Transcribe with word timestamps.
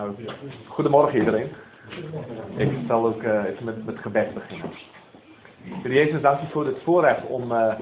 Nou, 0.00 0.14
goedemorgen 0.68 1.18
iedereen. 1.18 1.48
Ik 2.56 2.70
zal 2.86 3.06
ook 3.06 3.22
uh, 3.22 3.44
even 3.44 3.64
met, 3.64 3.84
met 3.84 3.98
gebed 3.98 4.34
beginnen. 4.34 4.70
Heer 5.62 5.92
Jezus, 5.92 6.20
dank 6.20 6.40
u 6.40 6.46
voor 6.50 6.66
het 6.66 6.82
voorrecht 6.82 7.26
om 7.26 7.42
uh, 7.42 7.74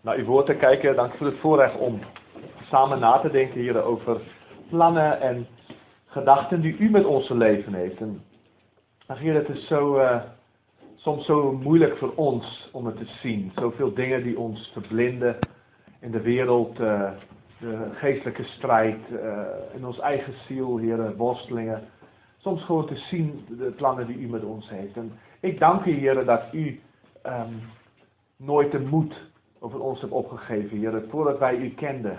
naar 0.00 0.16
uw 0.16 0.24
woord 0.24 0.46
te 0.46 0.54
kijken. 0.54 0.96
Dank 0.96 1.12
u 1.12 1.16
voor 1.16 1.26
het 1.26 1.38
voorrecht 1.38 1.78
om 1.78 2.00
samen 2.70 2.98
na 2.98 3.18
te 3.18 3.30
denken 3.30 3.60
hier 3.60 3.82
over 3.82 4.20
plannen 4.68 5.20
en 5.20 5.46
gedachten 6.06 6.60
die 6.60 6.76
u 6.76 6.90
met 6.90 7.04
onze 7.04 7.36
leven 7.36 7.74
heeft. 7.74 8.00
En 8.00 8.22
het 9.06 9.48
is 9.48 9.66
zo, 9.66 9.98
uh, 9.98 10.20
soms 10.96 11.26
zo 11.26 11.52
moeilijk 11.52 11.96
voor 11.98 12.12
ons 12.14 12.68
om 12.72 12.86
het 12.86 12.96
te 12.96 13.06
zien. 13.22 13.52
Zoveel 13.56 13.94
dingen 13.94 14.22
die 14.22 14.38
ons 14.38 14.70
verblinden 14.72 15.38
in 16.00 16.10
de 16.10 16.20
wereld 16.20 16.78
de 17.64 17.88
geestelijke 17.94 18.44
strijd, 18.44 18.98
uh, 19.10 19.40
in 19.74 19.86
ons 19.86 19.98
eigen 20.00 20.34
ziel, 20.46 20.76
heren, 20.76 21.16
worstelingen. 21.16 21.82
Soms 22.36 22.64
gewoon 22.64 22.86
te 22.86 22.96
zien 22.96 23.44
de 23.48 23.70
plannen 23.76 24.06
die 24.06 24.18
u 24.18 24.28
met 24.28 24.44
ons 24.44 24.68
heeft. 24.68 24.96
En 24.96 25.12
ik 25.40 25.58
dank 25.58 25.84
u, 25.84 25.92
heren, 25.92 26.26
dat 26.26 26.42
u 26.52 26.80
um, 27.26 27.60
nooit 28.36 28.72
de 28.72 28.80
moed 28.80 29.14
over 29.58 29.80
ons 29.80 30.00
hebt 30.00 30.12
opgegeven, 30.12 30.78
heren. 30.78 31.08
Voordat 31.08 31.38
wij 31.38 31.56
u 31.56 31.70
kenden, 31.70 32.18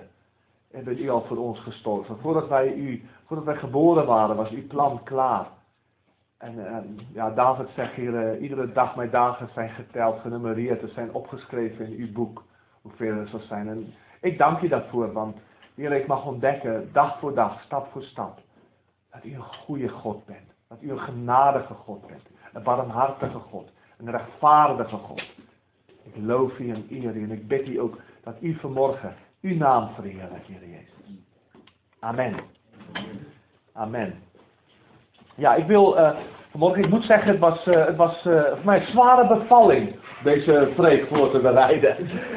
bent 0.71 0.99
u 0.99 1.09
al 1.09 1.21
voor 1.21 1.37
ons 1.37 1.59
gestorven. 1.59 2.17
Voordat 2.17 2.47
wij, 2.47 2.73
u, 2.73 3.03
voordat 3.25 3.45
wij 3.45 3.55
geboren 3.55 4.05
waren, 4.05 4.35
was 4.35 4.49
uw 4.49 4.67
plan 4.67 5.03
klaar. 5.03 5.47
En 6.37 6.75
um, 6.75 6.95
ja, 7.13 7.29
David 7.29 7.67
zegt 7.75 7.93
hier, 7.93 8.37
iedere 8.39 8.71
dag 8.71 8.95
mijn 8.95 9.09
dagen 9.09 9.49
zijn 9.53 9.69
geteld, 9.69 10.19
genummereerd, 10.19 10.79
ze 10.79 10.87
zijn 10.87 11.13
opgeschreven 11.13 11.85
in 11.85 11.99
uw 11.99 12.11
boek, 12.11 12.43
hoeveel 12.81 13.13
er 13.13 13.27
zal 13.27 13.39
zijn. 13.39 13.67
En 13.67 13.93
ik 14.25 14.37
dank 14.37 14.61
je 14.61 14.67
daarvoor, 14.67 15.11
want 15.11 15.37
Heer, 15.75 15.91
ik 15.91 16.07
mag 16.07 16.25
ontdekken, 16.25 16.89
dag 16.93 17.19
voor 17.19 17.33
dag, 17.33 17.61
stap 17.61 17.91
voor 17.91 18.03
stap, 18.03 18.39
dat 19.11 19.23
u 19.23 19.33
een 19.33 19.43
goede 19.43 19.89
God 19.89 20.25
bent. 20.25 20.53
Dat 20.67 20.77
u 20.81 20.91
een 20.91 20.99
genadige 20.99 21.73
God 21.73 22.07
bent. 22.07 22.27
Een 22.53 22.63
barmhartige 22.63 23.39
God. 23.39 23.71
Een 23.97 24.11
rechtvaardige 24.11 24.97
God. 24.97 25.23
Ik 26.03 26.15
loof 26.15 26.59
u 26.59 26.69
en 26.69 26.85
eer 26.89 27.15
u 27.15 27.23
en 27.23 27.31
ik 27.31 27.47
bid 27.47 27.67
u 27.67 27.79
ook 27.79 27.97
dat 28.23 28.35
u 28.41 28.57
vanmorgen 28.59 29.13
uw 29.41 29.55
naam 29.55 29.89
verheerlijkt, 29.93 30.47
Heer 30.47 30.69
Jezus. 30.69 31.23
Amen. 31.99 32.35
Amen. 33.73 34.13
Ja, 35.35 35.55
ik 35.55 35.65
wil 35.65 35.97
uh, 35.97 36.17
vanmorgen, 36.49 36.83
ik 36.83 36.89
moet 36.89 37.03
zeggen, 37.03 37.31
het 37.31 37.39
was, 37.39 37.67
uh, 37.67 37.85
het 37.85 37.95
was 37.95 38.25
uh, 38.25 38.45
voor 38.45 38.65
mij 38.65 38.79
een 38.79 38.87
zware 38.87 39.27
bevalling 39.27 39.95
deze 40.25 40.69
preek 40.75 41.07
voor 41.11 41.31
te 41.31 41.39
bereiden. 41.39 41.95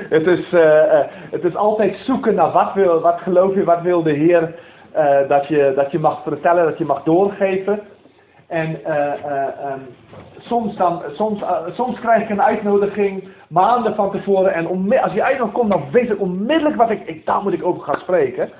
Het 0.08 0.26
is, 0.26 0.52
uh, 0.52 1.00
het 1.30 1.44
is 1.44 1.56
altijd 1.56 1.96
zoeken 1.96 2.34
naar 2.34 2.52
wat, 2.52 2.74
wil, 2.74 3.00
wat 3.00 3.20
geloof 3.20 3.54
je, 3.54 3.64
wat 3.64 3.82
wil 3.82 4.02
de 4.02 4.12
Heer 4.12 4.54
uh, 4.96 5.28
dat, 5.28 5.46
je, 5.46 5.72
dat 5.76 5.90
je 5.90 5.98
mag 5.98 6.22
vertellen, 6.22 6.64
dat 6.64 6.78
je 6.78 6.84
mag 6.84 7.02
doorgeven. 7.02 7.80
En 8.46 8.68
um, 9.72 9.80
soms, 10.38 10.76
dan, 10.76 11.02
soms, 11.12 11.42
soms 11.72 12.00
krijg 12.00 12.22
ik 12.22 12.30
een 12.30 12.42
uitnodiging 12.42 13.28
maanden 13.48 13.94
van 13.94 14.10
tevoren. 14.10 14.54
En 14.54 14.66
als 15.02 15.12
die 15.12 15.22
uitnodiging 15.22 15.52
komt, 15.52 15.70
dan 15.70 15.90
weet 15.92 16.10
ik 16.10 16.20
onmiddellijk 16.20 16.76
wat 16.76 16.90
ik, 16.90 17.06
ik, 17.06 17.26
daar 17.26 17.42
moet 17.42 17.52
ik 17.52 17.64
over 17.64 17.82
gaan 17.82 18.00
spreken. 18.00 18.50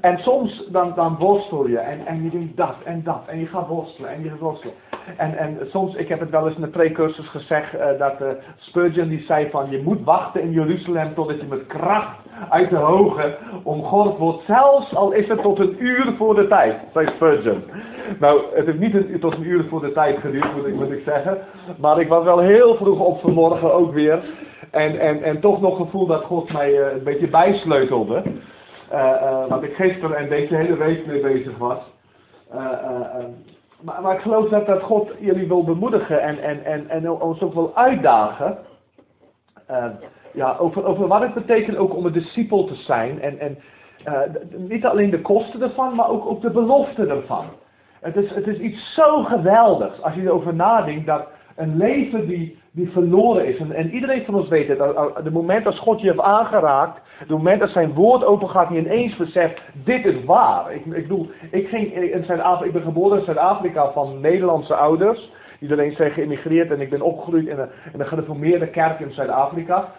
En 0.00 0.18
soms 0.18 0.68
dan, 0.70 0.92
dan 0.94 1.16
worstel 1.18 1.68
je 1.68 1.78
en, 1.78 2.06
en 2.06 2.22
je 2.22 2.30
doet 2.30 2.56
dat 2.56 2.74
en 2.84 3.02
dat 3.04 3.22
en 3.26 3.38
je 3.38 3.46
gaat 3.46 3.66
worstelen 3.66 4.10
en 4.10 4.22
je 4.22 4.28
gaat 4.28 4.38
worstelen. 4.38 4.74
En, 5.16 5.38
en 5.38 5.58
soms, 5.70 5.94
ik 5.94 6.08
heb 6.08 6.20
het 6.20 6.30
wel 6.30 6.46
eens 6.46 6.56
in 6.56 6.62
de 6.62 6.68
precursus 6.68 7.28
gezegd, 7.28 7.74
uh, 7.74 7.86
dat 7.98 8.20
uh, 8.22 8.28
Spurgeon 8.56 9.08
die 9.08 9.24
zei 9.26 9.50
van 9.50 9.70
je 9.70 9.82
moet 9.82 10.04
wachten 10.04 10.42
in 10.42 10.52
Jeruzalem 10.52 11.14
totdat 11.14 11.40
je 11.40 11.46
met 11.48 11.66
kracht 11.66 12.18
uit 12.50 12.70
de 12.70 12.76
hoge 12.76 13.36
omgord 13.62 14.18
wordt. 14.18 14.44
Zelfs 14.46 14.94
al 14.94 15.12
is 15.12 15.28
het 15.28 15.42
tot 15.42 15.58
een 15.58 15.76
uur 15.78 16.14
voor 16.16 16.34
de 16.34 16.48
tijd, 16.48 16.76
zei 16.92 17.06
Spurgeon. 17.14 17.62
Nou, 18.18 18.40
het 18.54 18.66
heeft 18.66 18.78
niet 18.78 19.20
tot 19.20 19.34
een 19.34 19.46
uur 19.46 19.64
voor 19.68 19.80
de 19.80 19.92
tijd 19.92 20.18
geduurd, 20.18 20.56
moet 20.56 20.66
ik, 20.66 20.74
moet 20.74 20.90
ik 20.90 21.02
zeggen. 21.04 21.38
Maar 21.78 22.00
ik 22.00 22.08
was 22.08 22.24
wel 22.24 22.38
heel 22.38 22.76
vroeg 22.76 23.00
op 23.00 23.20
vanmorgen 23.20 23.74
ook 23.74 23.92
weer. 23.92 24.20
En, 24.70 25.00
en, 25.00 25.22
en 25.22 25.40
toch 25.40 25.60
nog 25.60 25.76
gevoel 25.76 26.06
dat 26.06 26.24
God 26.24 26.52
mij 26.52 26.72
uh, 26.72 26.92
een 26.92 27.04
beetje 27.04 27.28
bijsleutelde. 27.28 28.22
Uh, 28.92 29.46
wat 29.48 29.62
ik 29.62 29.74
gisteren 29.74 30.16
en 30.16 30.28
deze 30.28 30.54
hele 30.54 30.76
week 30.76 31.06
mee 31.06 31.20
bezig 31.20 31.58
was. 31.58 31.78
Maar, 33.82 34.02
maar, 34.02 34.14
ik 34.14 34.20
geloof 34.20 34.48
dat, 34.48 34.66
dat 34.66 34.82
God 34.82 35.10
jullie 35.20 35.48
wil 35.48 35.64
bemoedigen 35.64 36.22
en, 36.22 36.42
en, 36.42 36.64
en, 36.64 36.88
en 36.88 37.10
ons 37.10 37.40
ook 37.40 37.54
wil 37.54 37.76
uitdagen. 37.76 38.58
ja, 40.32 40.56
over, 40.56 40.84
over 40.84 41.06
wat 41.06 41.20
het 41.20 41.34
betekent 41.34 41.76
ook 41.76 41.94
om 41.94 42.06
een 42.06 42.12
discipel 42.12 42.64
te 42.64 42.74
zijn. 42.74 43.20
En, 43.20 43.38
en 43.38 43.58
niet 44.56 44.86
alleen 44.86 45.10
de 45.10 45.20
kosten 45.20 45.62
ervan, 45.62 45.94
maar 45.94 46.08
ook, 46.08 46.26
ook 46.26 46.40
de 46.40 46.50
belofte 46.50 47.06
ervan. 47.06 47.44
Het 48.00 48.16
is, 48.16 48.30
het 48.30 48.46
is 48.46 48.58
iets 48.58 48.94
zo 48.94 49.22
geweldigs 49.22 50.02
als 50.02 50.14
je 50.14 50.22
erover 50.22 50.54
nadenkt 50.54 51.06
dat 51.06 51.26
een 51.56 51.76
leven 51.76 52.26
die, 52.26 52.58
die 52.78 52.90
verloren 52.92 53.46
is. 53.46 53.58
En, 53.58 53.72
en 53.72 53.90
iedereen 53.90 54.24
van 54.24 54.34
ons 54.34 54.48
weet 54.48 54.68
het. 54.68 54.78
Het 55.14 55.32
moment 55.32 55.66
als 55.66 55.78
God 55.78 56.00
je 56.00 56.06
heeft 56.06 56.20
aangeraakt. 56.20 57.00
Het 57.18 57.28
moment 57.28 57.60
dat 57.60 57.70
zijn 57.70 57.92
woord 57.92 58.24
open 58.24 58.48
gaat. 58.48 58.68
Je 58.68 58.78
ineens 58.78 59.16
beseft. 59.16 59.60
Dit 59.84 60.04
is 60.04 60.24
waar. 60.24 60.74
Ik, 60.74 60.84
ik 60.84 61.02
bedoel. 61.02 61.30
Ik, 61.50 61.68
ging 61.68 61.94
in 61.94 62.24
Zuid-Afrika. 62.24 62.66
Ik 62.66 62.72
ben 62.72 62.82
geboren 62.82 63.18
in 63.18 63.24
Zuid-Afrika 63.24 63.92
van 63.92 64.20
Nederlandse 64.20 64.74
ouders. 64.74 65.30
Iedereen 65.60 65.92
zijn 65.92 66.10
geïmmigreerd. 66.10 66.70
En 66.70 66.80
ik 66.80 66.90
ben 66.90 67.00
opgegroeid 67.00 67.46
in 67.46 67.58
een, 67.58 67.68
in 67.92 68.00
een 68.00 68.06
gereformeerde 68.06 68.66
kerk 68.66 69.00
in 69.00 69.12
Zuid-Afrika. 69.12 69.92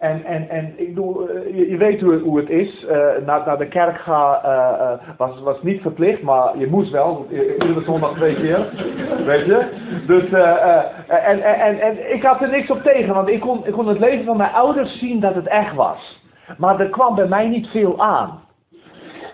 En, 0.00 0.24
en, 0.24 0.48
en 0.48 0.72
ik 0.76 0.94
bedoel, 0.94 1.28
eh, 1.28 1.68
je, 1.68 1.76
weet 1.76 2.00
hoe, 2.00 2.18
hoe 2.18 2.38
het 2.38 2.50
is. 2.50 2.84
Uh, 2.84 2.90
naar, 3.26 3.42
naar 3.46 3.58
de 3.58 3.68
kerk 3.68 3.98
gaan 3.98 4.38
uh, 4.44 4.92
was, 5.16 5.40
was 5.40 5.62
niet 5.62 5.80
verplicht, 5.80 6.22
maar 6.22 6.58
je 6.58 6.66
moest 6.66 6.90
wel. 6.90 7.26
Iedere 7.30 7.82
zondag 7.84 8.14
twee 8.14 8.34
keer. 8.34 8.58
weet 9.30 9.46
je? 9.46 9.66
Dus, 10.06 10.24
en, 11.06 11.42
en, 11.42 11.80
en 11.80 12.14
ik 12.14 12.22
had 12.22 12.40
er 12.40 12.50
niks 12.50 12.70
op 12.70 12.82
tegen, 12.82 13.14
want 13.14 13.28
ik 13.28 13.40
kon, 13.40 13.66
ik 13.66 13.72
kon 13.72 13.88
het 13.88 13.98
leven 13.98 14.24
van 14.24 14.36
mijn 14.36 14.52
ouders 14.52 14.98
zien 14.98 15.20
dat 15.20 15.34
het 15.34 15.46
echt 15.46 15.74
was. 15.74 16.22
Maar 16.58 16.80
er 16.80 16.88
kwam 16.88 17.14
bij 17.14 17.28
mij 17.28 17.48
niet 17.48 17.66
veel 17.66 18.02
aan. 18.02 18.40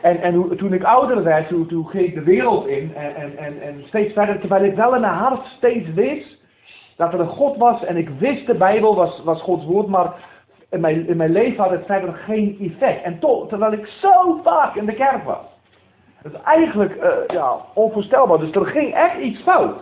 En, 0.03 0.21
en 0.21 0.57
toen 0.57 0.73
ik 0.73 0.85
ouder 0.85 1.23
werd, 1.23 1.49
toen, 1.49 1.67
toen 1.67 1.87
ging 1.87 2.07
ik 2.07 2.15
de 2.15 2.23
wereld 2.23 2.67
in 2.67 2.95
en, 2.95 3.17
en, 3.17 3.37
en, 3.37 3.61
en 3.61 3.83
steeds 3.87 4.13
verder, 4.13 4.39
terwijl 4.39 4.65
ik 4.65 4.75
wel 4.75 4.95
in 4.95 5.01
mijn 5.01 5.13
hart 5.13 5.47
steeds 5.57 5.89
wist 5.95 6.45
dat 6.97 7.13
er 7.13 7.21
een 7.21 7.29
God 7.29 7.57
was 7.57 7.85
en 7.85 7.97
ik 7.97 8.09
wist 8.09 8.47
de 8.47 8.55
Bijbel 8.55 8.95
was, 8.95 9.23
was 9.25 9.43
Gods 9.43 9.65
woord, 9.65 9.87
maar 9.87 10.15
in 10.71 10.81
mijn, 10.81 11.09
in 11.09 11.17
mijn 11.17 11.33
leven 11.33 11.63
had 11.63 11.71
het 11.71 11.87
verder 11.87 12.15
geen 12.15 12.57
effect. 12.61 13.03
En 13.03 13.19
toch, 13.19 13.49
terwijl 13.49 13.73
ik 13.73 13.87
zo 13.87 14.41
vaak 14.43 14.75
in 14.75 14.87
de 14.87 14.95
kerk 14.95 15.25
was. 15.25 15.45
Dat 16.23 16.33
is 16.33 16.41
eigenlijk 16.41 16.97
uh, 16.97 17.09
ja, 17.27 17.57
onvoorstelbaar. 17.75 18.39
Dus 18.39 18.55
er 18.55 18.67
ging 18.67 18.95
echt 18.95 19.19
iets 19.19 19.43
fout. 19.43 19.77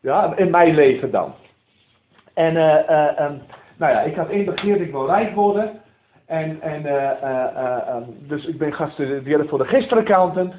Ja, 0.00 0.36
in 0.36 0.50
mijn 0.50 0.74
leven 0.74 1.10
dan. 1.10 1.32
En 2.34 2.54
uh, 2.54 2.90
uh, 2.90 3.20
um, 3.20 3.40
nou 3.76 3.92
ja, 3.92 4.00
ik 4.00 4.16
had 4.16 4.28
één 4.28 4.44
begeerd, 4.44 4.80
ik 4.80 4.90
wil 4.90 5.06
rijk 5.06 5.34
worden. 5.34 5.80
En, 6.26 6.60
en 6.60 6.86
um, 7.96 8.04
dus 8.28 8.46
ik 8.46 8.58
ben 8.58 8.72
gaan 8.72 8.90
studeren 8.90 9.48
voor 9.48 9.58
de 9.58 9.64
gisteraccountant. 9.64 10.54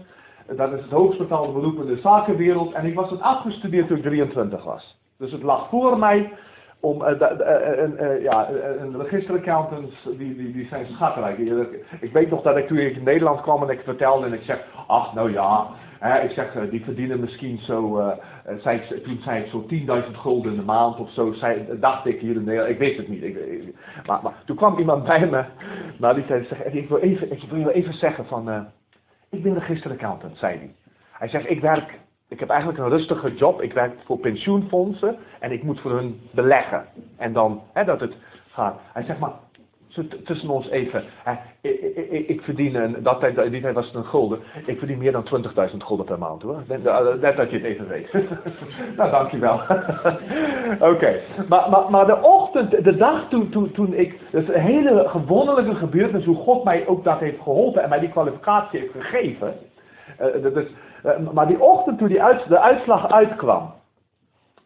Dat 0.56 0.74
is 0.74 0.82
het 0.82 0.92
hoogst 0.92 1.18
betaalde 1.18 1.52
beroep 1.52 1.80
in 1.80 1.86
de 1.86 2.00
zakenwereld. 2.02 2.74
En 2.74 2.86
ik 2.86 2.96
was 2.96 3.10
het 3.10 3.22
afgestudeerd 3.22 3.88
toen 3.88 3.98
ik 3.98 4.04
23 4.04 4.64
was. 4.64 4.98
Dus 5.18 5.32
het 5.32 5.44
lag 5.44 5.70
voor 5.70 6.00
mij 6.00 6.32
om 6.80 7.02
uh, 7.02 8.24
ja, 8.24 8.50
een 8.80 9.02
registeraccountant, 9.02 9.92
die, 10.18 10.36
die, 10.36 10.52
die 10.52 10.68
zijn 10.68 10.86
schatrijk. 10.86 11.38
Ik 12.00 12.14
weet 12.14 12.30
nog 12.30 12.42
dat 12.42 12.58
ik 12.58 12.68
toen 12.68 12.78
in 12.78 13.04
Nederland 13.04 13.42
kwam 13.42 13.64
en 13.64 13.70
ik 13.70 13.82
vertelde 13.84 14.26
en 14.26 14.34
ik 14.34 14.44
zeg, 14.44 14.60
ach 14.88 15.14
nou 15.14 15.32
ja, 15.32 15.68
hè, 16.00 16.20
ik 16.20 16.32
zeg, 16.32 16.70
die 16.70 16.84
verdienen 16.84 17.20
misschien 17.20 17.58
zo, 17.58 18.12
toen 19.04 19.20
zei 19.22 19.44
ik 19.44 19.50
zo 19.50 19.66
10.000 20.06 20.12
gulden 20.12 20.52
in 20.52 20.58
de 20.58 20.64
maand 20.64 21.00
of 21.00 21.12
zo, 21.12 21.34
dacht 21.80 22.06
ik 22.06 22.20
hier 22.20 22.36
in 22.36 22.44
Nederland, 22.44 22.72
ik 22.72 22.80
wist 22.80 22.98
het 22.98 23.08
niet. 23.08 23.24
Ik, 23.24 23.38
maar, 24.06 24.20
maar, 24.24 24.34
toen 24.46 24.56
kwam 24.56 24.78
iemand 24.78 25.04
bij 25.04 25.28
me, 25.28 25.44
nou 25.98 26.16
die 26.16 26.26
zei, 26.28 26.48
ik, 26.72 26.90
wil 26.90 26.98
even, 26.98 27.32
ik 27.32 27.44
wil 27.50 27.68
even 27.68 27.94
zeggen 27.94 28.26
van, 28.26 28.68
ik 29.30 29.44
ben 29.44 29.54
registeraccountant, 29.54 30.38
zei 30.38 30.58
hij. 30.58 30.72
Hij 31.12 31.28
zegt, 31.28 31.50
ik 31.50 31.62
werk 31.62 32.00
ik 32.30 32.40
heb 32.40 32.50
eigenlijk 32.50 32.80
een 32.80 32.90
rustige 32.90 33.34
job. 33.34 33.62
Ik 33.62 33.74
werk 33.74 33.94
voor 34.06 34.18
pensioenfondsen 34.18 35.18
en 35.40 35.52
ik 35.52 35.64
moet 35.64 35.80
voor 35.80 35.92
hun 35.92 36.20
beleggen. 36.32 36.86
En 37.18 37.34
dan, 37.34 37.62
hè, 37.74 37.84
dat 37.84 38.00
het 38.00 38.14
gaat. 38.52 38.80
Hij 38.94 39.04
zegt 39.04 39.20
maar, 39.20 39.34
tussen 40.24 40.50
ons 40.50 40.70
even. 40.70 41.04
Ik, 41.62 41.80
ik, 42.10 42.28
ik, 42.28 42.42
verdien, 42.42 42.76
een, 42.76 43.04
dat 43.04 43.20
tijd, 43.20 43.52
die 43.52 43.62
tijd 43.62 43.74
was 43.74 43.86
het 43.86 43.96
een 43.96 44.06
gulden. 44.06 44.40
Ik 44.66 44.78
verdien 44.78 44.98
meer 44.98 45.12
dan 45.12 45.44
20.000 45.72 45.78
gulden 45.78 46.06
per 46.06 46.18
maand 46.18 46.42
hoor. 46.42 46.64
Net, 46.68 46.84
dat 47.38 47.50
je 47.52 47.58
het 47.58 47.64
even 47.64 47.88
weet. 47.88 48.14
nou, 48.98 49.12
dankjewel. 49.12 49.62
Oké. 50.94 51.20
Maar, 51.48 51.70
maar, 51.70 51.90
maar 51.90 52.06
de 52.06 52.22
ochtend, 52.22 52.84
de 52.84 52.96
dag 52.96 53.30
toen, 53.30 53.50
toen, 53.50 53.72
toen 53.72 53.94
ik. 53.94 54.20
Is 54.32 54.48
een 54.48 54.62
hele 54.62 55.08
gewonderlijke 55.08 55.76
gebeurtenis 55.76 56.26
hoe 56.26 56.36
God 56.36 56.64
mij 56.64 56.88
ook 56.88 57.04
dat 57.04 57.20
heeft 57.20 57.42
geholpen 57.42 57.84
en 57.84 57.90
mij 57.90 58.00
die 58.00 58.10
kwalificatie 58.10 58.80
heeft 58.80 58.94
gegeven. 58.94 59.54
Is, 60.54 60.68
uh, 61.06 61.30
maar 61.34 61.48
die 61.48 61.62
ochtend 61.62 61.98
toen 61.98 62.08
die 62.08 62.22
de 62.48 62.60
uitslag 62.60 63.12
uitkwam, 63.12 63.74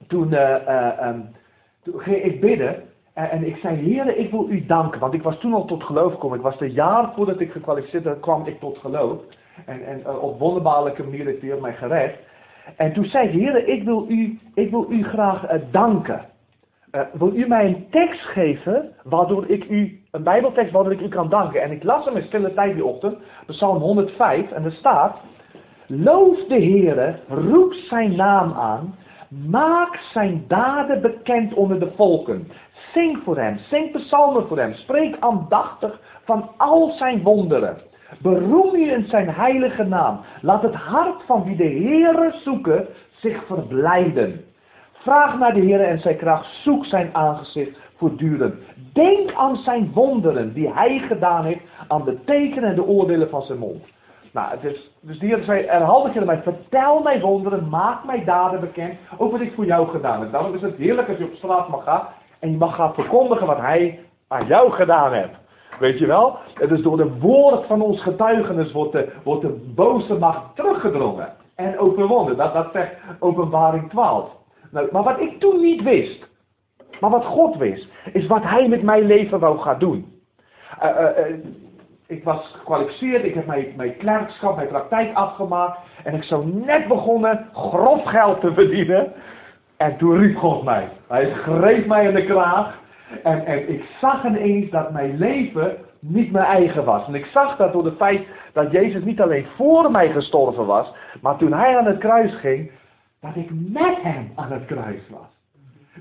toen, 0.08 0.32
uh, 0.32 1.08
um, 1.08 1.36
toen 1.84 2.00
ging 2.00 2.24
ik 2.24 2.42
bidden. 2.42 2.84
En, 3.14 3.48
ik 3.48 3.58
zei, 3.58 3.76
Heer, 3.76 4.18
ik 4.18 4.32
wil 4.32 4.50
u 4.50 4.66
danken. 4.66 5.00
Want 5.00 5.14
ik 5.14 5.24
was 5.24 5.40
toen 5.40 5.54
al 5.54 5.66
tot 5.66 5.84
geloof 5.84 6.14
gekomen. 6.14 6.38
Ik 6.38 6.44
was 6.44 6.60
een 6.60 6.72
jaar 6.72 7.14
voordat 7.16 7.40
ik 7.40 7.52
gekwalificeerd 7.52 8.04
werd, 8.04 8.20
kwam 8.20 8.46
ik 8.46 8.60
tot 8.60 8.78
geloof. 8.78 9.20
En, 9.66 9.86
en 9.86 10.20
op 10.20 10.40
wonderbaarlijke 10.40 11.04
manier 11.04 11.26
heeft 11.26 11.42
Heer 11.42 11.62
mij 11.62 11.74
gered. 11.74 12.16
En 12.78 12.94
toen 12.94 13.06
zei 13.06 13.32
de 13.32 13.38
Heer, 13.38 13.68
ik 13.68 13.84
wil 13.84 14.06
u, 14.10 14.40
ik 14.54 14.70
wil 14.70 14.86
u 14.90 15.04
graag 15.04 15.46
danken. 15.72 16.26
Wil 17.14 17.36
u 17.36 17.48
mij 17.48 17.66
een 17.66 17.88
tekst 17.90 18.22
geven 18.22 18.94
waardoor 19.04 19.50
ik 19.50 19.70
u, 19.70 20.02
een 20.12 20.24
bijbeltekst 20.24 20.72
waardoor 20.72 20.94
ik 20.94 21.02
u 21.02 21.08
kan 21.08 21.30
danken. 21.30 21.62
En 21.62 21.72
ik 21.72 21.84
las 21.84 22.06
hem 22.06 22.18
in 22.18 22.24
stille 22.24 22.54
tijd 22.54 22.74
die 22.74 22.86
ochtend, 22.86 23.18
Psalm 23.48 23.78
105, 23.78 24.52
en 24.52 24.64
er 24.64 24.72
staat, 24.72 25.18
Loof 26.02 26.38
de 26.48 26.54
Heere, 26.56 27.16
roep 27.28 27.74
zijn 27.74 28.16
naam 28.16 28.54
aan, 28.54 28.96
maak 29.50 29.96
zijn 30.14 30.46
daden 30.48 31.02
bekend 31.02 31.54
onder 31.54 31.80
de 31.80 31.92
volken. 31.96 32.48
Zing 32.94 33.20
voor 33.24 33.38
hem, 33.38 33.58
zing 33.58 33.92
psalmen 33.92 34.48
voor 34.48 34.58
hem, 34.58 34.74
spreek 34.74 35.16
aandachtig 35.20 36.00
van 36.24 36.50
al 36.58 36.92
zijn 36.92 37.24
wonderen. 37.24 37.78
Beroem 38.22 38.76
u 38.76 38.92
in 38.92 39.06
zijn 39.06 39.30
heilige 39.30 39.84
naam. 39.84 40.20
Laat 40.42 40.62
het 40.62 40.76
hart 40.76 41.24
van 41.26 41.44
wie 41.44 41.56
de 41.56 41.64
Heere 41.64 42.34
zoeken 42.44 42.88
zich 43.16 43.46
verblijden. 43.46 44.46
Vraag 44.92 45.40
naar 45.40 45.54
de 45.54 45.62
Heer 45.62 45.82
en 45.82 46.00
zijn 46.00 46.18
kracht. 46.18 46.46
Zoek 46.64 46.86
zijn 46.86 47.10
aangezicht 47.16 47.78
voortdurend. 47.98 48.56
Denk 48.94 49.34
aan 49.34 49.56
zijn 49.56 49.92
wonderen 49.94 50.54
die 50.54 50.74
hij 50.74 51.00
gedaan 51.00 51.46
heeft. 51.46 51.64
Aan 51.88 52.04
de 52.04 52.24
tekenen 52.26 52.70
en 52.70 52.76
de 52.76 52.86
oordelen 52.86 53.30
van 53.30 53.42
zijn 53.42 53.60
mond. 53.60 53.93
Nou, 54.34 54.50
het 54.50 54.64
is, 54.64 54.92
dus 55.02 55.20
die 55.20 55.44
zei 55.44 55.66
herhaaldelijk 55.66 56.26
mij. 56.26 56.42
Vertel 56.42 57.02
mij 57.02 57.22
wonderen. 57.22 57.70
Maak 57.70 58.04
mij 58.04 58.24
daden 58.24 58.60
bekend. 58.60 58.98
Ook 59.18 59.32
wat 59.32 59.42
ik 59.42 59.54
voor 59.56 59.66
jou 59.66 59.88
gedaan 59.88 60.22
heb. 60.22 60.32
Daarom 60.32 60.56
is 60.56 60.62
het 60.62 60.76
heerlijk 60.76 61.10
als 61.10 61.18
je 61.18 61.24
op 61.24 61.34
straat 61.34 61.68
mag 61.68 61.84
gaan. 61.84 62.08
En 62.40 62.52
je 62.52 62.58
mag 62.58 62.76
gaan 62.76 62.94
verkondigen 62.94 63.48
wat 63.48 63.58
hij 63.58 64.00
aan 64.28 64.48
jou 64.48 64.72
gedaan 64.72 65.14
heeft. 65.14 65.42
Weet 65.80 66.00
je 66.00 66.06
wel? 66.06 66.38
Het 66.54 66.72
is 66.72 66.82
door 66.82 66.98
de 66.98 67.18
woord 67.20 67.66
van 67.66 67.82
ons 67.82 68.02
getuigenis 68.02 68.72
wordt 68.72 68.92
de, 68.92 69.12
wordt 69.24 69.42
de 69.42 69.72
boze 69.76 70.14
macht 70.14 70.56
teruggedrongen. 70.56 71.34
En 71.56 71.80
overwonnen. 71.80 72.38
Dat, 72.38 72.54
dat 72.54 72.68
zegt 72.74 72.96
openbaring 73.20 73.90
12. 73.90 74.30
Nou, 74.72 74.88
maar 74.92 75.04
wat 75.04 75.20
ik 75.20 75.40
toen 75.40 75.62
niet 75.62 75.84
wist. 75.84 76.28
Maar 77.00 77.10
wat 77.10 77.26
God 77.26 77.56
wist. 77.58 77.88
Is 78.14 78.28
wat 78.28 78.44
hij 78.44 78.68
met 78.68 78.84
mijn 78.84 79.06
leven 79.06 79.40
wou 79.40 79.60
gaan 79.60 79.80
doen. 79.80 80.22
Uh, 80.84 80.90
ik 82.14 82.24
was 82.24 82.52
gekwalificeerd. 82.58 83.24
Ik 83.24 83.34
heb 83.34 83.46
mijn, 83.46 83.66
mijn 83.76 83.98
klerkschap, 83.98 84.56
mijn 84.56 84.68
praktijk 84.68 85.16
afgemaakt. 85.16 85.78
En 86.04 86.14
ik 86.14 86.24
zou 86.24 86.46
net 86.46 86.88
begonnen 86.88 87.48
grof 87.54 88.04
geld 88.04 88.42
te 88.42 88.54
verdienen. 88.54 89.14
En 89.78 89.98
toen 89.98 90.18
riep 90.18 90.38
God 90.38 90.64
mij. 90.64 90.90
Hij 91.08 91.34
greep 91.34 91.86
mij 91.86 92.08
in 92.08 92.14
de 92.14 92.26
kraag. 92.26 92.80
En, 93.24 93.46
en 93.46 93.70
ik 93.70 93.84
zag 94.02 94.26
ineens 94.26 94.70
dat 94.70 94.92
mijn 94.92 95.18
leven 95.18 95.78
niet 96.00 96.32
mijn 96.32 96.46
eigen 96.46 96.86
was. 96.86 97.08
En 97.08 97.16
ik 97.16 97.26
zag 97.26 97.56
dat 97.58 97.74
door 97.74 97.86
het 97.86 97.96
feit 97.96 98.28
dat 98.54 98.72
Jezus 98.72 99.04
niet 99.04 99.22
alleen 99.22 99.46
voor 99.56 99.92
mij 99.92 100.12
gestorven 100.12 100.66
was, 100.66 100.94
maar 101.22 101.38
toen 101.38 101.54
hij 101.54 101.78
aan 101.78 101.86
het 101.86 101.98
kruis 101.98 102.36
ging, 102.36 102.72
dat 103.22 103.36
ik 103.36 103.50
met 103.52 104.02
hem 104.02 104.32
aan 104.36 104.52
het 104.52 104.66
kruis 104.66 105.02
was. 105.10 105.28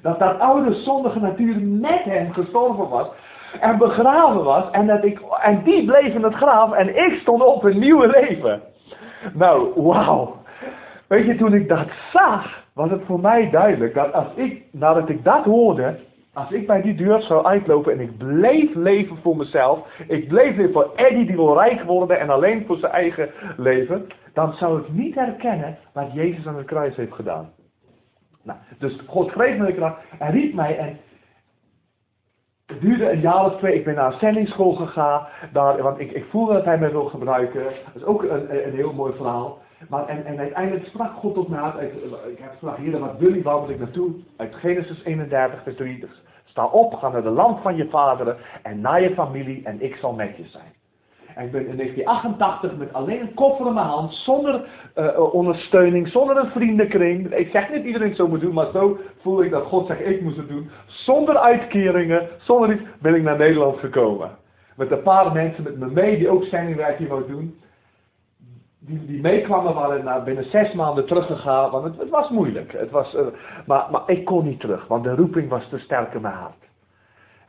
Dat 0.02 0.18
dat 0.18 0.38
oude 0.38 0.74
zondige 0.74 1.20
natuur 1.20 1.60
met 1.60 2.04
hem 2.04 2.32
gestorven 2.32 2.88
was 2.88 3.08
en 3.60 3.78
begraven 3.78 4.44
was. 4.44 4.70
En, 4.70 4.86
dat 4.86 5.04
ik, 5.04 5.20
en 5.42 5.62
die 5.62 5.84
bleef 5.84 6.14
in 6.14 6.22
het 6.22 6.34
graf 6.34 6.72
en 6.72 6.96
ik 6.96 7.18
stond 7.20 7.44
op 7.44 7.64
een 7.64 7.78
nieuwe 7.78 8.06
leven. 8.06 8.60
Nou, 9.34 9.82
wauw. 9.82 10.36
Weet 11.06 11.26
je, 11.26 11.36
toen 11.36 11.54
ik 11.54 11.68
dat 11.68 11.88
zag, 12.12 12.64
was 12.74 12.90
het 12.90 13.02
voor 13.06 13.20
mij 13.20 13.50
duidelijk 13.50 13.94
dat 13.94 14.12
als 14.12 14.26
ik, 14.34 14.62
nadat 14.70 15.08
ik 15.08 15.24
dat 15.24 15.44
hoorde, 15.44 15.98
als 16.32 16.50
ik 16.50 16.66
bij 16.66 16.82
die 16.82 16.94
deur 16.94 17.22
zou 17.22 17.44
uitlopen 17.44 17.92
en 17.92 18.00
ik 18.00 18.18
bleef 18.18 18.74
leven 18.74 19.16
voor 19.22 19.36
mezelf, 19.36 19.78
ik 20.08 20.28
bleef 20.28 20.56
leven 20.56 20.72
voor 20.72 20.90
Eddie 20.96 21.26
die 21.26 21.36
wil 21.36 21.58
rijk 21.58 21.82
worden 21.82 22.20
en 22.20 22.30
alleen 22.30 22.64
voor 22.66 22.76
zijn 22.76 22.92
eigen 22.92 23.30
leven, 23.56 24.06
dan 24.32 24.52
zou 24.52 24.80
ik 24.80 24.92
niet 24.92 25.14
herkennen 25.14 25.78
wat 25.92 26.12
Jezus 26.12 26.46
aan 26.46 26.56
het 26.56 26.66
kruis 26.66 26.96
heeft 26.96 27.14
gedaan. 27.14 27.50
Nou, 28.42 28.58
dus 28.78 29.00
God 29.06 29.30
greep 29.30 29.58
me 29.58 29.66
de 29.66 29.74
kracht 29.74 30.00
en 30.18 30.30
riep 30.30 30.54
mij 30.54 30.78
en 30.78 30.98
het 32.72 32.80
duurde 32.80 33.10
een 33.10 33.20
jaar 33.20 33.44
of 33.44 33.56
twee. 33.56 33.74
Ik 33.74 33.84
ben 33.84 33.94
naar 33.94 34.22
een 34.22 34.76
gegaan, 34.76 35.26
daar, 35.52 35.82
want 35.82 35.98
ik, 35.98 36.12
ik 36.12 36.24
voelde 36.30 36.52
dat 36.52 36.64
hij 36.64 36.78
mij 36.78 36.90
wil 36.90 37.04
gebruiken. 37.04 37.62
Dat 37.64 37.94
is 37.94 38.04
ook 38.04 38.22
een, 38.22 38.66
een 38.66 38.74
heel 38.74 38.92
mooi 38.92 39.12
verhaal. 39.16 39.58
Maar, 39.88 40.06
en, 40.06 40.24
en 40.24 40.38
uiteindelijk 40.38 40.86
sprak 40.86 41.14
God 41.14 41.34
tot 41.34 41.48
mij. 41.48 41.72
Ik 42.30 42.38
heb 42.38 42.50
gevraagd, 42.50 42.78
Heer, 42.78 42.98
wat 42.98 43.18
wil 43.18 43.34
je, 43.34 43.42
waar 43.42 43.60
moet 43.60 43.70
ik 43.70 43.78
naartoe? 43.78 44.10
Uit 44.36 44.54
Genesis 44.54 45.04
31, 45.04 45.62
vers 45.62 45.76
3. 45.76 46.04
Sta 46.44 46.66
op, 46.66 46.94
ga 46.94 47.08
naar 47.08 47.22
de 47.22 47.30
land 47.30 47.60
van 47.60 47.76
je 47.76 47.88
vaderen 47.88 48.36
en 48.62 48.80
naar 48.80 49.02
je 49.02 49.14
familie 49.14 49.64
en 49.64 49.82
ik 49.82 49.94
zal 49.94 50.12
met 50.12 50.36
je 50.36 50.44
zijn. 50.44 50.72
En 51.34 51.44
ik 51.44 51.52
ben 51.52 51.66
in 51.66 51.76
1988 51.76 52.76
met 52.76 52.92
alleen 52.92 53.20
een 53.20 53.34
koffer 53.34 53.66
in 53.66 53.74
mijn 53.74 53.86
hand, 53.86 54.12
zonder 54.12 54.64
uh, 54.96 55.34
ondersteuning, 55.34 56.08
zonder 56.08 56.36
een 56.36 56.50
vriendenkring. 56.50 57.34
Ik 57.34 57.50
zeg 57.50 57.70
niet 57.70 57.84
iedereen 57.84 58.14
zo 58.14 58.28
moet 58.28 58.40
doen, 58.40 58.54
maar 58.54 58.70
zo 58.72 58.98
voel 59.20 59.42
ik 59.42 59.50
dat 59.50 59.64
God 59.64 59.86
zegt 59.86 60.06
ik 60.06 60.22
moest 60.22 60.36
het 60.36 60.48
doen. 60.48 60.70
Zonder 60.86 61.36
uitkeringen, 61.36 62.28
zonder 62.38 62.72
iets, 62.72 62.82
ben 63.00 63.14
ik 63.14 63.22
naar 63.22 63.38
Nederland 63.38 63.78
gekomen. 63.78 64.30
Met 64.76 64.90
een 64.90 65.02
paar 65.02 65.32
mensen 65.32 65.62
met 65.62 65.78
me 65.78 65.86
mee 65.86 66.18
die 66.18 66.28
ook 66.28 66.44
zendingwerk 66.44 66.98
hier 66.98 67.08
wou 67.08 67.26
doen 67.26 67.60
die, 68.86 69.06
die 69.06 69.20
meekwamen 69.20 69.74
waren 69.74 70.04
na 70.04 70.22
binnen 70.22 70.50
zes 70.50 70.72
maanden 70.72 71.06
teruggegaan, 71.06 71.70
want 71.70 71.84
het, 71.84 71.98
het 71.98 72.08
was 72.08 72.30
moeilijk. 72.30 72.72
Het 72.72 72.90
was, 72.90 73.14
uh, 73.14 73.26
maar, 73.66 73.90
maar 73.90 74.02
ik 74.06 74.24
kon 74.24 74.44
niet 74.44 74.60
terug, 74.60 74.86
want 74.86 75.04
de 75.04 75.14
roeping 75.14 75.48
was 75.48 75.68
te 75.68 75.78
sterk 75.78 76.14
in 76.14 76.20
mijn 76.20 76.34
hart. 76.34 76.70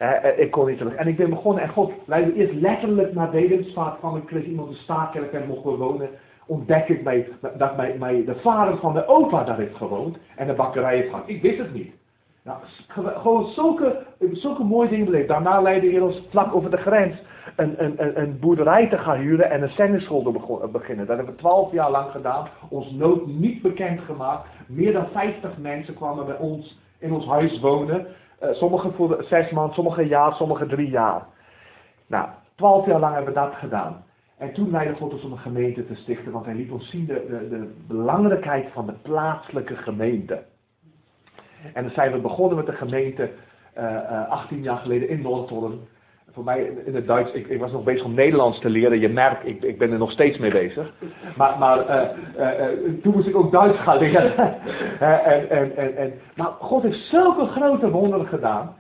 Uh, 0.04 0.40
ik 0.40 0.52
kon 0.52 0.68
niet 0.68 0.78
terug. 0.78 0.96
En 0.96 1.08
ik 1.08 1.18
ben 1.18 1.30
begonnen, 1.30 1.64
en 1.64 1.70
God 1.70 1.92
leidde 2.06 2.34
eerst 2.34 2.54
letterlijk 2.54 3.14
naar 3.14 3.32
Dedemsvaart 3.32 4.00
van 4.00 4.18
ik 4.18 4.26
kreeg 4.26 4.46
iemand 4.46 4.70
een 4.70 4.76
staakkerk 4.76 5.34
en 5.34 5.48
mocht 5.48 5.64
wonen. 5.64 6.10
Ontdek 6.46 6.88
ik 6.90 7.04
mij, 7.04 7.28
dat 7.58 7.78
mij, 8.00 8.24
de 8.26 8.36
vader 8.36 8.78
van 8.78 8.94
de 8.94 9.08
opa 9.08 9.44
daar 9.44 9.58
heeft 9.58 9.76
gewoond 9.76 10.18
en 10.36 10.48
de 10.48 10.54
bakkerij 10.54 10.96
heeft 10.96 11.10
gehad. 11.10 11.28
Ik 11.28 11.42
wist 11.42 11.58
het 11.58 11.74
niet. 11.74 11.94
Nou, 12.44 12.58
gewoon 13.22 13.46
zulke, 13.46 14.04
zulke 14.32 14.64
mooie 14.64 14.90
dingen 14.90 15.06
beleefd. 15.06 15.28
Daarna 15.28 15.62
leidde 15.62 15.90
hij 15.90 16.00
ons 16.00 16.28
vlak 16.30 16.56
over 16.56 16.72
de 16.72 16.78
grens 16.78 17.16
een, 17.56 17.84
een, 17.84 18.22
een, 18.22 18.40
boerderij 18.40 18.90
te 18.90 18.98
gaan 18.98 19.18
huren 19.18 19.52
en 19.52 19.62
een 19.62 19.70
zendingschool 19.70 20.22
te 20.22 20.68
beginnen. 20.72 21.06
Dat 21.06 21.16
hebben 21.16 21.36
we 21.36 21.42
twaalf 21.42 21.72
jaar 21.72 21.92
lang 21.92 22.12
gedaan. 22.12 22.48
Ons 22.70 22.92
nood 22.92 23.28
niet 23.28 23.62
bekend 23.62 24.02
gemaakt. 24.02 24.48
Meer 24.68 24.94
dan 24.94 25.08
50 25.12 25.58
mensen 25.58 25.94
kwamen 25.94 26.26
bij 26.26 26.38
ons 26.38 26.82
in 27.00 27.14
ons 27.14 27.26
huis 27.26 27.60
wonen. 27.60 28.08
Uh, 28.44 28.54
sommigen 28.54 28.94
voor 28.94 29.24
zes 29.30 29.52
maanden, 29.52 29.74
sommigen 29.74 30.08
jaar, 30.08 30.34
sommigen 30.34 30.68
drie 30.68 30.90
jaar. 30.90 31.26
Nou, 32.08 32.30
twaalf 32.56 32.86
jaar 32.86 33.00
lang 33.00 33.14
hebben 33.16 33.34
we 33.34 33.40
dat 33.40 33.54
gedaan. 33.54 34.04
En 34.38 34.54
toen 34.54 34.72
leidde 34.72 34.96
God 34.96 35.14
ons 35.14 35.24
om 35.24 35.32
een 35.32 35.38
gemeente 35.38 35.86
te 35.86 35.96
stichten, 35.96 36.32
want 36.32 36.46
hij 36.46 36.56
liet 36.56 36.72
ons 36.72 36.90
zien 36.90 37.06
de, 37.06 37.48
de, 37.50 37.74
belangrijkheid 37.88 38.72
van 38.72 38.86
de 38.86 38.94
plaatselijke 38.94 39.76
gemeente. 39.76 40.44
En 41.74 41.84
dan 41.84 41.92
zijn 41.92 42.12
we 42.12 42.18
begonnen 42.18 42.58
met 42.58 42.66
de 42.66 42.72
gemeente 42.74 43.30
uh, 43.78 43.84
uh, 43.84 44.30
18 44.30 44.62
jaar 44.62 44.78
geleden 44.78 45.10
in 45.10 45.22
Noordholland 45.22 45.82
voor 46.34 46.44
mij 46.44 46.72
in 46.86 46.96
het 46.96 47.08
Duits, 47.08 47.32
ik, 47.32 47.60
was 47.60 47.72
nog 47.72 47.84
bezig 47.84 48.06
om 48.06 48.14
Nederlands 48.14 48.60
te 48.60 48.70
leren. 48.70 49.00
Je 49.00 49.10
merkt, 49.10 49.46
ik, 49.46 49.64
ik 49.64 49.78
ben 49.78 49.92
er 49.92 49.98
nog 49.98 50.12
steeds 50.12 50.38
mee 50.38 50.52
bezig. 50.52 50.94
Maar, 51.38 51.58
maar 51.58 51.78
uh, 51.90 52.10
uh, 52.40 53.02
toen 53.02 53.14
moest 53.14 53.28
ik 53.28 53.36
ook 53.36 53.52
Duits 53.52 53.80
gaan 53.80 53.98
leren. 53.98 54.38
en, 55.00 55.50
en, 55.50 55.76
en, 55.76 55.98
en, 55.98 56.14
maar 56.36 56.52
God 56.60 56.84
heeft 56.84 57.00
zulke 57.00 57.46
grote 57.46 57.90
wonderen 57.90 58.28
gedaan. 58.28 58.76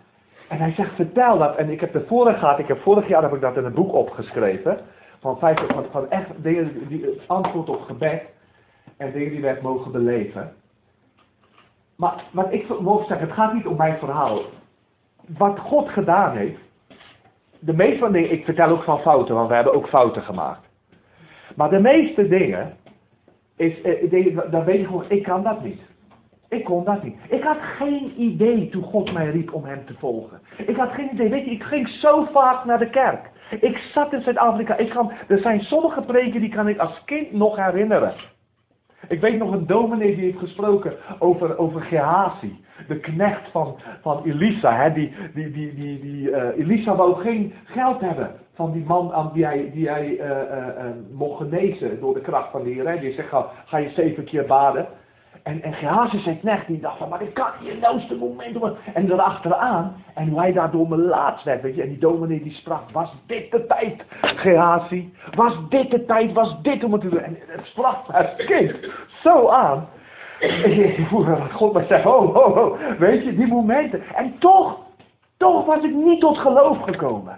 En 0.50 0.58
hij 0.58 0.72
zegt, 0.72 0.96
vertel 0.96 1.38
dat. 1.38 1.56
En 1.56 1.70
ik 1.70 1.80
heb 1.80 2.08
vorige 2.08 2.40
gehad, 2.40 2.60
ik 2.60 2.68
heb 2.68 2.82
vorig 2.82 3.08
jaar 3.08 3.22
heb 3.22 3.34
ik 3.34 3.42
dat 3.42 3.58
in 3.58 3.66
een 3.66 3.74
boek 3.74 3.94
opgeschreven. 3.94 4.80
Van, 5.20 5.40
van, 5.40 5.86
van 5.92 6.10
echt 6.10 6.28
dingen, 6.38 6.88
die, 6.88 7.22
antwoord 7.28 7.70
op 7.70 7.82
gebed. 7.82 8.22
En 8.98 9.12
dingen 9.12 9.32
die 9.32 9.42
wij 9.42 9.60
mogen 9.62 9.92
beleven. 9.92 10.54
Maar 11.96 12.24
wat 12.32 12.54
ik 12.54 12.68
wil 12.68 13.04
zeggen, 13.08 13.28
het 13.28 13.36
gaat 13.36 13.54
niet 13.54 13.68
om 13.68 13.78
mijn 13.78 13.98
verhaal. 13.98 14.42
Wat 15.38 15.60
God 15.60 15.90
gedaan 15.90 16.36
heeft 16.36 16.60
de 17.66 17.74
meeste 17.74 18.00
van 18.00 18.12
dingen, 18.12 18.32
ik 18.32 18.46
vertel 18.46 18.70
ook 18.70 18.84
van 18.84 19.00
fouten, 19.00 19.36
want 19.36 19.48
we 19.48 19.56
hebben 19.56 19.74
ook 19.74 19.88
fouten 19.88 20.22
gemaakt. 20.22 20.70
Maar 21.56 21.70
de 21.70 21.80
meeste 21.80 22.28
dingen, 22.28 22.74
is, 23.56 23.82
eh, 23.82 24.52
dan 24.52 24.64
weet 24.64 24.80
je 24.80 24.86
gewoon, 24.86 25.06
ik 25.08 25.24
kan 25.24 25.44
dat 25.44 25.64
niet. 25.64 25.82
Ik 26.50 26.64
kon 26.64 26.84
dat 26.84 27.04
niet. 27.04 27.18
Ik 27.30 27.44
had 27.44 27.58
geen 27.78 28.14
idee 28.18 28.70
toen 28.70 28.84
God 28.84 29.14
mij 29.14 29.30
riep 29.30 29.54
om 29.54 29.66
hem 29.66 29.86
te 29.86 29.94
volgen. 30.00 30.42
Ik 30.58 30.76
had 30.76 30.92
geen 30.92 31.14
idee. 31.14 31.30
Weet 31.30 31.46
je, 31.46 31.52
ik 31.52 31.64
ging 31.64 31.88
zo 31.88 32.28
vaak 32.32 32.66
naar 32.66 32.80
de 32.80 32.90
kerk. 32.90 33.30
Ik 33.60 33.78
zat 33.78 34.14
in 34.14 34.22
Zuid-Afrika. 34.22 34.78
Ik 34.78 34.94
er 35.28 35.40
zijn 35.40 35.62
sommige 35.62 36.02
preken 36.02 36.40
die 36.40 36.50
kan 36.50 36.68
ik 36.68 36.78
als 36.78 37.02
kind 37.06 37.32
nog 37.32 37.56
herinneren. 37.56 38.14
Ik 39.08 39.22
weet 39.22 39.38
nog 39.38 39.52
een 39.52 39.68
dominee 39.68 40.16
die 40.16 40.24
heeft 40.24 40.38
gesproken 40.38 40.94
over, 41.20 41.58
over 41.58 41.82
Gehazi, 41.82 42.64
de 42.88 43.00
knecht 43.00 43.52
van, 43.52 43.76
van 44.02 44.24
Elisa. 44.26 44.76
Hè? 44.76 44.94
Die, 44.94 45.14
die, 45.34 45.52
die, 45.52 45.74
die, 45.74 46.00
die, 46.00 46.30
uh, 46.30 46.58
Elisa 46.58 46.96
wou 46.96 47.22
geen 47.22 47.54
geld 47.66 48.02
hebben 48.02 48.32
van 48.54 48.72
die 48.72 48.84
man 48.86 49.14
aan 49.14 49.32
die 49.34 49.46
hij, 49.46 49.72
die 49.74 49.90
hij 49.90 50.08
uh, 50.08 50.30
uh, 50.30 50.86
mocht 51.12 51.38
genezen 51.38 52.00
door 52.00 52.14
de 52.14 52.22
kracht 52.22 52.52
van 52.52 52.64
de 52.64 52.70
Heer. 52.70 53.00
Die 53.00 53.14
zegt, 53.14 53.30
ga, 53.30 53.50
ga 53.66 53.78
je 53.78 53.90
zeven 53.90 54.24
keer 54.24 54.46
baden. 54.46 54.88
En, 55.44 55.62
en 55.62 55.74
Gehazi 55.74 56.20
zijn 56.20 56.40
knecht, 56.40 56.68
die 56.68 56.80
dacht 56.80 56.98
van, 56.98 57.10
maar 57.10 57.22
ik 57.22 57.34
kan 57.34 57.48
hier 57.60 57.78
nou 57.78 58.00
het 58.00 58.20
moment. 58.20 58.56
Om... 58.56 58.76
En 58.94 59.12
erachteraan, 59.12 59.96
en 60.14 60.28
hoe 60.28 60.40
hij 60.40 60.52
daardoor 60.52 60.88
me 60.88 60.98
laatst 60.98 61.46
werd, 61.46 61.62
weet 61.62 61.76
je. 61.76 61.82
En 61.82 61.90
die 61.90 61.98
dominee 61.98 62.44
die 62.44 62.54
sprak, 62.54 62.92
was 62.92 63.14
dit 63.26 63.52
de 63.52 63.66
tijd, 63.66 64.04
Gehazi? 64.22 65.14
Was 65.36 65.54
dit 65.70 65.92
de 65.92 66.06
tijd, 66.06 66.34
was 66.34 66.62
dit 66.62 66.84
om 66.84 66.92
het 66.92 67.02
te 67.02 67.10
doen? 67.10 67.20
En 67.20 67.38
het 67.48 67.66
sprak 67.66 67.98
het 68.12 68.46
kind 68.46 68.76
zo 69.24 69.48
aan. 69.48 69.88
Ik 70.40 71.10
dat 71.10 71.52
God 71.52 71.74
mij 71.74 71.86
zei, 71.86 72.04
ho, 72.04 72.34
ho, 72.34 72.54
ho, 72.54 72.78
weet 72.98 73.24
je, 73.24 73.36
die 73.36 73.48
momenten. 73.48 74.04
En 74.16 74.36
toch, 74.40 74.80
toch 75.38 75.66
was 75.66 75.84
ik 75.84 75.94
niet 75.94 76.20
tot 76.20 76.38
geloof 76.38 76.82
gekomen. 76.82 77.38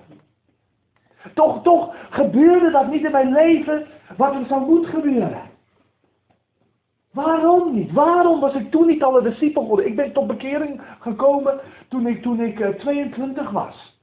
Toch, 1.34 1.64
toch 1.64 1.96
gebeurde 2.10 2.72
dat 2.72 2.88
niet 2.92 3.06
in 3.06 3.12
mijn 3.12 3.32
leven 3.32 3.86
wat 4.18 4.34
er 4.34 4.46
zou 4.48 4.62
moeten 4.62 4.90
gebeuren. 4.90 5.42
Waarom 7.16 7.74
niet? 7.74 7.92
Waarom 7.92 8.40
was 8.40 8.54
ik 8.54 8.72
toen 8.72 8.88
niet 8.88 9.04
al 9.04 9.18
een 9.18 9.24
discipel 9.24 9.62
geworden? 9.62 9.88
Ik 9.88 9.96
ben 9.96 10.14
tot 10.14 10.28
bekering 10.28 10.82
gekomen 11.00 11.60
toen 11.90 12.08
ik, 12.08 12.22
toen 12.22 12.42
ik 12.42 12.80
22 12.80 13.46
eh, 13.46 13.54
was. 13.54 14.00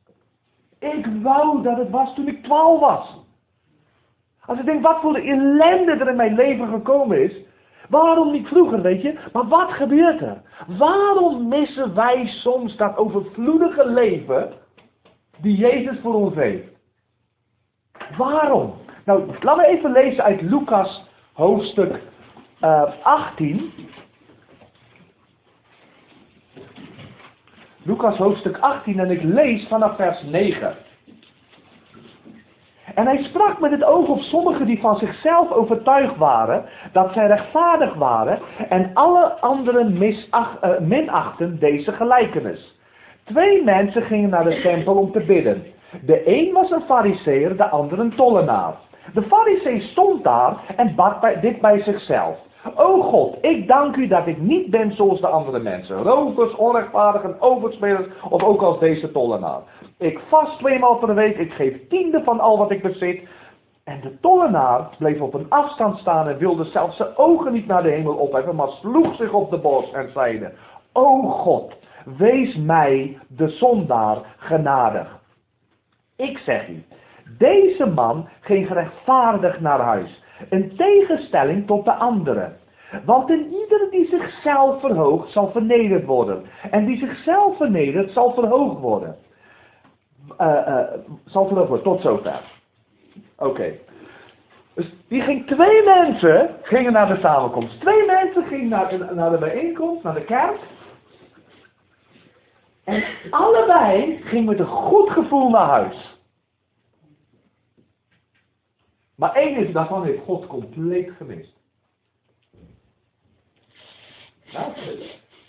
Ik 0.79 1.07
wou 1.23 1.63
dat 1.63 1.77
het 1.77 1.91
was 1.91 2.15
toen 2.15 2.29
ik 2.29 2.43
12 2.43 2.81
was. 2.81 3.21
Als 4.47 4.59
ik 4.59 4.65
denk 4.65 4.83
wat 4.83 5.01
voor 5.01 5.13
de 5.13 5.23
ellende 5.23 5.93
er 5.93 6.09
in 6.09 6.17
mijn 6.17 6.35
leven 6.35 6.69
gekomen 6.69 7.23
is. 7.23 7.37
Waarom 7.89 8.33
niet 8.33 8.47
vroeger, 8.47 8.83
weet 8.83 9.03
je? 9.03 9.19
Maar 9.33 9.49
wat 9.49 9.71
gebeurt 9.71 10.21
er? 10.21 10.43
Waarom 10.79 11.49
missen 11.49 11.95
wij 11.95 12.27
soms 12.27 12.77
dat 12.77 12.97
overvloedige 12.97 13.89
leven 13.89 14.53
die 15.41 15.57
Jezus 15.57 16.01
voor 16.01 16.15
ons 16.15 16.35
heeft? 16.35 16.69
Waarom? 18.17 18.75
Nou, 19.05 19.27
laten 19.41 19.65
we 19.65 19.67
even 19.67 19.93
lezen 19.93 20.25
uit 20.25 20.41
Lucas 20.41 21.09
hoofdstuk 21.33 22.01
uh, 22.63 22.83
18. 23.03 23.73
Lucas 27.85 28.17
hoofdstuk 28.17 28.59
18 28.59 28.99
en 28.99 29.11
ik 29.11 29.23
lees 29.23 29.69
vanaf 29.69 29.97
vers 29.97 30.23
9. 30.23 30.77
En 32.95 33.07
hij 33.07 33.23
sprak 33.23 33.61
met 33.61 33.71
het 33.71 33.85
oog 33.85 34.09
op 34.09 34.21
sommigen 34.21 34.67
die 34.67 34.81
van 34.81 34.97
zichzelf 34.97 35.51
overtuigd 35.51 36.17
waren 36.17 36.65
dat 36.93 37.13
zij 37.13 37.27
rechtvaardig 37.27 37.95
waren 37.95 38.39
en 38.69 38.91
alle 38.95 39.41
anderen 39.41 39.99
misach, 39.99 40.59
uh, 40.65 40.79
minachten 40.79 41.59
deze 41.59 41.93
gelijkenis. 41.93 42.81
Twee 43.25 43.65
mensen 43.65 44.03
gingen 44.03 44.31
naar 44.31 44.45
de 44.45 44.61
tempel 44.61 44.95
om 44.95 45.13
te 45.13 45.21
bidden. 45.21 45.65
De 46.05 46.23
een 46.27 46.53
was 46.53 46.71
een 46.71 46.83
fariseer, 46.83 47.57
de 47.57 47.69
ander 47.69 47.99
een 47.99 48.15
tollenaar. 48.15 48.75
De 49.15 49.23
fariseer 49.23 49.81
stond 49.81 50.25
daar 50.25 50.57
en 50.77 50.95
bad 50.95 51.21
bij, 51.21 51.41
dit 51.41 51.61
bij 51.61 51.83
zichzelf. 51.83 52.39
O 52.77 53.03
God, 53.03 53.37
ik 53.41 53.69
dank 53.69 53.97
u 53.97 54.07
dat 54.07 54.27
ik 54.27 54.39
niet 54.39 54.71
ben 54.71 54.93
zoals 54.93 55.21
de 55.21 55.27
andere 55.27 55.59
mensen. 55.59 56.03
Rovers, 56.03 56.55
onrechtvaardigen, 56.55 57.41
overspelers 57.41 58.07
of 58.31 58.43
ook 58.43 58.63
als 58.63 58.79
deze 58.79 59.13
tollenaar. 59.13 59.61
Ik 59.99 60.21
vast 60.29 60.59
tweemaal 60.59 60.97
per 60.97 61.15
week, 61.15 61.39
ik 61.39 61.53
geef 61.53 61.89
tiende 61.89 62.23
van 62.23 62.41
al 62.41 62.59
wat 62.59 62.71
ik 62.71 62.83
bezit. 62.83 63.29
En 63.85 64.01
de 64.01 64.21
tollenaar 64.21 64.89
bleef 64.99 65.21
op 65.21 65.35
een 65.35 65.47
afstand 65.49 65.99
staan 65.99 66.29
en 66.29 66.39
wilde 66.39 66.65
zelfs 66.65 66.97
zijn 66.97 67.17
ogen 67.17 67.53
niet 67.53 67.67
naar 67.67 67.83
de 67.83 67.91
hemel 67.91 68.15
opheffen, 68.15 68.57
maar 68.57 68.69
sloeg 68.69 69.17
zich 69.17 69.33
op 69.33 69.51
de 69.51 69.59
borst 69.59 69.93
en 69.93 70.11
zeide, 70.13 70.53
O 70.93 71.23
God, 71.23 71.75
wees 72.17 72.57
mij, 72.57 73.19
de 73.29 73.49
zondaar, 73.49 74.19
genadig. 74.37 75.21
Ik 76.17 76.39
zeg 76.39 76.69
u, 76.69 76.85
deze 77.39 77.87
man 77.87 78.29
ging 78.41 78.67
gerechtvaardig 78.67 79.61
naar 79.61 79.81
huis. 79.81 80.22
Een 80.49 80.77
tegenstelling 80.77 81.67
tot 81.67 81.85
de 81.85 81.93
anderen. 81.93 82.57
Want 83.05 83.31
in 83.31 83.53
ieder 83.53 83.91
die 83.91 84.07
zichzelf 84.07 84.81
verhoogt, 84.81 85.33
zal 85.33 85.51
vernederd 85.51 86.05
worden. 86.05 86.43
En 86.71 86.85
die 86.85 86.99
zichzelf 86.99 87.57
vernedert, 87.57 88.13
zal 88.13 88.35
verhoogd 88.35 88.81
worden. 88.81 89.17
Uh, 90.41 90.47
uh, 90.69 90.79
zal 91.27 91.47
verhoogd 91.47 91.69
worden, 91.69 91.87
tot 91.87 92.01
zover. 92.01 92.41
Oké. 93.39 93.73
Dus 94.75 94.95
die 95.09 95.21
ging 95.21 95.47
twee 95.47 95.85
mensen 95.85 96.51
gingen 96.63 96.93
naar 96.93 97.09
de 97.09 97.21
samenkomst. 97.21 97.81
Twee 97.81 98.07
mensen 98.07 98.47
gingen 98.47 98.69
naar, 98.69 99.15
naar 99.15 99.31
de 99.31 99.39
bijeenkomst, 99.39 100.03
naar 100.03 100.15
de 100.15 100.25
kerk. 100.25 100.59
En 102.85 103.05
allebei 103.31 104.21
gingen 104.25 104.45
met 104.45 104.59
een 104.59 104.67
goed 104.67 105.11
gevoel 105.11 105.51
naar 105.51 105.69
huis. 105.69 106.12
Maar 109.23 109.35
één 109.35 109.57
is 109.57 109.73
daarvan 109.73 110.05
heeft 110.05 110.25
God 110.25 110.47
compleet 110.47 111.11
gemist. 111.17 111.57
Nou, 114.53 114.73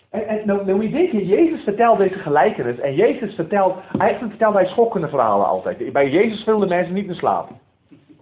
en, 0.10 0.28
en 0.28 0.42
nou, 0.46 0.66
nou 0.66 0.90
je 0.90 1.26
Jezus 1.26 1.64
vertelt 1.64 1.98
deze 1.98 2.20
gelijkenis. 2.20 2.80
En 2.80 2.96
Jezus 2.96 3.36
vertelt, 3.36 3.76
eigenlijk 3.98 4.30
vertelt 4.30 4.54
hij 4.54 4.66
schokkende 4.66 5.08
verhalen 5.08 5.48
altijd. 5.48 5.94
Bij 5.94 6.10
Jezus 6.10 6.46
wilden 6.46 6.70
mensen 6.70 6.94
niet 6.94 7.16
slapen. 7.16 7.60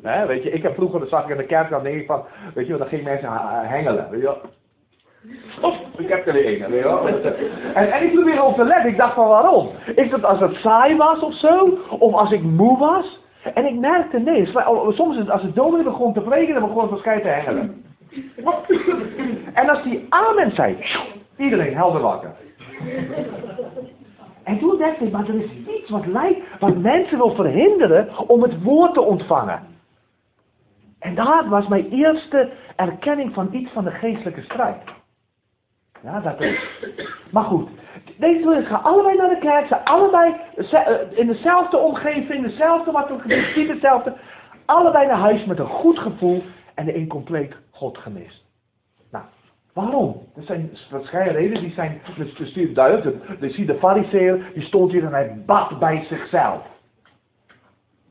He, 0.01 0.25
weet 0.25 0.43
je, 0.43 0.51
ik 0.51 0.63
heb 0.63 0.75
vroeger, 0.75 0.99
dat 0.99 1.09
zag 1.09 1.23
ik 1.23 1.29
in 1.29 1.37
de 1.37 1.45
kerk, 1.45 1.69
dan 1.69 1.83
denk 1.83 1.99
ik 1.99 2.05
van, 2.05 2.23
weet 2.53 2.67
je 2.67 2.77
dan 2.77 2.87
gingen 2.87 3.05
mensen 3.05 3.29
hengelen. 3.67 4.09
Weet 4.09 4.21
je 4.21 4.35
ik 5.97 6.07
heb 6.07 6.27
er 6.27 6.83
wel. 6.83 7.07
En, 7.07 7.91
en 7.91 8.03
ik 8.03 8.13
probeerde 8.13 8.43
op 8.43 8.55
te 8.55 8.63
letten, 8.63 8.89
ik 8.89 8.97
dacht 8.97 9.13
van 9.13 9.27
waarom? 9.27 9.69
Is 9.95 10.09
dat 10.09 10.23
als 10.23 10.39
het 10.39 10.55
saai 10.55 10.95
was 10.95 11.19
of 11.19 11.33
zo? 11.33 11.77
Of 11.89 12.13
als 12.13 12.31
ik 12.31 12.41
moe 12.41 12.77
was? 12.77 13.19
En 13.53 13.65
ik 13.65 13.75
merkte, 13.75 14.19
nee, 14.19 14.45
soms 14.89 15.13
is 15.13 15.19
het, 15.19 15.29
als 15.29 15.41
het 15.41 15.55
dominee 15.55 15.83
begon 15.83 16.13
te 16.13 16.21
preken, 16.21 16.53
dan 16.53 16.63
begon 16.63 16.81
het 16.81 16.91
waarschijnlijk 16.91 17.27
te 17.27 17.33
hengelen. 17.33 17.83
En 19.53 19.69
als 19.69 19.83
die 19.83 20.05
amen 20.09 20.51
zei, 20.55 20.77
iedereen 21.37 21.75
helder 21.75 22.01
wakker. 22.01 22.31
En 24.43 24.59
toen 24.59 24.77
dacht 24.77 25.01
ik, 25.01 25.11
maar 25.11 25.27
er 25.27 25.35
is 25.35 25.51
iets 25.79 25.89
wat 25.89 26.05
lijkt, 26.05 26.59
wat 26.59 26.77
mensen 26.77 27.17
wil 27.17 27.35
verhinderen 27.35 28.27
om 28.27 28.41
het 28.41 28.63
woord 28.63 28.93
te 28.93 29.01
ontvangen. 29.01 29.59
En 30.99 31.15
dat 31.15 31.45
was 31.47 31.67
mijn 31.67 31.89
eerste 31.89 32.49
erkenning 32.75 33.33
van 33.33 33.49
iets 33.51 33.71
van 33.71 33.83
de 33.83 33.91
geestelijke 33.91 34.41
strijd. 34.41 34.81
Ja, 36.03 36.19
dat 36.19 36.41
is. 36.41 36.59
Maar 37.31 37.43
goed, 37.43 37.69
deze 38.17 38.41
twee 38.41 38.65
gaan 38.65 38.83
allebei 38.83 39.17
naar 39.17 39.29
de 39.29 39.37
kerk, 39.39 39.67
ze 39.67 39.85
allebei 39.85 40.35
eh, 40.55 41.19
in 41.19 41.27
dezelfde 41.27 41.77
omgeving, 41.77 42.29
in 42.29 42.41
dezelfde 42.41 42.91
wat 42.91 43.09
er 43.09 43.19
gebeurt, 43.19 43.69
hetzelfde. 43.69 44.13
Allebei 44.65 45.07
naar 45.07 45.17
huis 45.17 45.45
met 45.45 45.59
een 45.59 45.65
goed 45.65 45.99
gevoel 45.99 46.43
en 46.75 46.85
de 46.85 46.93
incompleet 46.93 47.55
God 47.71 47.97
gemist. 47.97 48.43
Nou, 49.11 49.25
waarom? 49.73 50.21
Dat 50.35 50.45
zijn 50.45 50.69
verschillende 50.89 51.31
redenen, 51.31 51.61
die 51.61 51.73
zijn 51.73 52.01
dus, 52.17 52.53
dus 52.53 52.73
duidelijk. 52.73 53.17
Je 53.39 53.49
ziet 53.49 53.67
de 53.67 53.77
fariseer, 53.77 54.51
die 54.53 54.63
stond 54.63 54.91
hier 54.91 55.05
en 55.05 55.13
hij 55.13 55.43
bad 55.45 55.79
bij 55.79 56.05
zichzelf. 56.09 56.61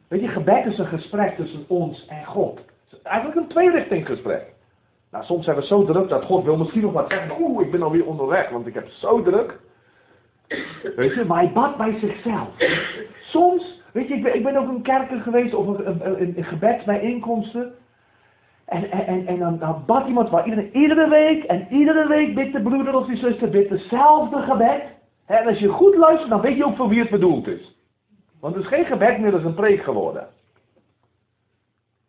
Weet 0.08 0.20
je, 0.20 0.28
gebed 0.28 0.66
is 0.66 0.78
een 0.78 0.87
gesprek 0.87 1.37
tussen 1.37 1.64
ons 1.68 2.06
en 2.06 2.25
God. 2.25 2.60
eigenlijk 3.02 3.37
een 3.37 3.49
tweerichting 3.49 4.06
gesprek. 4.06 4.52
Nou, 5.10 5.25
soms 5.25 5.44
zijn 5.44 5.56
we 5.56 5.66
zo 5.66 5.84
druk 5.84 6.08
dat 6.08 6.25
God 6.25 6.44
wil 6.44 6.56
misschien 6.56 6.82
nog 6.82 6.92
wat 6.92 7.10
zeggen. 7.10 7.40
Oeh, 7.40 7.64
ik 7.64 7.70
ben 7.70 7.82
alweer 7.82 8.06
onderweg, 8.06 8.50
want 8.50 8.66
ik 8.66 8.75
heb 8.75 8.88
zo 8.88 9.22
druk. 9.22 9.58
Weet 10.97 11.14
je, 11.14 11.25
maar 11.25 11.38
hij 11.38 11.52
bad 11.52 11.76
bij 11.76 11.99
zichzelf. 12.00 12.49
Soms, 13.23 13.83
weet 13.92 14.09
je, 14.09 14.14
ik 14.14 14.42
ben, 14.42 14.57
ook 14.57 14.69
in 14.69 14.83
kerken 14.83 15.21
geweest 15.21 15.54
of 15.54 15.66
een, 15.66 16.07
een, 16.07 16.37
een 16.37 16.45
gebedsbijeenkomsten. 16.45 17.75
En, 18.64 18.90
en, 18.90 19.26
en 19.26 19.38
dan, 19.38 19.59
dan 19.59 19.83
bad 19.87 20.07
iemand 20.07 20.30
waar 20.30 20.47
iedere, 20.47 20.71
iedere 20.71 21.09
week 21.09 21.45
en 21.45 21.66
iedere 21.71 22.09
week 22.09 22.35
bidt 22.35 22.52
de 22.52 22.62
broeder 22.62 22.95
of 22.95 23.07
die 23.07 23.16
zuster 23.16 23.50
bidt 23.50 23.71
hetzelfde 23.71 24.42
gebed. 24.42 24.83
En 25.26 25.47
als 25.47 25.59
je 25.59 25.69
goed 25.69 25.97
luistert, 25.97 26.30
dan 26.30 26.40
weet 26.40 26.57
je 26.57 26.64
ook 26.64 26.76
voor 26.76 26.88
wie 26.88 27.00
het 27.00 27.11
bedoeld 27.11 27.47
is. 27.47 27.76
Want 28.40 28.54
het 28.54 28.64
is 28.64 28.71
geen 28.71 28.85
gebed 28.85 29.19
meer, 29.19 29.30
dat 29.30 29.40
is 29.40 29.47
een 29.47 29.54
preek 29.54 29.83
geworden. 29.83 30.26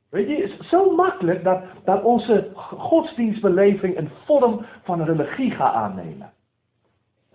Weet 0.10 0.27
je, 0.27 0.36
het 0.36 0.60
is 0.60 0.69
zo 0.69 0.95
makkelijk 0.95 1.43
dat, 1.43 1.63
dat 1.83 2.03
onze 2.03 2.50
godsdienstbeleving 2.55 3.98
een 3.98 4.10
vorm 4.25 4.65
van 4.83 5.03
religie 5.03 5.51
gaat 5.51 5.74
aannemen. 5.74 6.31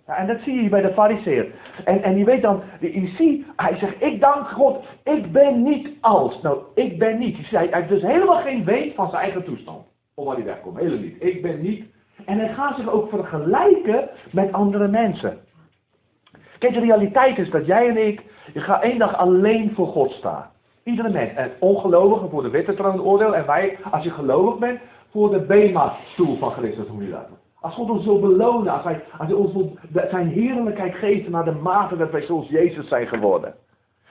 En 0.07 0.27
dat 0.27 0.41
zie 0.41 0.63
je 0.63 0.69
bij 0.69 0.83
de 0.83 0.93
fariseer. 0.93 1.47
En, 1.85 2.03
en 2.03 2.19
je 2.19 2.25
weet 2.25 2.43
dan, 2.43 2.63
je 2.81 3.13
ziet, 3.17 3.47
hij 3.57 3.77
zegt, 3.77 4.03
ik 4.03 4.23
dank 4.23 4.49
God, 4.49 4.85
ik 5.05 5.33
ben 5.33 5.63
niet 5.63 5.89
als. 6.01 6.43
Nou, 6.43 6.59
ik 6.75 6.99
ben 6.99 7.19
niet. 7.19 7.37
Hij 7.51 7.69
heeft 7.71 7.89
dus 7.89 8.03
helemaal 8.03 8.43
geen 8.43 8.65
weet 8.65 8.95
van 8.95 9.11
zijn 9.11 9.23
eigen 9.23 9.45
toestand. 9.45 9.85
Of 10.15 10.25
waar 10.25 10.37
hij 10.37 10.45
wegkomt, 10.45 10.79
helemaal 10.79 10.99
niet. 10.99 11.23
Ik 11.23 11.43
ben 11.43 11.61
niet. 11.61 11.85
En 12.25 12.39
hij 12.39 12.55
gaat 12.55 12.77
zich 12.77 12.91
ook 12.91 13.09
vergelijken 13.09 14.09
met 14.33 14.53
andere 14.53 14.89
mensen. 14.89 15.39
Kijk, 16.59 16.75
de 16.75 16.81
realiteit 16.81 17.39
is 17.39 17.51
dat 17.51 17.67
jij 17.67 17.89
en 17.89 18.07
ik, 18.07 18.23
je 18.53 18.61
gaat 18.61 18.83
één 18.83 18.99
dag 18.99 19.17
alleen 19.17 19.73
voor 19.75 19.87
God 19.87 20.11
staan. 20.13 20.51
Iedere 20.83 21.11
mens. 21.11 21.35
En 21.35 21.51
ongelovigen 21.59 22.31
voor 22.31 22.43
de 22.43 22.51
witte 22.51 22.75
troon 22.75 23.03
oordeel. 23.03 23.35
En 23.35 23.47
wij, 23.47 23.79
als 23.91 24.05
je 24.05 24.11
gelovig 24.11 24.59
bent, 24.59 24.81
voor 25.11 25.31
de 25.31 25.41
Bema-stoel 25.41 26.37
van 26.37 26.51
Christus, 26.51 26.87
hoe 26.87 27.03
je 27.03 27.11
dat 27.11 27.46
Als 27.67 27.75
God 27.75 27.91
ons 27.91 28.05
wil 28.05 28.21
belonen, 28.21 28.73
als 28.73 28.85
hij, 28.85 29.03
als 29.19 29.29
hij 29.29 29.37
ons 29.37 29.53
wil 29.53 29.79
zijn 30.11 30.29
heerlijkheid 30.29 30.95
geeft 30.95 31.29
naar 31.29 31.45
de 31.45 31.53
mate 31.53 31.97
dat 31.97 32.11
wij 32.11 32.23
zoals 32.23 32.49
Jezus 32.49 32.89
zijn 32.89 33.07
geworden. 33.07 33.55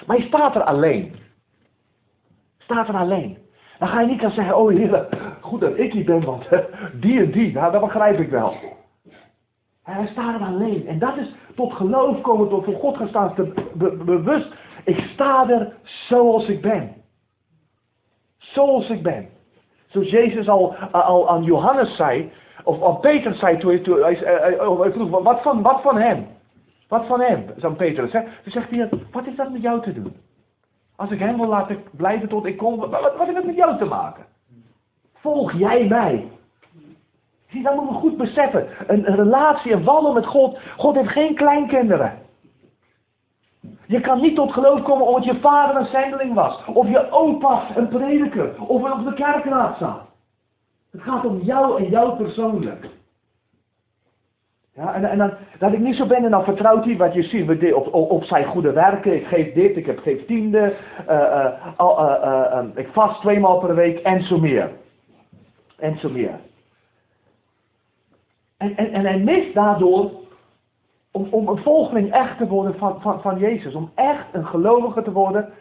Maar 0.07 0.17
je 0.17 0.27
staat 0.27 0.55
er 0.55 0.63
alleen. 0.63 1.15
Staat 2.57 2.87
er 2.87 2.95
alleen. 2.95 3.37
Dan 3.79 3.87
ga 3.87 4.01
je 4.01 4.07
niet 4.07 4.19
gaan 4.19 4.31
zeggen, 4.31 4.57
oh 4.57 4.69
heer, 4.69 5.07
goed 5.41 5.59
dat 5.59 5.77
ik 5.77 5.93
hier 5.93 6.05
ben, 6.05 6.23
want 6.23 6.47
die 7.01 7.19
en 7.19 7.31
die, 7.31 7.53
nou 7.53 7.71
dat 7.71 7.81
begrijp 7.81 8.19
ik 8.19 8.29
wel. 8.29 8.55
Hij 9.83 10.07
staat 10.11 10.41
er 10.41 10.47
alleen. 10.47 10.87
En 10.87 10.99
dat 10.99 11.17
is 11.17 11.33
tot 11.55 11.73
geloof 11.73 12.21
komen, 12.21 12.49
tot 12.49 12.65
voor 12.65 12.79
God 12.79 12.97
gaan 12.97 13.07
staan, 13.07 13.35
te 13.35 13.53
bewust 14.05 14.53
ik 14.83 14.99
sta 15.13 15.49
er 15.49 15.73
zoals 15.83 16.47
ik 16.47 16.61
ben. 16.61 16.93
Zoals 18.37 18.89
ik 18.89 19.03
ben. 19.03 19.29
Zoals 19.87 20.09
Jezus 20.09 20.47
al, 20.47 20.75
al 20.91 21.29
aan 21.29 21.43
Johannes 21.43 21.95
zei, 21.95 22.31
Of, 22.63 22.79
of 22.79 22.99
Peter 22.99 23.35
zei 23.35 23.57
toen, 23.57 23.81
toen 23.81 24.01
hij, 24.01 24.15
vroeg, 24.91 25.09
wat 25.09 25.41
van, 25.41 25.61
wat 25.61 25.81
van 25.81 25.97
hem? 25.97 26.27
Wat 26.87 27.05
van 27.05 27.21
hem, 27.21 27.45
zei 27.57 27.73
Petrus. 27.73 28.11
Hè? 28.11 28.21
Toen 28.21 28.51
zegt 28.51 28.69
hij, 28.69 28.89
wat 29.11 29.25
heeft 29.25 29.37
dat 29.37 29.51
met 29.51 29.61
jou 29.61 29.81
te 29.81 29.93
doen? 29.93 30.15
Als 30.95 31.11
ik 31.11 31.19
hem 31.19 31.37
wil 31.37 31.47
laten 31.47 31.83
blijven 31.91 32.29
tot 32.29 32.45
ik 32.45 32.57
kom, 32.57 32.75
wat, 32.75 32.89
wat 32.89 33.17
heeft 33.17 33.35
dat 33.35 33.45
met 33.45 33.55
jou 33.55 33.77
te 33.77 33.85
maken? 33.85 34.25
Volg 35.13 35.53
jij 35.53 35.87
mij. 35.87 36.27
Zie, 37.49 37.63
dat 37.63 37.75
moeten 37.75 37.93
we 37.93 37.99
goed 37.99 38.17
beseffen. 38.17 38.67
Een, 38.87 39.03
relatie, 39.03 39.71
een 39.71 39.83
wandel 39.83 40.13
met 40.13 40.25
God. 40.25 40.59
God 40.77 40.95
heeft 40.95 41.09
geen 41.09 41.35
kleinkinderen. 41.35 42.13
Je 43.85 43.99
kan 43.99 44.21
niet 44.21 44.35
tot 44.35 44.53
geloof 44.53 44.81
komen 44.81 45.07
omdat 45.07 45.23
je 45.23 45.39
vader 45.39 45.75
een 45.75 45.85
zendeling 45.85 46.33
was. 46.33 46.65
Of 46.65 46.87
je 46.87 47.11
opa 47.11 47.63
een 47.75 47.87
prediker. 47.87 48.61
Of 48.61 48.91
op 48.91 49.05
de 49.05 49.13
kerkraad 49.13 49.75
staat. 49.75 50.01
Het 50.95 51.03
gaat 51.03 51.25
om 51.25 51.41
jou 51.41 51.83
en 51.83 51.89
jou 51.89 52.15
persoonlijk. 52.15 52.87
Ja, 54.73 54.93
en, 54.93 55.03
en 55.05 55.17
dan, 55.17 55.33
dat 55.59 55.73
ik 55.73 55.79
niet 55.79 55.95
zo 55.95 56.05
ben 56.05 56.23
en 56.23 56.31
dan 56.31 56.43
vertrouwt 56.43 56.85
hij 56.85 56.97
wat 56.97 57.13
je 57.13 57.23
ziet 57.23 57.73
op, 57.73 57.93
op, 57.93 58.11
op 58.11 58.23
zijn 58.23 58.45
goede 58.45 58.71
werken. 58.71 59.15
Ik 59.15 59.25
geef 59.25 59.53
dit, 59.53 59.77
ik 59.77 59.85
heb, 59.85 59.99
geef 59.99 60.25
tiende. 60.25 60.75
Uh, 61.09 61.47
uh, 61.79 62.15
uh, 62.19 62.63
ik 62.75 62.87
vast 62.91 63.21
tweemaal 63.21 63.59
per 63.59 63.75
week 63.75 63.99
en 63.99 64.23
zo 64.23 64.39
meer. 64.39 64.71
En 65.77 65.97
zo 65.97 66.09
meer. 66.09 66.39
En, 68.57 68.77
en, 68.77 68.93
en 68.93 69.05
hij 69.05 69.19
mist 69.19 69.53
daardoor 69.53 70.11
om, 71.11 71.27
om 71.31 71.47
een 71.47 71.61
volgeling 71.63 72.11
echt 72.11 72.37
te 72.37 72.47
worden 72.47 72.77
van, 72.77 73.01
van, 73.01 73.21
van 73.21 73.39
Jezus. 73.39 73.73
Om 73.73 73.91
echt 73.95 74.25
een 74.31 74.45
gelovige 74.45 75.01
te 75.01 75.11
worden. 75.11 75.53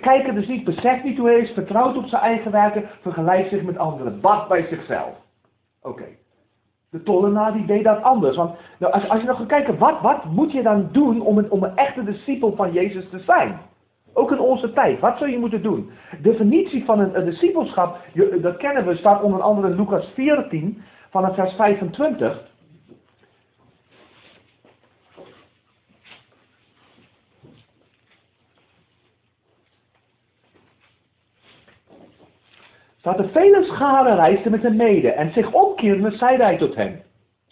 Kijk 0.00 0.26
er 0.26 0.34
dus 0.34 0.48
niet, 0.48 0.64
beseft 0.64 1.04
niet 1.04 1.18
hoe 1.18 1.28
hij 1.28 1.38
is, 1.38 1.50
vertrouwt 1.50 1.96
op 1.96 2.06
zijn 2.06 2.22
eigen 2.22 2.50
werken, 2.50 2.88
vergelijkt 3.00 3.48
zich 3.48 3.62
met 3.62 3.78
anderen, 3.78 4.20
bad 4.20 4.48
bij 4.48 4.66
zichzelf. 4.66 5.14
Oké. 5.82 6.04
De 6.90 7.02
tollenaar 7.02 7.52
die 7.52 7.66
deed 7.66 7.84
dat 7.84 8.02
anders. 8.02 8.36
Want 8.36 8.56
nou, 8.78 8.92
als, 8.92 9.08
als 9.08 9.20
je 9.20 9.26
nog 9.26 9.36
gaat 9.36 9.46
kijken, 9.46 9.78
wat, 9.78 10.00
wat 10.00 10.24
moet 10.24 10.52
je 10.52 10.62
dan 10.62 10.88
doen 10.92 11.20
om 11.20 11.38
een, 11.38 11.50
om 11.50 11.62
een 11.62 11.76
echte 11.76 12.04
discipel 12.04 12.54
van 12.56 12.72
Jezus 12.72 13.08
te 13.08 13.18
zijn? 13.18 13.58
Ook 14.12 14.30
in 14.30 14.38
onze 14.38 14.72
tijd. 14.72 15.00
Wat 15.00 15.18
zou 15.18 15.30
je 15.30 15.38
moeten 15.38 15.62
doen? 15.62 15.90
De 16.10 16.30
definitie 16.30 16.84
van 16.84 17.00
een, 17.00 17.18
een 17.18 17.24
discipelschap, 17.24 17.98
dat 18.40 18.56
kennen 18.56 18.86
we, 18.86 18.96
staat 18.96 19.22
onder 19.22 19.40
andere 19.40 19.68
in 19.68 19.76
Lucas 19.76 20.12
14, 20.14 20.82
van 21.10 21.24
het 21.24 21.34
vers 21.34 21.52
25. 21.52 22.40
Dat 33.06 33.16
de 33.16 33.28
vele 33.28 33.64
scharen 33.64 34.16
reisden 34.16 34.50
met 34.50 34.62
hem 34.62 34.76
mede 34.76 35.12
en 35.12 35.32
zich 35.32 35.52
omkeerden, 35.52 36.12
zeide 36.12 36.42
hij 36.42 36.56
tot 36.56 36.74
hem. 36.74 37.00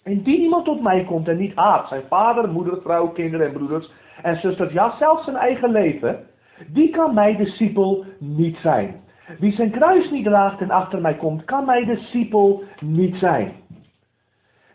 Indien 0.04 0.40
iemand 0.40 0.64
tot 0.64 0.82
mij 0.82 1.04
komt 1.04 1.28
en 1.28 1.36
niet 1.36 1.54
haat 1.54 1.88
zijn 1.88 2.02
vader, 2.08 2.48
moeder, 2.48 2.80
vrouw, 2.82 3.08
kinderen 3.08 3.46
en 3.46 3.52
broeders 3.52 3.90
en 4.22 4.36
zusters, 4.36 4.72
ja 4.72 4.94
zelfs 4.98 5.24
zijn 5.24 5.36
eigen 5.36 5.70
leven, 5.70 6.26
die 6.68 6.90
kan 6.90 7.14
mij 7.14 7.36
discipel 7.36 8.04
niet 8.18 8.56
zijn. 8.56 9.00
Wie 9.38 9.52
zijn 9.52 9.70
kruis 9.70 10.10
niet 10.10 10.24
draagt 10.24 10.60
en 10.60 10.70
achter 10.70 11.00
mij 11.00 11.14
komt, 11.14 11.44
kan 11.44 11.64
mij 11.64 11.84
discipel 11.84 12.62
niet 12.80 13.16
zijn. 13.16 13.52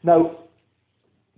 Nou, 0.01 0.27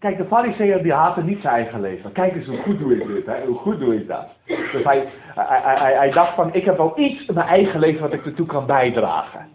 Kijk, 0.02 0.18
de 0.18 0.26
fariseer 0.26 0.84
die 0.84 0.94
haatte 0.94 1.24
niet 1.24 1.42
zijn 1.42 1.54
eigen 1.54 1.82
leven. 1.82 2.12
Kijk 2.12 2.36
eens 2.36 2.48
hoe 2.48 2.58
goed 2.58 2.80
doe 2.80 2.96
ik 2.96 3.08
dit, 3.08 3.26
hè? 3.26 3.46
hoe 3.46 3.58
goed 3.58 3.80
doe 3.80 3.96
ik 3.96 4.08
dat. 4.08 4.28
Dus 4.46 4.84
hij, 4.84 6.12
dacht 6.14 6.36
van, 6.36 6.54
ik 6.54 6.66
heb 6.66 6.78
wel 6.78 7.00
iets 7.00 7.26
in 7.26 7.34
mijn 7.34 7.48
eigen 7.48 7.80
leven 7.80 8.02
wat 8.02 8.14
ik 8.14 8.26
ertoe 8.26 8.46
kan 8.46 8.66
bijdragen. 8.66 9.48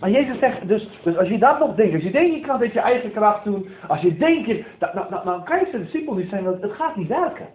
Maar 0.00 0.10
Jezus 0.10 0.38
zegt, 0.38 0.68
dus, 0.68 0.88
dus 1.02 1.16
als 1.16 1.28
je 1.28 1.38
dat 1.38 1.58
nog 1.58 1.74
denkt, 1.74 1.94
als 1.94 2.02
je 2.02 2.10
denkt 2.10 2.34
je 2.34 2.40
kan 2.40 2.58
dit 2.58 2.72
je 2.72 2.80
eigen 2.80 3.12
kracht 3.12 3.44
doen, 3.44 3.68
als 3.88 4.00
je 4.00 4.16
denkt, 4.16 4.46
je, 4.46 4.64
dan, 4.78 4.90
dan, 4.94 5.20
dan 5.24 5.44
kan 5.44 5.58
je 5.58 5.68
de 5.70 5.78
discipel 5.78 6.14
niet 6.14 6.28
zijn, 6.28 6.44
want 6.44 6.62
het 6.62 6.72
gaat 6.72 6.96
niet 6.96 7.08
werken. 7.08 7.46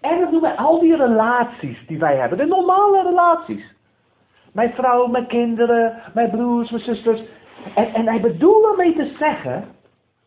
En 0.00 0.20
dat 0.20 0.30
doen 0.30 0.40
wij 0.40 0.56
al 0.56 0.80
die 0.80 0.96
relaties 0.96 1.86
die 1.86 1.98
wij 1.98 2.16
hebben, 2.16 2.38
de 2.38 2.46
normale 2.46 3.02
relaties. 3.02 3.74
Mijn 4.52 4.72
vrouw, 4.72 5.06
mijn 5.06 5.26
kinderen, 5.26 5.94
mijn 6.14 6.30
broers, 6.30 6.70
mijn 6.70 6.82
zusters. 6.82 7.22
En, 7.74 7.94
en 7.94 8.06
hij 8.06 8.20
bedoelt 8.20 8.70
ermee 8.70 8.96
te 8.96 9.12
zeggen, 9.18 9.64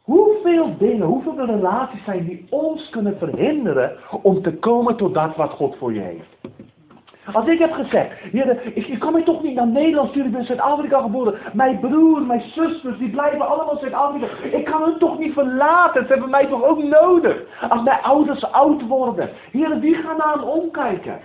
Hoeveel 0.06 0.78
dingen, 0.78 1.08
hoeveel 1.08 1.46
relaties 1.46 2.04
zijn 2.04 2.26
die 2.26 2.48
ons 2.50 2.90
kunnen 2.90 3.18
verhinderen 3.18 3.98
om 4.22 4.42
te 4.42 4.54
komen 4.54 4.96
tot 4.96 5.14
dat 5.14 5.36
wat 5.36 5.52
God 5.52 5.76
voor 5.78 5.94
je 5.94 6.00
heeft? 6.00 6.58
Als 7.34 7.48
ik 7.48 7.60
heb 7.60 7.72
gezegd, 7.72 8.20
heer, 8.20 8.66
ik, 8.76 8.88
ik 8.88 9.00
kan 9.00 9.14
mij 9.14 9.24
toch 9.24 9.44
niet 9.44 9.56
naar 9.56 9.68
Nederland 9.68 10.10
sturen, 10.10 10.26
ik 10.26 10.32
ben 10.32 10.42
in 10.42 10.48
Zuid-Afrika 10.48 11.02
geboren. 11.02 11.40
Mijn 11.54 11.80
broer, 11.80 12.22
mijn 12.22 12.42
zusters, 12.42 12.98
die 12.98 13.10
blijven 13.10 13.48
allemaal 13.48 13.74
in 13.74 13.80
Zuid-Afrika. 13.80 14.28
Ik 14.58 14.66
kan 14.66 14.84
hen 14.84 15.00
toch 15.00 15.20
niet 15.20 15.34
verlaten, 15.34 16.06
ze 16.06 16.12
hebben 16.12 16.30
mij 16.30 16.48
toch 16.48 16.64
ook 16.64 16.84
nodig. 16.84 17.44
Als 17.70 17.84
mijn 17.84 18.02
ouders 18.02 18.52
oud 18.52 18.88
worden. 18.88 19.30
Heer, 19.52 19.80
wie 19.80 19.96
gaan 19.96 20.18
naar 20.18 20.34
hen 20.34 20.44
omkijken? 20.44 21.20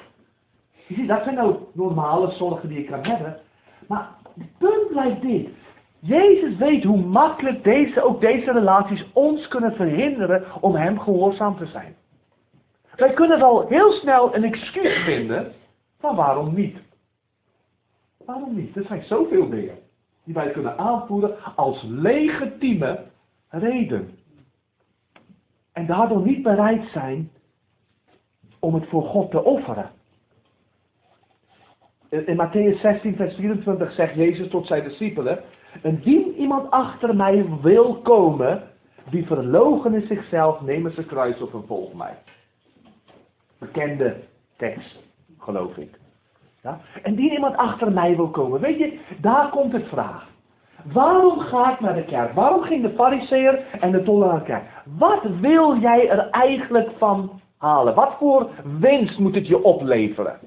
Je 0.86 0.94
ziet, 0.94 1.08
dat 1.08 1.22
zijn 1.22 1.34
nou 1.34 1.54
normale 1.72 2.30
zorgen 2.30 2.68
die 2.68 2.78
ik 2.78 2.86
kan 2.86 3.06
hebben. 3.06 3.36
Maar 3.88 4.08
het 4.38 4.58
punt 4.58 4.88
blijft 4.88 5.22
dit. 5.22 5.48
Jezus 6.00 6.56
weet 6.56 6.84
hoe 6.84 7.06
makkelijk 7.06 7.64
deze, 7.64 8.02
ook 8.02 8.20
deze 8.20 8.52
relaties 8.52 9.06
ons 9.12 9.48
kunnen 9.48 9.72
verhinderen 9.72 10.44
om 10.60 10.74
Hem 10.74 10.98
gehoorzaam 10.98 11.56
te 11.56 11.66
zijn. 11.66 11.96
Wij 12.96 13.12
kunnen 13.12 13.38
wel 13.38 13.68
heel 13.68 13.92
snel 13.92 14.34
een 14.34 14.44
excuus 14.44 15.04
vinden, 15.04 15.52
maar 16.00 16.14
waarom 16.14 16.54
niet? 16.54 16.76
Waarom 18.24 18.54
niet? 18.54 18.76
Er 18.76 18.84
zijn 18.84 19.02
zoveel 19.02 19.48
dingen 19.48 19.78
die 20.24 20.34
wij 20.34 20.50
kunnen 20.50 20.78
aanvoeren 20.78 21.56
als 21.56 21.82
legitieme 21.82 23.04
reden. 23.48 24.18
En 25.72 25.86
daardoor 25.86 26.20
niet 26.20 26.42
bereid 26.42 26.90
zijn 26.92 27.30
om 28.58 28.74
het 28.74 28.88
voor 28.88 29.04
God 29.04 29.30
te 29.30 29.44
offeren. 29.44 29.90
In 32.08 32.36
Matthäus 32.36 32.80
16, 32.80 33.16
vers 33.16 33.34
24 33.34 33.92
zegt 33.92 34.14
Jezus 34.14 34.48
tot 34.48 34.66
zijn 34.66 34.84
discipelen: 34.84 35.40
Indien 35.82 36.34
iemand 36.36 36.70
achter 36.70 37.16
mij 37.16 37.46
wil 37.62 37.94
komen, 37.94 38.62
die 39.10 39.26
verloochenen 39.26 40.06
zichzelf, 40.06 40.60
nemen 40.60 40.92
zijn 40.92 41.06
kruis 41.06 41.40
op 41.40 41.54
en 41.54 41.64
volg 41.66 41.92
mij. 41.92 42.14
Bekende 43.58 44.16
tekst, 44.56 44.98
geloof 45.38 45.76
ik. 45.76 45.98
Ja? 46.62 46.80
En 47.02 47.14
die 47.14 47.32
iemand 47.32 47.56
achter 47.56 47.92
mij 47.92 48.16
wil 48.16 48.28
komen, 48.28 48.60
weet 48.60 48.78
je, 48.78 48.98
daar 49.20 49.48
komt 49.48 49.72
het 49.72 49.88
vraag. 49.88 50.28
Waarom 50.84 51.38
ga 51.38 51.72
ik 51.72 51.80
naar 51.80 51.94
de 51.94 52.04
kerk? 52.04 52.32
Waarom 52.32 52.62
ging 52.62 52.82
de 52.82 52.94
fariseer 52.94 53.64
en 53.80 53.90
de 53.90 54.02
toller 54.02 54.28
naar 54.28 54.38
de 54.38 54.44
kerk? 54.44 54.64
Wat 54.98 55.22
wil 55.40 55.76
jij 55.76 56.08
er 56.08 56.28
eigenlijk 56.30 56.90
van 56.98 57.40
halen? 57.58 57.94
Wat 57.94 58.14
voor 58.18 58.50
winst 58.78 59.18
moet 59.18 59.34
het 59.34 59.46
je 59.46 59.62
opleveren? 59.62 60.38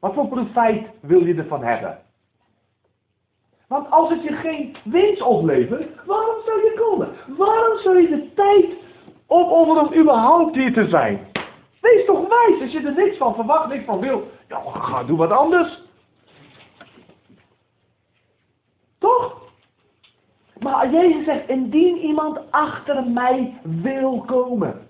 Wat 0.00 0.14
voor 0.14 0.28
profijt 0.28 0.86
wil 1.00 1.26
je 1.26 1.34
ervan 1.34 1.64
hebben? 1.64 1.98
Want 3.70 3.90
als 3.90 4.10
het 4.10 4.22
je 4.22 4.32
geen 4.32 4.76
winst 4.84 5.22
oplevert, 5.22 6.04
waarom 6.06 6.36
zou 6.44 6.58
je 6.58 6.74
komen? 6.76 7.08
Waarom 7.26 7.78
zou 7.78 8.00
je 8.00 8.08
de 8.08 8.34
tijd 8.34 8.66
opofferen 9.26 9.86
om 9.86 9.94
überhaupt 9.94 10.54
hier 10.54 10.72
te 10.72 10.88
zijn? 10.88 11.26
Wees 11.80 12.06
toch 12.06 12.28
wijs, 12.28 12.60
als 12.60 12.72
je 12.72 12.86
er 12.86 12.94
niks 12.94 13.16
van 13.16 13.34
verwacht, 13.34 13.68
niks 13.68 13.84
van 13.84 14.00
wil. 14.00 14.30
Ja, 14.48 14.60
ga 14.72 15.04
doe 15.04 15.16
wat 15.16 15.30
anders. 15.30 15.82
Toch? 18.98 19.42
Maar 20.58 20.90
Jezus 20.90 21.24
zegt, 21.24 21.48
indien 21.48 21.96
iemand 21.96 22.50
achter 22.50 23.10
mij 23.10 23.60
wil 23.62 24.22
komen. 24.26 24.89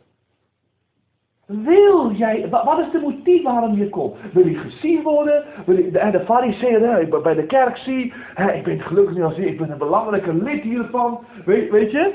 Wil 1.53 2.11
jij, 2.11 2.49
wat 2.51 2.79
is 2.79 2.91
de 2.93 2.99
motief 2.99 3.43
waarom 3.43 3.77
je 3.77 3.89
komt? 3.89 4.17
Wil 4.33 4.47
je 4.47 4.59
gezien 4.59 5.03
worden? 5.03 5.45
Wil 5.67 5.77
je, 5.77 5.91
de, 5.91 6.21
fariseer 6.25 7.09
bij 7.23 7.35
de 7.35 7.47
kerk 7.47 7.77
zie, 7.77 8.13
hè, 8.35 8.53
ik 8.53 8.65
ben 8.65 8.81
gelukkig 8.81 9.15
niet 9.15 9.25
als 9.25 9.37
ik 9.37 9.59
ben 9.59 9.71
een 9.71 9.79
belangrijke 9.79 10.35
lid 10.35 10.63
hiervan. 10.63 11.21
Weet, 11.45 11.71
weet 11.71 11.91
je? 11.91 12.13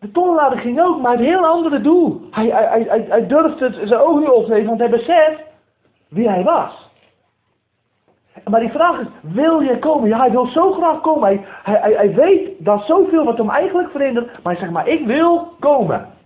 De 0.00 0.10
tollenaar 0.10 0.58
ging 0.58 0.80
ook, 0.80 1.00
maar 1.00 1.14
een 1.14 1.24
heel 1.24 1.46
andere 1.46 1.80
doel. 1.80 2.20
Hij, 2.30 2.46
hij, 2.46 2.84
hij, 2.88 3.04
hij 3.08 3.26
durfde 3.26 3.64
het 3.64 3.88
zijn 3.88 4.00
ogen 4.00 4.20
niet 4.20 4.30
op 4.30 4.44
te 4.44 4.50
nemen, 4.50 4.66
want 4.66 4.80
hij 4.80 4.90
beseft 4.90 5.42
wie 6.08 6.28
hij 6.28 6.42
was. 6.42 6.90
Maar 8.44 8.60
die 8.60 8.70
vraag 8.70 9.00
is, 9.00 9.06
wil 9.20 9.60
je 9.60 9.78
komen? 9.78 10.08
Ja, 10.08 10.18
hij 10.18 10.30
wil 10.30 10.46
zo 10.46 10.72
graag 10.72 11.00
komen. 11.00 11.28
Hij, 11.28 11.44
hij, 11.62 11.92
hij 11.92 12.14
weet 12.14 12.50
dat 12.58 12.84
zoveel 12.84 13.24
wat 13.24 13.38
hem 13.38 13.50
eigenlijk 13.50 13.90
verhindert, 13.90 14.26
maar 14.26 14.52
hij 14.52 14.56
zegt 14.56 14.72
maar, 14.72 14.88
ik 14.88 15.06
wil 15.06 15.48
komen. 15.58 16.16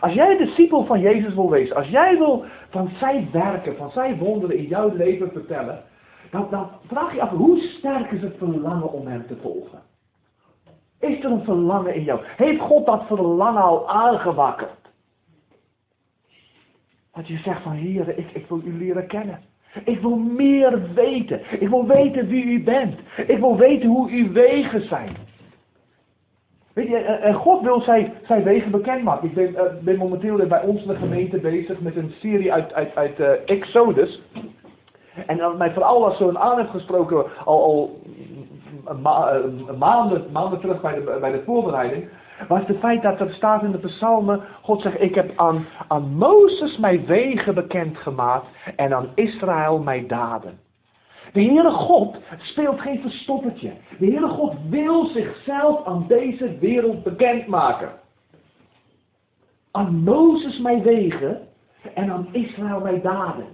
Als 0.00 0.12
jij 0.12 0.36
discipel 0.36 0.84
van 0.84 1.00
Jezus 1.00 1.34
wil 1.34 1.50
wezen, 1.50 1.76
als 1.76 1.88
jij 1.88 2.18
wil 2.18 2.44
van 2.70 2.90
zijn 2.98 3.28
werken, 3.32 3.76
van 3.76 3.90
zijn 3.90 4.18
wonderen 4.18 4.56
in 4.56 4.66
jouw 4.66 4.94
leven 4.96 5.32
vertellen, 5.32 5.82
dan, 6.30 6.46
dan 6.50 6.68
vraag 6.86 7.14
je 7.14 7.20
af, 7.20 7.30
hoe 7.30 7.58
sterk 7.58 8.10
is 8.10 8.22
het 8.22 8.36
verlangen 8.38 8.92
om 8.92 9.06
hem 9.06 9.26
te 9.26 9.36
volgen? 9.42 9.82
Is 11.00 11.24
er 11.24 11.30
een 11.30 11.44
verlangen 11.44 11.94
in 11.94 12.02
jou? 12.02 12.20
Heeft 12.36 12.60
God 12.60 12.86
dat 12.86 13.06
verlangen 13.06 13.62
al 13.62 13.88
aangewakkerd? 13.88 14.90
Dat 17.12 17.28
je 17.28 17.36
zegt 17.36 17.62
van, 17.62 17.72
Heer, 17.72 18.18
ik, 18.18 18.30
ik 18.32 18.46
wil 18.46 18.60
u 18.64 18.78
leren 18.78 19.06
kennen. 19.06 19.40
Ik 19.84 20.00
wil 20.00 20.16
meer 20.16 20.92
weten. 20.94 21.40
Ik 21.60 21.68
wil 21.68 21.86
weten 21.86 22.26
wie 22.26 22.44
u 22.44 22.62
bent. 22.62 22.98
Ik 23.26 23.38
wil 23.38 23.56
weten 23.56 23.88
hoe 23.88 24.10
uw 24.10 24.32
wegen 24.32 24.88
zijn. 24.88 25.16
Weet 26.80 26.88
je, 26.88 26.96
en 26.96 27.34
God 27.34 27.62
wil 27.62 27.80
zijn, 27.80 28.12
zijn 28.26 28.42
wegen 28.42 28.70
bekendmaken. 28.70 29.28
Ik 29.28 29.34
ben, 29.34 29.50
uh, 29.50 29.60
ben 29.80 29.96
momenteel 29.96 30.46
bij 30.46 30.62
ons 30.62 30.82
in 30.82 30.88
de 30.88 30.96
gemeente 30.96 31.38
bezig 31.38 31.80
met 31.80 31.96
een 31.96 32.12
serie 32.20 32.52
uit, 32.52 32.72
uit, 32.72 32.96
uit 32.96 33.44
Exodus. 33.44 34.22
En 35.26 35.36
dat 35.36 35.58
mij 35.58 35.72
vooral 35.72 36.04
als 36.04 36.16
zo'n 36.16 36.38
aan 36.38 36.58
heeft 36.58 36.70
gesproken 36.70 37.24
al, 37.44 37.62
al 37.62 38.00
ma 39.02 39.40
maanden, 39.78 40.24
maanden 40.32 40.60
terug 40.60 40.80
bij 40.80 40.94
de, 40.94 41.16
bij 41.20 41.32
de 41.32 41.42
voorbereiding. 41.44 42.08
Was 42.48 42.66
het 42.66 42.78
feit 42.78 43.02
dat 43.02 43.20
er 43.20 43.32
staat 43.32 43.62
in 43.62 43.70
de 43.70 43.78
psalmen, 43.78 44.40
God 44.62 44.82
zegt, 44.82 45.00
ik 45.00 45.14
heb 45.14 45.32
aan, 45.36 45.66
aan 45.88 46.14
Mozes 46.14 46.78
mijn 46.78 47.06
wegen 47.06 47.54
bekendgemaakt 47.54 48.46
en 48.76 48.94
aan 48.94 49.08
Israël 49.14 49.78
mijn 49.78 50.06
daden. 50.06 50.69
De 51.32 51.42
Heere 51.42 51.70
God 51.70 52.16
speelt 52.38 52.80
geen 52.80 53.00
verstoppertje. 53.00 53.72
De 53.98 54.06
Heere 54.06 54.28
God 54.28 54.54
wil 54.68 55.06
zichzelf 55.06 55.86
aan 55.86 56.04
deze 56.08 56.58
wereld 56.58 57.02
bekendmaken. 57.02 57.90
Aan 59.70 59.94
Mozes 59.94 60.58
mijn 60.58 60.82
wegen 60.82 61.48
en 61.94 62.10
aan 62.10 62.28
Israël 62.32 62.80
mijn 62.80 63.02
daden. 63.02 63.46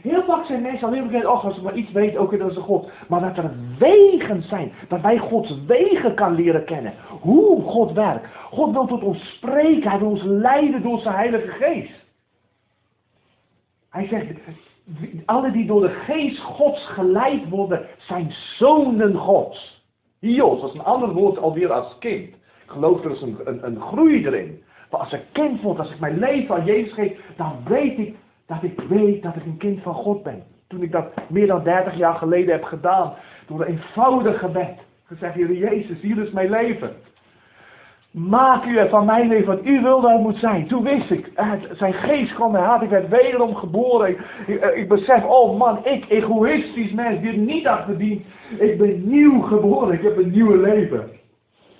Heel 0.00 0.22
vaak 0.24 0.46
zijn 0.46 0.62
mensen 0.62 0.88
alleen 0.88 1.06
bekend, 1.06 1.26
oh 1.26 1.44
als 1.44 1.56
ik 1.56 1.62
maar 1.62 1.76
iets 1.76 1.92
weet, 1.92 2.16
ook 2.16 2.32
is 2.32 2.56
een 2.56 2.62
God. 2.62 2.90
Maar 3.08 3.20
dat 3.20 3.44
er 3.44 3.50
wegen 3.78 4.42
zijn, 4.42 4.72
dat 4.88 5.00
wij 5.00 5.18
Gods 5.18 5.64
wegen 5.66 6.14
kan 6.14 6.34
leren 6.34 6.64
kennen. 6.64 6.94
Hoe 7.20 7.62
God 7.62 7.92
werkt. 7.92 8.26
God 8.50 8.72
wil 8.72 8.86
tot 8.86 9.02
ons 9.02 9.34
spreken, 9.34 9.90
hij 9.90 9.98
wil 9.98 10.08
ons 10.08 10.22
leiden 10.22 10.82
door 10.82 10.98
zijn 11.00 11.14
heilige 11.14 11.48
geest. 11.48 12.06
Hij 13.90 14.06
zegt, 14.06 14.26
alle 15.24 15.50
die 15.50 15.66
door 15.66 15.80
de 15.80 15.88
geest 15.88 16.38
Gods 16.38 16.86
geleid 16.86 17.48
worden, 17.48 17.86
zijn 17.98 18.34
zonen 18.58 19.14
Gods. 19.14 19.82
Jos, 20.18 20.60
dat 20.60 20.70
is 20.70 20.78
een 20.78 20.84
ander 20.84 21.12
woord 21.12 21.38
alweer 21.38 21.72
als 21.72 21.98
kind. 21.98 22.28
Ik 22.34 22.74
geloof 22.74 23.04
er 23.04 23.10
is 23.10 23.20
een, 23.20 23.38
een, 23.44 23.66
een 23.66 23.80
groei 23.80 24.26
erin. 24.26 24.62
Maar 24.90 25.00
als 25.00 25.12
ik 25.12 25.22
kind 25.32 25.62
word, 25.62 25.78
als 25.78 25.90
ik 25.90 26.00
mijn 26.00 26.18
leven 26.18 26.54
aan 26.54 26.64
Jezus 26.64 26.92
geef, 26.92 27.20
dan 27.36 27.52
weet 27.64 27.98
ik 27.98 28.16
dat 28.46 28.62
ik 28.62 28.80
weet 28.80 29.22
dat 29.22 29.36
ik 29.36 29.44
een 29.44 29.56
kind 29.56 29.82
van 29.82 29.94
God 29.94 30.22
ben. 30.22 30.42
Toen 30.68 30.82
ik 30.82 30.92
dat 30.92 31.06
meer 31.28 31.46
dan 31.46 31.62
30 31.62 31.96
jaar 31.96 32.14
geleden 32.14 32.52
heb 32.52 32.64
gedaan, 32.64 33.14
door 33.46 33.60
een 33.60 33.66
eenvoudig 33.66 34.38
gebed, 34.38 34.78
gezegd, 35.04 35.34
Heer 35.34 35.52
Jezus, 35.52 36.00
hier 36.00 36.18
is 36.18 36.30
mijn 36.30 36.50
leven. 36.50 36.96
Maak 38.10 38.64
u 38.64 38.88
van 38.88 39.04
mijn 39.04 39.28
leven 39.28 39.46
wat 39.46 39.64
u 39.64 39.80
wilde 39.80 40.12
het 40.12 40.20
moet 40.20 40.36
zijn. 40.36 40.66
Toen 40.66 40.82
wist 40.82 41.10
ik, 41.10 41.32
zijn 41.72 41.92
geest 41.92 42.34
kwam 42.34 42.52
mij 42.52 42.62
had. 42.62 42.82
Ik 42.82 42.88
werd 42.88 43.08
wederom 43.08 43.54
geboren. 43.54 44.08
Ik, 44.10 44.60
eh, 44.60 44.76
ik, 44.76 44.88
besef, 44.88 45.24
oh 45.24 45.58
man, 45.58 45.84
ik, 45.84 46.04
egoïstisch 46.08 46.92
mens, 46.92 47.20
die 47.20 47.32
niet 47.32 47.68
verdiend. 47.84 48.24
Ik 48.58 48.78
ben 48.78 49.08
nieuw 49.08 49.40
geboren. 49.40 49.94
Ik 49.94 50.02
heb 50.02 50.16
een 50.16 50.30
nieuwe 50.30 50.58
leven. 50.58 51.10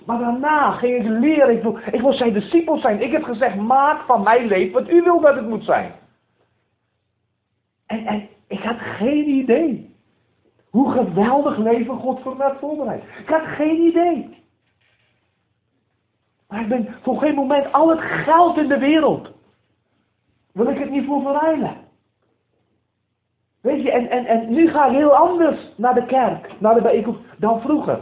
Maar 0.05 0.19
daarna 0.19 0.71
ging 0.71 0.95
ik 0.95 1.09
leren. 1.09 1.55
Ik 1.55 1.61
wil, 1.61 1.77
ik 1.91 2.01
wil 2.01 2.13
zijn 2.13 2.33
discipel 2.33 2.77
zijn. 2.77 3.01
Ik 3.01 3.11
heb 3.11 3.23
gezegd, 3.23 3.55
maak 3.55 4.01
van 4.01 4.23
mijn 4.23 4.47
leven 4.47 4.73
wat 4.73 4.89
u 4.89 5.01
wil 5.01 5.19
dat 5.19 5.35
het 5.35 5.49
moet 5.49 5.63
zijn. 5.63 5.91
En, 7.85 8.05
en 8.05 8.27
ik 8.47 8.59
had 8.59 8.77
geen 8.79 9.29
idee. 9.29 9.95
Hoe 10.69 10.91
geweldig 10.91 11.57
leven 11.57 11.95
God 11.95 12.21
voor 12.21 12.37
mij 12.37 12.47
had 12.47 12.59
voorbereid. 12.59 13.03
Ik 13.19 13.29
had 13.29 13.41
geen 13.41 13.81
idee. 13.81 14.38
Maar 16.49 16.61
ik 16.61 16.67
ben 16.67 16.95
voor 17.01 17.17
geen 17.17 17.35
moment 17.35 17.71
al 17.71 17.89
het 17.89 17.99
geld 17.99 18.57
in 18.57 18.67
de 18.67 18.77
wereld. 18.77 19.31
Wil 20.53 20.67
ik 20.67 20.77
het 20.77 20.89
niet 20.89 21.05
voor 21.05 21.21
verruilen. 21.21 21.75
Weet 23.61 23.83
je, 23.83 23.91
en, 23.91 24.09
en, 24.09 24.25
en 24.25 24.53
nu 24.53 24.69
ga 24.69 24.85
ik 24.85 24.95
heel 24.95 25.15
anders 25.15 25.73
naar 25.77 25.93
de 25.93 26.05
kerk, 26.05 26.49
naar 26.59 26.73
de 26.73 26.81
bijeenkomst, 26.81 27.21
dan 27.37 27.61
vroeger. 27.61 27.99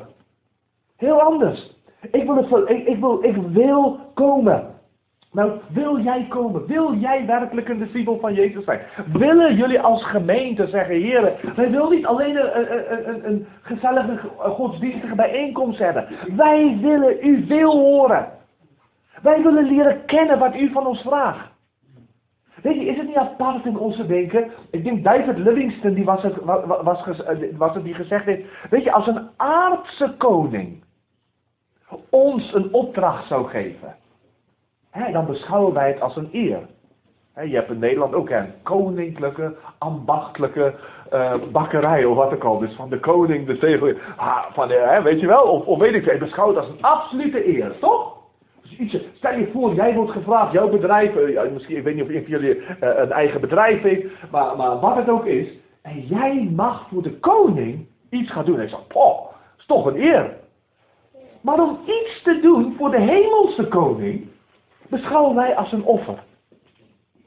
Heel 0.98 1.22
anders. 1.22 1.76
Ik 2.12 2.24
wil, 2.24 2.36
het, 2.36 2.70
ik, 2.70 2.88
ik, 2.88 3.00
wil, 3.00 3.24
ik 3.24 3.36
wil 3.36 4.00
komen. 4.14 4.76
Nou, 5.32 5.52
wil 5.70 6.00
jij 6.00 6.26
komen? 6.30 6.66
Wil 6.66 6.94
jij 6.94 7.26
werkelijk 7.26 7.70
een 7.70 7.78
discipel 7.78 8.20
van 8.20 8.34
Jezus 8.34 8.64
zijn? 8.64 8.80
Willen 9.14 9.56
jullie 9.56 9.82
als 9.82 10.06
gemeente 10.06 10.68
zeggen, 10.68 10.96
heren, 10.96 11.34
wij 11.56 11.72
willen 11.72 11.90
niet 11.90 12.06
alleen 12.06 12.36
een, 12.36 12.72
een, 12.72 13.10
een, 13.10 13.28
een 13.28 13.48
gezellige 13.62 14.18
godsdienstige 14.38 15.16
bijeenkomst 15.16 15.80
hebben. 15.80 16.08
Wij 16.36 16.78
willen 16.82 17.28
u 17.28 17.46
veel 17.48 17.72
horen. 17.72 18.37
Wij 19.22 19.42
willen 19.42 19.64
leren 19.64 20.06
kennen 20.06 20.40
wat 20.40 20.56
u 20.56 20.72
van 20.72 20.88
ons 20.88 21.02
vraagt. 21.02 21.56
Weet 22.62 22.76
je, 22.76 22.86
is 22.86 22.98
het 22.98 23.08
niet 23.08 23.16
apart 23.16 23.66
in 23.66 23.78
onze 23.78 24.06
denken? 24.06 24.52
Ik 24.72 24.84
denk 24.84 25.04
David 25.04 25.38
Livingston, 25.38 25.94
die 25.94 26.06
was 26.06 26.22
het, 26.22 26.36
was, 26.44 26.82
was, 26.84 27.22
was 27.58 27.74
het 27.74 27.84
die 27.84 27.94
gezegd 27.94 28.26
heeft. 28.26 28.44
Weet 28.70 28.84
je, 28.84 28.92
als 28.92 29.08
een 29.08 29.30
aardse 29.38 30.14
koning 30.18 30.84
ons 32.10 32.54
een 32.54 32.74
opdracht 32.74 33.28
zou 33.28 33.48
geven 33.48 33.96
dan 35.12 35.26
beschouwen 35.26 35.74
wij 35.74 35.88
het 35.88 36.02
als 36.02 36.16
een 36.16 36.30
eer. 36.32 36.60
je 37.46 37.56
hebt 37.56 37.70
in 37.70 37.80
Nederland 37.80 38.14
ook 38.14 38.30
een 38.30 38.54
koninklijke, 38.64 39.56
ambachtelijke 39.78 40.74
uh, 41.14 41.34
bakkerij 41.52 42.06
of 42.06 42.16
wat 42.16 42.34
ook 42.34 42.44
al. 42.44 42.60
Dus 42.60 42.76
van 42.76 42.90
de 42.90 43.00
koning, 43.00 43.48
de 43.48 43.56
zegel. 43.56 43.94
Ah, 44.16 44.46
van, 44.54 44.72
uh, 44.72 45.04
weet 45.04 45.20
je 45.20 45.28
wel, 45.28 45.44
of, 45.44 45.66
of 45.66 45.80
weet 45.80 45.94
ik 45.94 46.04
veel. 46.04 46.18
beschouw 46.18 46.48
het 46.48 46.58
als 46.58 46.70
een 46.70 46.82
absolute 46.82 47.48
eer, 47.48 47.80
toch? 47.80 48.17
Iets, 48.80 48.98
stel 49.14 49.38
je 49.38 49.50
voor, 49.54 49.74
jij 49.74 49.94
wordt 49.94 50.12
gevraagd, 50.12 50.54
jouw 50.54 50.70
bedrijf, 50.70 51.16
uh, 51.16 51.52
misschien, 51.52 51.78
ik 51.78 51.84
weet 51.84 51.96
niet 51.96 52.04
of 52.04 52.10
een 52.10 52.22
van 52.22 52.32
jullie 52.32 52.62
een 52.80 53.12
eigen 53.12 53.42
bedrijf 53.42 53.82
heeft, 53.82 54.06
maar, 54.32 54.58
maar 54.58 54.80
wat 54.80 54.96
het 54.96 55.10
ook 55.10 55.26
is. 55.26 55.48
En 55.82 56.02
jij 56.02 56.50
mag 56.56 56.88
voor 56.90 57.02
de 57.02 57.20
koning 57.20 57.88
iets 58.10 58.32
gaan 58.32 58.46
doen. 58.46 58.58
En 58.58 58.64
ik 58.64 58.70
zeg, 58.70 58.88
poh, 58.88 59.32
is 59.58 59.66
toch 59.66 59.86
een 59.86 60.02
eer. 60.02 60.38
Maar 61.42 61.60
om 61.60 61.80
iets 61.86 62.22
te 62.24 62.40
doen 62.42 62.76
voor 62.78 62.92
de 62.92 63.02
hemelse 63.02 63.68
koning, 63.68 64.28
beschouwen 64.90 65.36
wij 65.36 65.56
als 65.56 65.72
een 65.72 65.84
offer. 65.84 66.24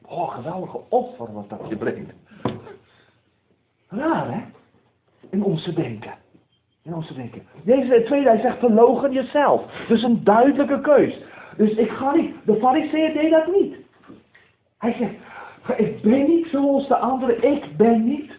Oh, 0.07 0.35
geweldige 0.35 0.81
offer 0.89 1.33
wat 1.33 1.49
dat 1.49 1.61
je 1.69 1.77
brengt. 1.77 2.13
Raar, 3.89 4.33
hè? 4.33 4.41
In 5.31 5.43
onze 5.43 5.73
denken. 5.73 6.15
In 6.91 6.97
onze 6.97 7.15
denken. 7.15 7.43
Deze 7.65 8.03
tweede, 8.05 8.29
hij 8.29 8.41
zegt 8.41 8.59
verlogen 8.59 9.13
jezelf. 9.13 9.63
Dus 9.89 10.03
een 10.03 10.25
duidelijke 10.25 10.81
keus. 10.81 11.23
Dus 11.57 11.71
ik 11.71 11.91
ga 11.91 12.15
niet. 12.15 12.35
De 12.45 12.57
fariseer 12.57 13.13
deed 13.13 13.31
dat 13.31 13.47
niet. 13.47 13.77
Hij 14.79 14.97
zegt, 14.99 15.13
ik 15.81 16.03
ben 16.03 16.27
niet 16.27 16.47
zoals 16.47 16.89
de 16.89 16.97
anderen. 16.97 17.53
Ik 17.53 17.77
ben 17.77 18.05
niet. 18.05 18.33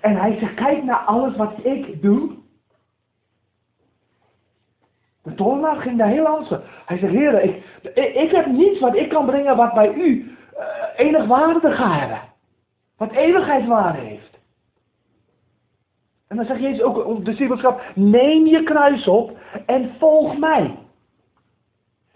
En 0.00 0.16
hij 0.16 0.36
zegt, 0.38 0.54
kijk 0.54 0.84
naar 0.84 0.96
alles 0.96 1.36
wat 1.36 1.52
ik 1.62 2.02
doe. 2.02 2.30
De 5.22 5.34
tollenaar 5.34 5.76
ging 5.76 5.98
daar 5.98 6.08
heel 6.08 6.26
anders. 6.26 6.62
Hij 6.84 6.98
zegt, 6.98 7.12
heren, 7.12 7.44
ik, 7.44 7.64
ik, 8.14 8.30
heb 8.30 8.46
niets 8.46 8.80
wat 8.80 8.96
ik 8.96 9.08
kan 9.08 9.26
brengen 9.26 9.56
wat 9.56 9.74
bij 9.74 9.94
u 9.94 10.36
uh, 10.58 10.64
enig 10.96 11.26
waarde 11.26 11.72
gaat 11.72 12.00
hebben. 12.00 12.20
Wat 12.96 13.12
eeuwigheidswaarde 13.12 13.98
heeft. 13.98 14.25
En 16.28 16.36
dan 16.36 16.44
zegt 16.44 16.60
Jezus 16.60 16.82
ook 16.82 17.06
om 17.06 17.24
de 17.24 17.30
discipelschap, 17.30 17.82
neem 17.94 18.46
je 18.46 18.62
kruis 18.62 19.08
op 19.08 19.38
en 19.66 19.94
volg 19.98 20.38
mij. 20.38 20.76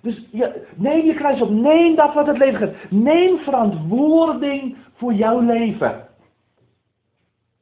Dus 0.00 0.26
je, 0.30 0.66
neem 0.74 1.04
je 1.04 1.14
kruis 1.14 1.40
op, 1.40 1.50
neem 1.50 1.94
dat 1.96 2.14
wat 2.14 2.26
het 2.26 2.38
leven 2.38 2.58
geeft. 2.58 2.90
Neem 2.90 3.38
verantwoording 3.38 4.76
voor 4.94 5.12
jouw 5.12 5.40
leven. 5.40 6.08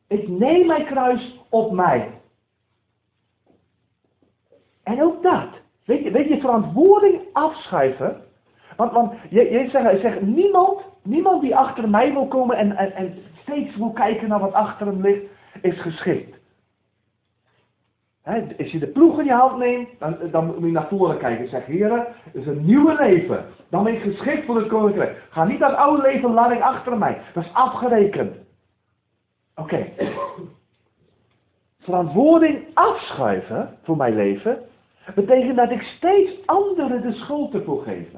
Ik 0.08 0.28
neem 0.28 0.66
mijn 0.66 0.84
kruis 0.84 1.40
op 1.48 1.72
mij. 1.72 2.10
En 4.82 5.02
ook 5.02 5.22
dat. 5.22 5.48
Weet 5.84 6.04
je, 6.04 6.10
weet 6.10 6.28
je 6.28 6.40
verantwoording 6.40 7.20
afschuiven. 7.32 8.22
Want, 8.76 8.92
want 8.92 9.12
je, 9.30 9.50
je 9.50 9.68
zegt, 9.70 10.00
zegt 10.00 10.20
niemand, 10.20 10.80
niemand 11.02 11.42
die 11.42 11.56
achter 11.56 11.88
mij 11.88 12.12
wil 12.12 12.28
komen 12.28 12.56
en, 12.56 12.76
en, 12.76 12.92
en 12.92 13.14
steeds 13.42 13.76
wil 13.76 13.92
kijken 13.92 14.28
naar 14.28 14.40
wat 14.40 14.52
achter 14.52 14.86
hem 14.86 15.00
ligt, 15.00 15.24
is 15.62 15.80
geschikt. 15.80 16.37
Als 18.28 18.70
je 18.70 18.78
de 18.78 18.86
ploeg 18.86 19.18
in 19.18 19.24
je 19.24 19.32
hand 19.32 19.58
neemt, 19.58 19.88
dan, 19.98 20.16
dan 20.30 20.46
moet 20.46 20.64
je 20.64 20.70
naar 20.70 20.88
voren 20.88 21.18
kijken 21.18 21.44
en 21.44 21.50
zeggen, 21.50 21.72
heren, 21.72 22.06
het 22.24 22.34
is 22.34 22.46
een 22.46 22.64
nieuwe 22.64 22.94
leven. 22.94 23.44
Dan 23.70 23.84
ben 23.84 23.92
je 23.92 23.98
geschikt 23.98 24.44
voor 24.44 24.56
het 24.56 24.68
koninkrijk. 24.68 25.22
Ga 25.30 25.44
niet 25.44 25.58
dat 25.58 25.74
oude 25.74 26.02
leven, 26.02 26.52
ik 26.52 26.60
achter 26.60 26.98
mij. 26.98 27.20
Dat 27.34 27.44
is 27.44 27.52
afgerekend. 27.52 28.36
Oké. 29.56 29.86
Verantwoording 31.80 32.64
afschuiven 32.74 33.76
voor 33.82 33.96
mijn 33.96 34.14
leven 34.14 34.58
betekent 35.14 35.56
dat 35.56 35.70
ik 35.70 35.82
steeds 35.82 36.46
anderen 36.46 37.02
de 37.02 37.12
schuld 37.12 37.54
ervoor 37.54 37.82
geef. 37.82 38.08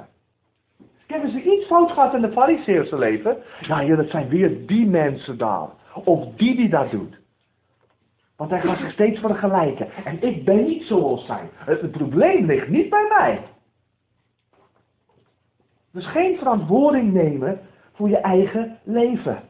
Hebben 1.07 1.31
ze 1.31 1.43
iets 1.43 1.67
fout 1.67 1.91
gehad 1.91 2.15
in 2.15 2.21
de 2.21 2.33
fariseerse 2.33 2.99
leven? 2.99 3.37
Ja, 3.61 3.81
ja, 3.81 3.97
dat 3.97 4.11
zijn 4.11 4.29
weer 4.29 4.67
die 4.67 4.87
mensen 4.87 5.39
daar. 5.39 5.69
Of 6.05 6.35
die 6.37 6.57
die 6.57 6.69
dat 6.69 6.91
doet. 6.91 7.20
Want 8.41 8.53
hij 8.53 8.61
gaat 8.61 8.79
zich 8.79 8.93
steeds 8.93 9.21
vergelijken. 9.21 9.89
En 10.05 10.23
ik 10.23 10.45
ben 10.45 10.65
niet 10.65 10.83
zoals 10.83 11.27
zij. 11.27 11.51
Het, 11.55 11.91
probleem 11.91 12.47
ligt 12.47 12.69
niet 12.69 12.91
bij 12.91 13.07
mij. 13.09 13.43
Dus 15.93 16.07
geen 16.07 16.39
verantwoording 16.39 17.13
nemen 17.13 17.61
voor 17.93 18.09
je 18.09 18.17
eigen 18.17 18.79
leven. 18.85 19.43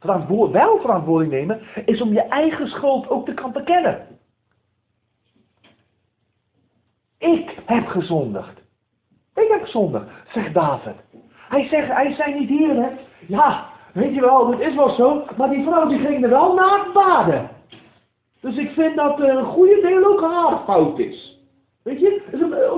Verantwoord, 0.00 0.50
wel 0.50 0.80
verantwoording 0.80 1.32
nemen 1.32 1.60
is 1.84 2.00
om 2.00 2.12
je 2.12 2.22
eigen 2.22 2.68
schuld 2.68 3.08
ook 3.08 3.26
te 3.26 3.34
kan 3.34 3.52
bekennen. 3.52 4.06
Ik 7.18 7.58
heb 7.64 7.86
gezondigd. 7.86 8.60
Ik 9.34 9.48
heb 9.48 9.62
gezondigd, 9.62 10.06
zegt 10.32 10.54
David. 10.54 10.96
Hij, 11.48 11.68
zegt, 11.68 11.88
hij 11.88 12.14
zei 12.14 12.38
niet 12.38 12.48
hier, 12.48 12.74
hè. 12.74 12.88
Ja, 13.26 13.66
weet 13.92 14.14
je 14.14 14.20
wel, 14.20 14.50
het 14.50 14.60
is 14.60 14.74
wel 14.74 14.94
zo. 14.94 15.24
Maar 15.36 15.50
die 15.50 15.64
vrouw 15.64 15.88
die 15.88 15.98
ging 15.98 16.24
er 16.24 16.30
wel 16.30 16.54
naakt 16.54 16.92
baden. 16.92 17.54
Dus 18.40 18.56
ik 18.56 18.70
vind 18.70 18.96
dat 18.96 19.20
een 19.20 19.44
goede 19.44 19.80
deel 19.80 20.04
ook 20.04 20.20
haar 20.20 20.58
fout 20.64 20.98
is. 20.98 21.40
Weet 21.82 22.00
je, 22.00 22.22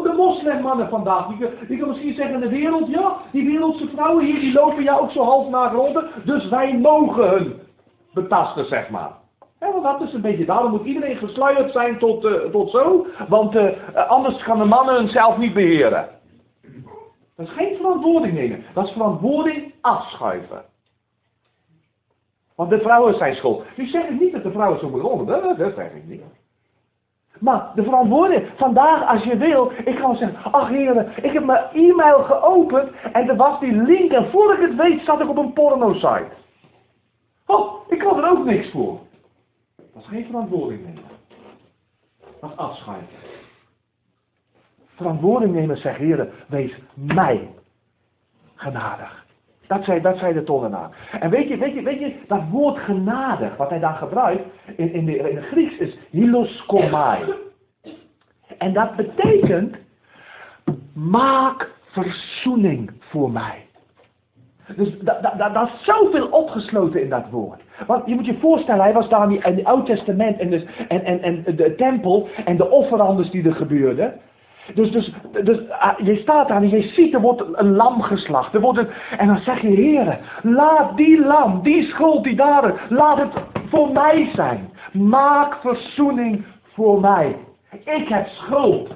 de 0.02 0.14
moslimmannen 0.16 0.88
vandaag, 0.88 1.26
die, 1.26 1.48
die 1.68 1.86
misschien 1.86 2.14
zeggen 2.14 2.40
de 2.40 2.48
wereld, 2.48 2.88
ja, 2.88 3.16
die 3.32 3.46
wereldse 3.46 3.88
vrouwen 3.88 4.24
hier, 4.24 4.40
die 4.40 4.52
lopen 4.52 4.82
ja 4.82 4.96
ook 4.96 5.10
zo 5.10 5.22
half 5.22 5.48
naar 5.48 5.72
rond, 5.72 6.00
dus 6.24 6.48
wij 6.48 6.78
mogen 6.78 7.28
hun 7.28 7.60
betasten, 8.14 8.64
zeg 8.64 8.90
maar. 8.90 9.10
Want 9.58 9.82
dat 9.82 10.00
is 10.00 10.12
een 10.12 10.20
beetje, 10.20 10.44
daarom 10.44 10.70
moet 10.70 10.84
iedereen 10.84 11.16
gesluierd 11.16 11.72
zijn 11.72 11.98
tot, 11.98 12.24
uh, 12.24 12.32
tot 12.32 12.70
zo, 12.70 13.06
want 13.28 13.54
uh, 13.54 13.70
anders 14.08 14.42
gaan 14.42 14.58
de 14.58 14.64
mannen 14.64 14.94
hunzelf 14.94 15.36
niet 15.36 15.54
beheren. 15.54 16.08
Dat 17.36 17.46
is 17.46 17.52
geen 17.52 17.76
verantwoording 17.76 18.34
nemen, 18.34 18.64
dat 18.74 18.86
is 18.86 18.92
verantwoording 18.92 19.72
afschuiven. 19.80 20.62
Want 22.58 22.70
de 22.70 22.80
vrouwen 22.80 23.14
zijn 23.14 23.34
schuld. 23.34 23.64
Nu 23.76 23.86
zeg 23.86 24.08
ik 24.08 24.20
niet 24.20 24.32
dat 24.32 24.42
de 24.42 24.50
vrouwen 24.50 24.78
zo 24.78 24.90
begonnen, 24.90 25.56
dat, 25.58 25.74
zeg 25.74 25.92
ik 25.92 26.04
niet. 26.06 26.22
Maar 27.38 27.70
de 27.74 27.82
verantwoording, 27.82 28.48
vandaag 28.56 29.08
als 29.08 29.24
je 29.24 29.36
wil, 29.36 29.72
ik 29.84 29.96
kan 29.96 30.16
zeggen, 30.16 30.52
ach 30.52 30.68
heren, 30.68 31.12
ik 31.22 31.32
heb 31.32 31.44
mijn 31.44 31.64
e-mail 31.72 32.22
geopend 32.22 32.90
en 33.12 33.28
er 33.28 33.36
was 33.36 33.60
die 33.60 33.72
link 33.72 34.12
en 34.12 34.30
voor 34.30 34.54
ik 34.54 34.60
het 34.60 34.76
weet 34.76 35.04
zat 35.04 35.20
ik 35.20 35.28
op 35.28 35.36
een 35.36 35.52
porno-site. 35.52 36.28
Oh, 37.46 37.90
ik 37.90 37.98
kan 37.98 38.24
er 38.24 38.30
ook 38.30 38.44
niks 38.44 38.70
voor. 38.70 38.98
Dat 39.76 40.02
is 40.02 40.08
geen 40.08 40.26
verantwoording 40.26 40.84
nemen. 40.84 41.02
Dat 42.40 42.50
is 42.50 42.56
afscheid. 42.56 43.10
Verantwoording 44.94 45.52
nemen 45.52 45.76
zegt 45.76 45.98
heren, 45.98 46.32
wees 46.48 46.78
mij 46.94 47.50
genadig. 48.54 49.26
Dat 49.68 49.84
zei, 49.84 50.00
dat 50.00 50.18
zei 50.18 50.32
de 50.32 50.44
tollenaar. 50.44 50.90
En 51.20 51.30
weet 51.30 51.48
je, 51.48 51.56
weet, 51.56 51.74
je, 51.74 51.82
weet 51.82 51.98
je, 51.98 52.14
dat 52.26 52.40
woord 52.50 52.78
genadig, 52.78 53.56
wat 53.56 53.70
hij 53.70 53.78
daar 53.78 53.94
gebruikt, 53.94 54.42
in, 54.76 54.92
in, 54.92 55.04
de, 55.04 55.16
in 55.16 55.36
het 55.36 55.44
Grieks 55.44 55.78
is 55.78 55.98
hiloskomai. 56.10 57.34
En 58.58 58.72
dat 58.72 58.96
betekent, 58.96 59.76
maak 60.94 61.70
verzoening 61.90 62.90
voor 62.98 63.30
mij. 63.30 63.66
Dus 64.76 64.98
dat, 65.00 65.22
dat, 65.22 65.38
dat, 65.38 65.54
dat 65.54 65.68
is 65.68 65.84
zoveel 65.84 66.26
opgesloten 66.26 67.02
in 67.02 67.08
dat 67.08 67.30
woord. 67.30 67.60
Want 67.86 68.06
je 68.06 68.14
moet 68.14 68.26
je 68.26 68.38
voorstellen, 68.38 68.82
hij 68.82 68.92
was 68.92 69.08
daar 69.08 69.32
in 69.32 69.40
het 69.42 69.64
Oude 69.64 69.94
Testament 69.94 70.38
en, 70.38 70.50
dus, 70.50 70.64
en, 70.88 71.04
en, 71.04 71.22
en 71.22 71.56
de 71.56 71.74
tempel 71.74 72.28
en 72.44 72.56
de 72.56 72.70
offerandes 72.70 73.30
die 73.30 73.48
er 73.48 73.54
gebeurden. 73.54 74.20
Dus, 74.74 74.90
dus, 74.90 75.12
dus 75.44 75.70
ah, 75.70 75.98
je 75.98 76.16
staat 76.16 76.48
daar 76.48 76.62
en 76.62 76.68
je 76.68 76.82
ziet, 76.82 77.14
er 77.14 77.20
wordt 77.20 77.42
een 77.52 77.74
lam 77.74 78.02
geslacht. 78.02 78.54
Er 78.54 78.60
wordt 78.60 78.78
een, 78.78 78.88
en 79.18 79.26
dan 79.26 79.38
zeg 79.38 79.60
je, 79.60 79.68
heren, 79.68 80.18
laat 80.42 80.96
die 80.96 81.20
lam, 81.20 81.62
die 81.62 81.82
schuld, 81.82 82.24
die 82.24 82.36
daden, 82.36 82.74
laat 82.88 83.18
het 83.18 83.32
voor 83.68 83.92
mij 83.92 84.30
zijn. 84.34 84.70
Maak 84.92 85.60
verzoening 85.60 86.44
voor 86.62 87.00
mij. 87.00 87.36
Ik 87.70 88.08
heb 88.08 88.26
schuld. 88.26 88.94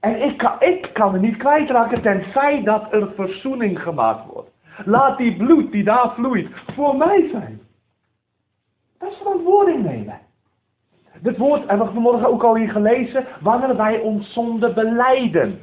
En 0.00 0.22
ik 0.22 0.36
kan, 0.38 0.52
ik 0.58 0.90
kan 0.92 1.14
er 1.14 1.20
niet 1.20 1.36
kwijtraken 1.36 2.02
tenzij 2.02 2.62
dat 2.62 2.92
er 2.92 3.12
verzoening 3.14 3.82
gemaakt 3.82 4.32
wordt. 4.32 4.50
Laat 4.84 5.18
die 5.18 5.36
bloed 5.36 5.72
die 5.72 5.84
daar 5.84 6.12
vloeit 6.14 6.48
voor 6.74 6.96
mij 6.96 7.28
zijn. 7.32 7.60
Dat 8.98 9.10
is 9.10 9.16
verantwoording 9.16 9.82
nemen. 9.82 10.20
Dit 11.26 11.36
woord 11.36 11.68
hebben 11.68 11.86
we 11.86 11.92
vanmorgen 11.92 12.28
ook 12.28 12.42
al 12.42 12.56
hier 12.56 12.70
gelezen, 12.70 13.26
wanneer 13.40 13.76
wij 13.76 14.00
ons 14.00 14.32
zonde 14.32 14.72
beleiden. 14.72 15.60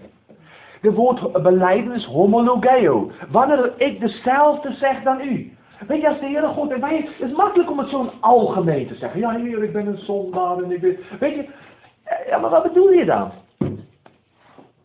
Het 0.82 0.94
woord 0.94 1.44
beleiden 1.44 1.94
is 1.94 2.06
homologeo. 2.06 3.12
Wanneer 3.30 3.74
ik 3.78 4.00
dezelfde 4.00 4.74
zeg 4.74 5.04
dan 5.04 5.22
u. 5.22 5.54
Weet 5.88 6.02
je, 6.02 6.08
als 6.08 6.20
de 6.20 6.26
Heere 6.26 6.48
God 6.48 6.72
en 6.72 6.80
wij, 6.80 7.10
het 7.18 7.30
is 7.30 7.36
makkelijk 7.36 7.72
om 7.72 7.80
het 7.80 7.90
zo'n 7.90 8.10
algemeen 8.20 8.88
te 8.88 8.96
zeggen. 8.96 9.20
Ja, 9.20 9.32
Heer, 9.32 9.64
ik 9.64 9.74
ben 9.74 9.88
een 9.88 9.98
zondaar 9.98 10.58
en 10.58 10.72
ik 10.72 10.82
ben... 10.82 10.98
Weet 11.20 11.36
je, 11.36 11.46
eh, 12.04 12.28
ja, 12.28 12.38
maar 12.38 12.50
wat 12.50 12.64
bedoel 12.64 12.92
je 12.92 13.06
dan? 13.06 13.32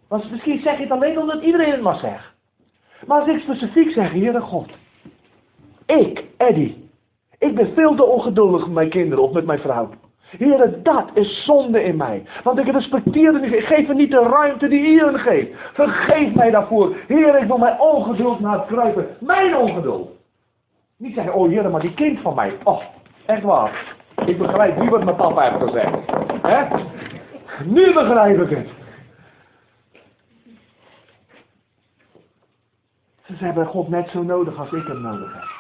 Want 0.09 0.31
misschien 0.31 0.61
zeg 0.61 0.77
je 0.77 0.83
het 0.83 0.93
alleen 0.93 1.19
omdat 1.19 1.43
iedereen 1.43 1.71
het 1.71 1.83
maar 1.83 1.99
zegt. 1.99 2.35
Maar 3.07 3.21
als 3.21 3.29
ik 3.29 3.41
specifiek 3.41 3.91
zeg, 3.91 4.13
Heere 4.13 4.41
God. 4.41 4.71
Ik, 5.87 6.25
Eddie. 6.37 6.89
Ik 7.39 7.55
ben 7.55 7.73
veel 7.75 7.95
te 7.95 8.05
ongeduldig 8.05 8.65
met 8.65 8.75
mijn 8.75 8.91
kinderen 8.91 9.25
of 9.25 9.33
met 9.33 9.47
mijn 9.47 9.61
vrouw. 9.61 9.89
Heer, 10.31 10.79
dat 10.83 11.11
is 11.15 11.45
zonde 11.45 11.83
in 11.83 11.97
mij. 11.97 12.25
Want 12.43 12.59
ik 12.59 12.73
respecteer 12.73 13.33
het 13.33 13.43
niet. 13.43 13.53
Ik 13.53 13.65
geef 13.65 13.89
er 13.89 13.95
niet 13.95 14.11
de 14.11 14.23
ruimte 14.23 14.69
die 14.69 14.81
u 14.81 14.99
hen 14.99 15.19
geeft. 15.19 15.51
Vergeef 15.73 16.35
mij 16.35 16.51
daarvoor. 16.51 16.97
Heer, 17.07 17.39
ik 17.39 17.47
wil 17.47 17.59
mijn 17.59 17.81
ongeduld 17.81 18.41
naar 18.41 18.59
het 18.59 18.67
kruipen. 18.67 19.07
Mijn 19.21 19.57
ongeduld. 19.57 20.11
Niet 20.97 21.15
zeggen, 21.15 21.35
oh 21.35 21.49
Heer, 21.49 21.71
maar 21.71 21.81
die 21.81 21.95
kind 21.95 22.21
van 22.21 22.35
mij. 22.35 22.53
Oh, 22.65 22.83
echt 23.27 23.43
waar. 23.43 23.97
Ik 24.27 24.39
begrijp 24.39 24.79
nu 24.79 24.91
wat 24.91 25.05
mijn 25.05 25.17
papa 25.17 25.51
heeft 25.51 25.63
gezegd. 25.63 25.95
Hè? 26.43 26.67
Nu 27.65 27.93
begrijp 27.93 28.41
ik 28.41 28.57
het. 28.57 28.69
Ze 33.27 33.45
hebben 33.45 33.67
God 33.67 33.89
net 33.89 34.09
zo 34.09 34.23
nodig 34.23 34.59
als 34.59 34.73
ik 34.73 34.87
hem 34.87 35.01
nodig 35.01 35.33
heb. 35.33 35.58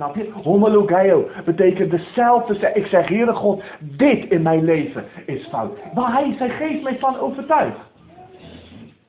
Snap 0.00 0.16
je? 0.16 1.42
Betekent 1.44 1.90
dezelfde. 1.90 2.70
Ik 2.74 2.86
zeg, 2.86 3.08
Heere 3.08 3.32
God, 3.32 3.62
dit 3.78 4.30
in 4.30 4.42
mijn 4.42 4.64
leven 4.64 5.04
is 5.26 5.48
fout. 5.48 5.78
Maar 5.94 6.12
hij, 6.12 6.34
zijn 6.38 6.50
geest 6.50 6.82
mij 6.82 6.98
van 6.98 7.18
overtuigd. 7.18 7.78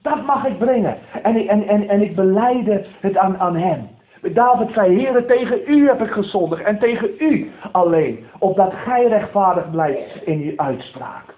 Dat 0.02 0.26
mag 0.26 0.46
ik 0.46 0.58
brengen. 0.58 0.98
En 1.24 1.36
ik, 1.36 1.48
en, 1.48 1.68
en, 1.68 1.90
en 1.90 2.02
ik 2.02 2.16
beleide 2.16 2.86
het 3.00 3.18
aan, 3.18 3.38
aan 3.38 3.56
hem. 3.56 3.88
David 4.34 4.74
zei, 4.74 5.04
Heere, 5.04 5.26
tegen 5.26 5.60
u 5.66 5.88
heb 5.88 6.02
ik 6.02 6.12
gezondigd. 6.12 6.64
En 6.64 6.80
tegen 6.80 7.10
u 7.20 7.52
alleen. 7.72 8.26
Opdat 8.40 8.74
gij 8.74 9.08
rechtvaardig 9.08 9.72
blijft 9.72 10.24
in 10.26 10.42
uw 10.42 10.54
uitspraak. 10.56 11.36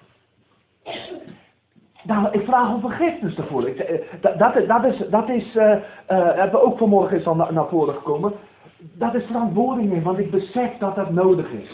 Nou, 2.04 2.28
ik 2.32 2.46
vraag 2.46 2.74
om 2.74 2.80
vergiffenis 2.80 3.38
ervoor. 3.38 3.68
Ik, 3.68 3.80
eh, 3.80 4.00
dat, 4.22 4.40
dat, 4.68 4.86
is, 4.86 5.10
dat 5.10 5.30
is 5.30 5.56
uh, 5.56 5.64
uh, 5.64 5.78
hebben 6.08 6.52
we 6.52 6.66
ook 6.66 6.78
vanmorgen 6.78 7.18
is 7.18 7.26
al 7.26 7.36
naar 7.36 7.68
voren 7.68 7.94
gekomen 7.94 8.34
dat 8.94 9.14
is 9.16 9.26
verantwoording 9.26 10.04
want 10.04 10.18
ik 10.18 10.32
besef 10.32 10.78
dat 10.78 10.96
dat 10.96 11.12
nodig 11.12 11.52
is. 11.52 11.70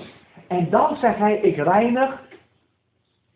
En 0.48 0.70
dan 0.70 0.96
zegt 0.96 1.18
hij, 1.18 1.36
ik 1.36 1.56
reinig 1.56 2.28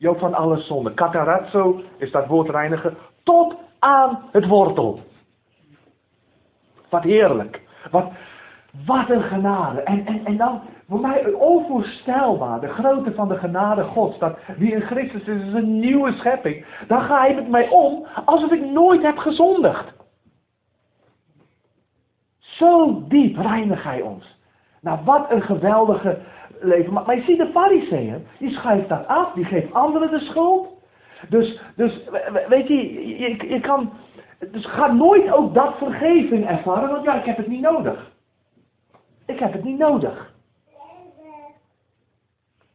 Joop 0.03 0.19
van 0.19 0.33
alle 0.33 0.57
zonde. 0.57 0.93
Katarazzo 0.93 1.81
is 1.97 2.11
dat 2.11 2.27
woord 2.27 2.49
reinigen, 2.49 2.97
tot 3.23 3.55
aan 3.79 4.19
het 4.31 4.47
wortel. 4.47 4.99
Wat 6.89 7.03
heerlijk. 7.03 7.61
Wat, 7.91 8.11
wat 8.85 9.09
een 9.09 9.21
genade. 9.21 9.81
En, 9.81 10.05
en, 10.05 10.25
en 10.25 10.37
dan, 10.37 10.61
voor 10.89 10.99
mij 10.99 11.33
onvoorstelbaar, 11.33 12.59
de 12.59 12.67
grootte 12.67 13.13
van 13.13 13.27
de 13.27 13.37
genade 13.37 13.83
Gods. 13.83 14.19
Dat 14.19 14.37
wie 14.57 14.73
in 14.73 14.81
Christus 14.81 15.21
is, 15.21 15.41
is 15.41 15.53
een 15.53 15.79
nieuwe 15.79 16.11
schepping. 16.11 16.65
Dan 16.87 17.01
ga 17.01 17.19
hij 17.19 17.35
met 17.35 17.49
mij 17.49 17.69
om 17.69 18.05
alsof 18.25 18.51
ik 18.51 18.65
nooit 18.65 19.01
heb 19.01 19.17
gezondigd. 19.17 20.02
Zo 22.57 23.03
diep 23.07 23.37
reinig 23.37 23.83
hij 23.83 24.01
ons. 24.01 24.37
Nou, 24.81 24.99
wat 25.03 25.31
een 25.31 25.41
geweldige 25.41 26.19
leven. 26.61 26.93
Maar, 26.93 27.15
je 27.15 27.21
ziet 27.21 27.37
de 27.37 27.49
fariseeën, 27.51 28.27
die 28.39 28.51
schuift 28.51 28.89
dat 28.89 29.07
af, 29.07 29.33
die 29.33 29.45
geeft 29.45 29.73
anderen 29.73 30.09
de 30.11 30.19
schuld. 30.19 30.67
Dus, 31.29 31.61
dus 31.75 31.99
weet 32.47 32.67
je, 32.67 33.07
je, 33.17 33.49
je 33.49 33.59
kan, 33.59 33.93
dus 34.51 34.65
ga 34.65 34.91
nooit 34.91 35.31
ook 35.31 35.53
dat 35.53 35.77
vergeving 35.77 36.47
ervaren, 36.47 36.89
want 36.89 37.03
ja, 37.03 37.13
ik 37.13 37.25
heb 37.25 37.37
het 37.37 37.47
niet 37.47 37.61
nodig. 37.61 38.11
Ik 39.25 39.39
heb 39.39 39.53
het 39.53 39.63
niet 39.63 39.77
nodig. 39.77 40.33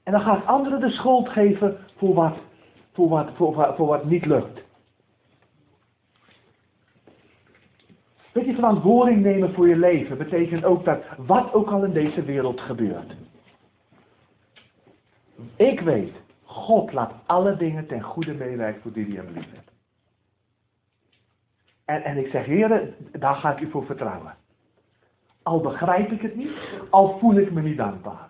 En 0.02 0.12
dan 0.12 0.20
gaat 0.22 0.46
anderen 0.46 0.80
de 0.80 0.90
schuld 0.90 1.28
geven 1.28 1.76
voor 1.96 2.14
wat, 2.14 2.36
voor 2.92 3.08
wat, 3.08 3.28
voor, 3.34 3.74
voor 3.76 3.86
wat 3.86 4.04
niet 4.04 4.26
lukt. 4.26 4.66
Weet 8.32 8.46
je, 8.46 8.47
verantwoording 8.58 9.22
nemen 9.22 9.54
voor 9.54 9.68
je 9.68 9.76
leven 9.76 10.18
betekent 10.18 10.64
ook 10.64 10.84
dat 10.84 11.02
wat 11.16 11.52
ook 11.52 11.70
al 11.70 11.84
in 11.84 11.92
deze 11.92 12.22
wereld 12.22 12.60
gebeurt. 12.60 13.12
Ik 15.56 15.80
weet, 15.80 16.12
God 16.44 16.92
laat 16.92 17.12
alle 17.26 17.56
dingen 17.56 17.86
ten 17.86 18.02
goede 18.02 18.34
meewerken 18.34 18.82
voor 18.82 18.92
die 18.92 19.06
die 19.06 19.16
hem 19.16 19.32
lief 19.34 19.46
En, 21.84 22.04
en 22.04 22.16
ik 22.16 22.30
zeg, 22.30 22.44
heren, 22.46 22.94
daar 23.12 23.34
ga 23.34 23.52
ik 23.52 23.60
u 23.60 23.70
voor 23.70 23.84
vertrouwen. 23.84 24.34
Al 25.42 25.60
begrijp 25.60 26.10
ik 26.10 26.20
het 26.22 26.36
niet, 26.36 26.52
al 26.90 27.18
voel 27.18 27.36
ik 27.36 27.52
me 27.52 27.62
niet 27.62 27.76
dankbaar. 27.76 28.28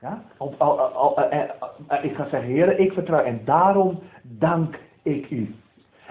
Ja? 0.00 0.22
Al, 0.36 0.54
al, 0.58 0.80
al, 0.80 1.16
eh, 1.16 1.42
eh, 1.42 1.50
eh, 1.88 2.04
ik 2.04 2.14
ga 2.14 2.28
zeggen, 2.28 2.50
heren, 2.50 2.80
ik 2.80 2.92
vertrouw 2.92 3.24
en 3.24 3.44
daarom 3.44 4.02
dank 4.22 4.78
ik 5.02 5.30
u. 5.30 5.54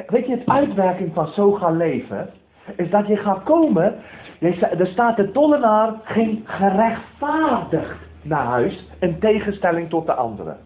Weet 0.06 0.26
je, 0.26 0.32
het 0.32 0.50
uitwerking 0.50 1.14
van 1.14 1.28
zo 1.28 1.52
gaan 1.52 1.78
leven, 1.78 2.30
is 2.76 2.90
dat 2.90 3.08
je 3.08 3.16
gaat 3.16 3.44
komen. 3.44 3.96
Er 4.40 4.88
staat 4.88 5.18
de 5.18 5.32
tollenaar 5.32 5.94
ging 6.04 6.42
gerechtvaardigd 6.46 7.98
naar 8.22 8.46
huis. 8.46 8.86
In 9.00 9.20
tegenstelling 9.20 9.90
tot 9.90 10.06
de 10.06 10.14
anderen. 10.14 10.58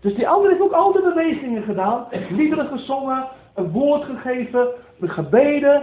Dus 0.00 0.14
die 0.14 0.28
andere 0.28 0.48
heeft 0.48 0.62
ook 0.62 0.72
al 0.72 0.92
de 0.92 1.02
bewegingen 1.02 1.62
gedaan. 1.62 2.06
Liederen 2.30 2.66
gezongen. 2.66 3.24
Een 3.54 3.70
woord 3.70 4.04
gegeven. 4.04 4.68
Gebeden. 5.00 5.82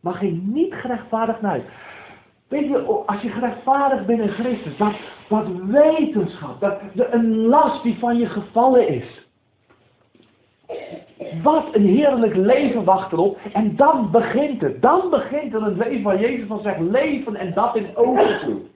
Maar 0.00 0.14
ging 0.14 0.46
niet 0.46 0.74
gerechtvaardigd 0.74 1.40
naar 1.40 1.50
huis. 1.50 1.64
Weet 2.48 2.68
je, 2.68 2.78
als 3.06 3.20
je 3.20 3.28
gerechtvaardigd 3.28 4.06
bent 4.06 4.20
in 4.20 4.28
Christus, 4.28 4.76
dat, 4.76 4.92
dat 5.28 5.46
wetenschap, 5.66 6.60
dat, 6.60 6.78
een 6.94 7.36
last 7.36 7.82
die 7.82 7.98
van 7.98 8.16
je 8.16 8.26
gevallen 8.26 8.88
is. 8.88 9.25
Wat 11.42 11.74
een 11.74 11.86
heerlijk 11.86 12.36
leven 12.36 12.84
wacht 12.84 13.12
erop. 13.12 13.38
En 13.52 13.76
dan 13.76 14.10
begint 14.10 14.60
het. 14.60 14.82
Dan 14.82 15.10
begint 15.10 15.54
er 15.54 15.62
een 15.62 15.76
leven 15.76 16.02
waar 16.02 16.20
Jezus 16.20 16.46
van 16.46 16.60
zegt 16.60 16.80
leven 16.80 17.36
en 17.36 17.54
dat 17.54 17.76
in 17.76 17.96
overvloed. 17.96 18.66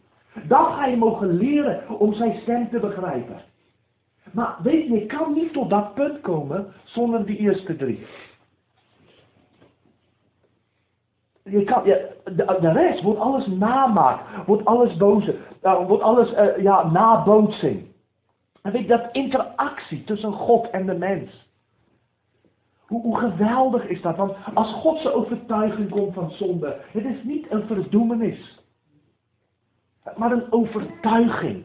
Dan 0.49 0.65
ga 0.65 0.87
je 0.87 0.97
mogen 0.97 1.37
leren 1.37 1.99
om 1.99 2.15
zijn 2.15 2.41
stem 2.43 2.69
te 2.71 2.79
begrijpen. 2.79 3.43
Maar 4.33 4.57
weet 4.63 4.87
je, 4.87 4.93
je 4.93 5.07
kan 5.07 5.33
niet 5.33 5.53
tot 5.53 5.71
dat 5.71 5.95
punt 5.95 6.21
komen 6.21 6.73
zonder 6.85 7.27
die 7.27 7.37
eerste 7.37 7.77
drie. 7.77 8.07
Je 11.43 11.65
kan, 11.65 11.83
de, 11.83 12.57
de, 12.61 12.73
rest 12.73 13.03
wordt 13.03 13.21
alles 13.21 13.47
namaak, 13.47 14.21
wordt 14.47 14.65
alles 14.65 14.97
boze, 14.97 15.37
uh, 15.63 15.87
wordt 15.87 16.03
alles 16.03 16.33
uh, 16.33 16.63
ja, 16.63 16.91
nabootsing. 16.91 17.87
En 18.63 18.73
weet 18.73 18.83
je, 18.83 18.89
dat 18.89 19.09
interactie 19.13 20.05
tussen 20.05 20.33
God 20.33 20.71
en 20.71 20.87
de 20.87 20.95
mens. 20.95 21.50
Hoe, 22.91 23.19
geweldig 23.19 23.89
is 23.89 24.03
dat? 24.03 24.17
Want 24.17 24.37
als 24.55 24.73
God 24.73 24.99
zijn 24.99 25.15
overtuiging 25.15 25.91
komt 25.91 26.15
van 26.15 26.31
zonde, 26.31 26.81
het 26.93 27.05
is 27.05 27.23
niet 27.23 27.51
een 27.51 27.67
verdoemenis, 27.67 28.61
maar 30.17 30.33
een 30.33 30.53
overtuiging. 30.53 31.65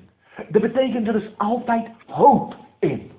Dat 0.50 0.62
betekent 0.62 1.08
er 1.08 1.16
is 1.16 1.30
altijd 1.38 1.88
hoop 2.08 2.56
in. 2.80 3.12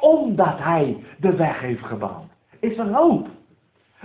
Omdat 0.00 0.58
hij 0.58 1.04
de 1.18 1.36
weg 1.36 1.60
heeft 1.60 1.84
gebouwd. 1.84 2.24
Is 2.60 2.78
er 2.78 2.94
hoop. 2.94 3.28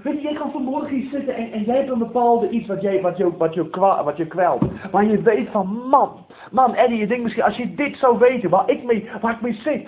Weet 0.04 0.16
je, 0.16 0.22
jij 0.22 0.34
kan 0.34 0.52
vanmorgen 0.52 0.96
hier 0.96 1.10
zitten 1.10 1.36
en, 1.36 1.64
jij 1.64 1.76
hebt 1.76 1.90
een 1.90 1.98
bepaalde 1.98 2.50
iets 2.50 2.68
wat, 2.68 2.82
jij, 2.82 3.02
wat, 3.02 3.18
je, 3.18 3.38
wat, 3.38 3.54
je, 3.54 3.70
wat 4.04 4.18
je 4.18 4.28
kwelt. 4.28 4.64
Waar 4.92 5.06
je 5.06 5.22
weet 5.22 5.50
van, 5.50 5.68
man, 5.90 6.26
man 6.52 6.76
Eddie, 6.76 6.98
je 6.98 7.08
denkt 7.08 7.24
misschien, 7.24 7.44
als 7.44 7.58
je 7.58 7.74
dit 7.74 7.98
zou 7.98 8.18
weten, 8.18 8.50
waar 8.50 8.70
ik 8.70 8.84
mee, 8.84 9.10
waar 9.22 9.34
ik 9.34 9.42
mee 9.42 9.54
zit. 9.54 9.88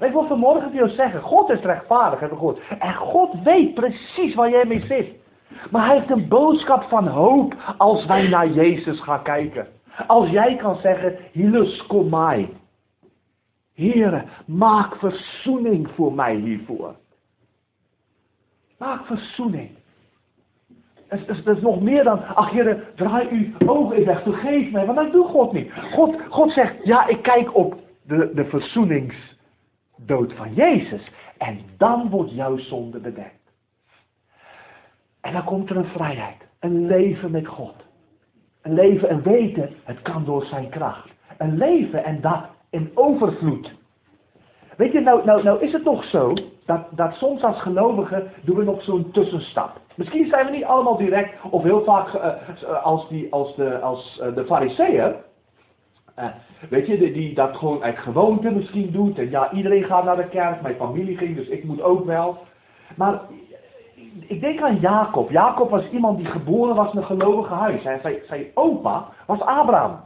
Ik 0.00 0.12
wil 0.12 0.26
vanmorgen 0.26 0.62
tegen 0.62 0.76
jou 0.76 0.88
zeggen, 0.90 1.20
God 1.20 1.50
is 1.50 1.60
rechtvaardig, 1.60 2.20
heb 2.20 2.30
ik 2.30 2.36
gehoord. 2.36 2.60
En 2.78 2.94
God 2.94 3.42
weet 3.42 3.74
precies 3.74 4.34
waar 4.34 4.50
jij 4.50 4.64
mee 4.64 4.86
zit. 4.86 5.08
Maar 5.70 5.86
hij 5.86 5.96
heeft 5.96 6.10
een 6.10 6.28
boodschap 6.28 6.82
van 6.82 7.06
hoop 7.06 7.54
als 7.76 8.06
wij 8.06 8.28
naar 8.28 8.48
Jezus 8.48 9.00
gaan 9.00 9.22
kijken. 9.22 9.66
Als 10.06 10.28
jij 10.28 10.56
kan 10.56 10.76
zeggen, 10.76 11.16
Hilus 11.32 11.86
kom 11.86 12.08
mij. 12.08 12.48
Heren, 13.74 14.24
maak 14.46 14.96
verzoening 14.96 15.90
voor 15.94 16.12
mij 16.12 16.34
hiervoor. 16.34 16.94
Maak 18.78 19.06
verzoening. 19.06 19.70
Het 21.08 21.28
is, 21.28 21.42
is, 21.42 21.60
nog 21.60 21.80
meer 21.80 22.04
dan, 22.04 22.26
ach 22.26 22.50
heren, 22.50 22.84
draai 22.94 23.28
uw 23.30 23.68
ogen 23.68 23.96
in 23.96 24.04
weg, 24.04 24.22
vergeef 24.22 24.70
mij, 24.70 24.86
want 24.86 24.98
dat 24.98 25.12
doet 25.12 25.26
God 25.26 25.52
niet. 25.52 25.72
God, 25.92 26.16
God 26.28 26.52
zegt, 26.52 26.74
ja, 26.84 27.06
ik 27.06 27.22
kijk 27.22 27.56
op 27.56 27.74
de, 28.06 28.30
de 28.34 28.44
verzoeningsdood 29.94 30.32
van 30.32 30.54
Jezus. 30.54 31.10
En 31.38 31.58
dan 31.76 32.10
wordt 32.10 32.30
jouw 32.30 32.58
zonde 32.58 32.98
bedekt. 32.98 33.52
En 35.20 35.32
dan 35.32 35.44
komt 35.44 35.70
er 35.70 35.76
een 35.76 35.84
vrijheid, 35.84 36.36
een 36.60 36.86
leven 36.86 37.30
met 37.30 37.46
God. 37.46 37.74
Een 38.62 38.74
leven 38.74 39.08
en 39.08 39.22
weten, 39.22 39.70
het 39.84 40.02
kan 40.02 40.24
door 40.24 40.44
zijn 40.44 40.68
kracht. 40.68 41.08
Een 41.38 41.56
leven 41.56 42.04
en 42.04 42.20
dat 42.20 42.44
in 42.70 42.90
overvloed. 42.94 43.72
Weet 44.76 44.92
je, 44.92 45.00
nou, 45.00 45.24
nou, 45.24 45.42
nou 45.42 45.62
is 45.62 45.72
het 45.72 45.84
toch 45.84 46.04
zo 46.04 46.34
dat, 46.64 46.86
dat 46.90 47.12
soms 47.12 47.42
als 47.42 47.60
gelovigen 47.62 48.30
doen 48.44 48.56
we 48.56 48.64
nog 48.64 48.82
zo'n 48.82 49.10
tussenstap. 49.10 49.80
Misschien 49.94 50.28
zijn 50.28 50.46
we 50.46 50.52
niet 50.52 50.64
allemaal 50.64 50.96
direct, 50.96 51.34
of 51.50 51.62
heel 51.62 51.84
vaak 51.84 52.14
uh, 52.14 52.84
als, 52.84 53.08
die, 53.08 53.32
als 53.32 53.56
de, 53.56 53.80
als, 53.80 54.20
uh, 54.22 54.34
de 54.34 54.44
fariseeën. 54.44 55.14
Uh, 56.18 56.24
weet 56.70 56.86
je, 56.86 57.12
die, 57.12 57.34
dat 57.34 57.56
gewoon 57.56 57.82
uit 57.82 57.98
gewoonte 57.98 58.50
misschien 58.50 58.90
doet. 58.90 59.18
En 59.18 59.30
ja, 59.30 59.52
iedereen 59.52 59.84
gaat 59.84 60.04
naar 60.04 60.16
de 60.16 60.28
kerk, 60.28 60.60
mijn 60.60 60.74
familie 60.74 61.16
ging, 61.16 61.36
dus 61.36 61.48
ik 61.48 61.64
moet 61.64 61.82
ook 61.82 62.04
wel. 62.04 62.38
Maar 62.96 63.20
ik 64.26 64.40
denk 64.40 64.60
aan 64.60 64.78
Jacob. 64.80 65.30
Jacob 65.30 65.70
was 65.70 65.90
iemand 65.90 66.18
die 66.18 66.26
geboren 66.26 66.74
was 66.74 66.92
in 66.92 66.98
een 66.98 67.04
gelovige 67.04 67.54
huis. 67.54 67.82
Zijn, 67.82 68.00
zijn 68.26 68.46
opa 68.54 69.08
was 69.26 69.40
Abraham. 69.40 70.00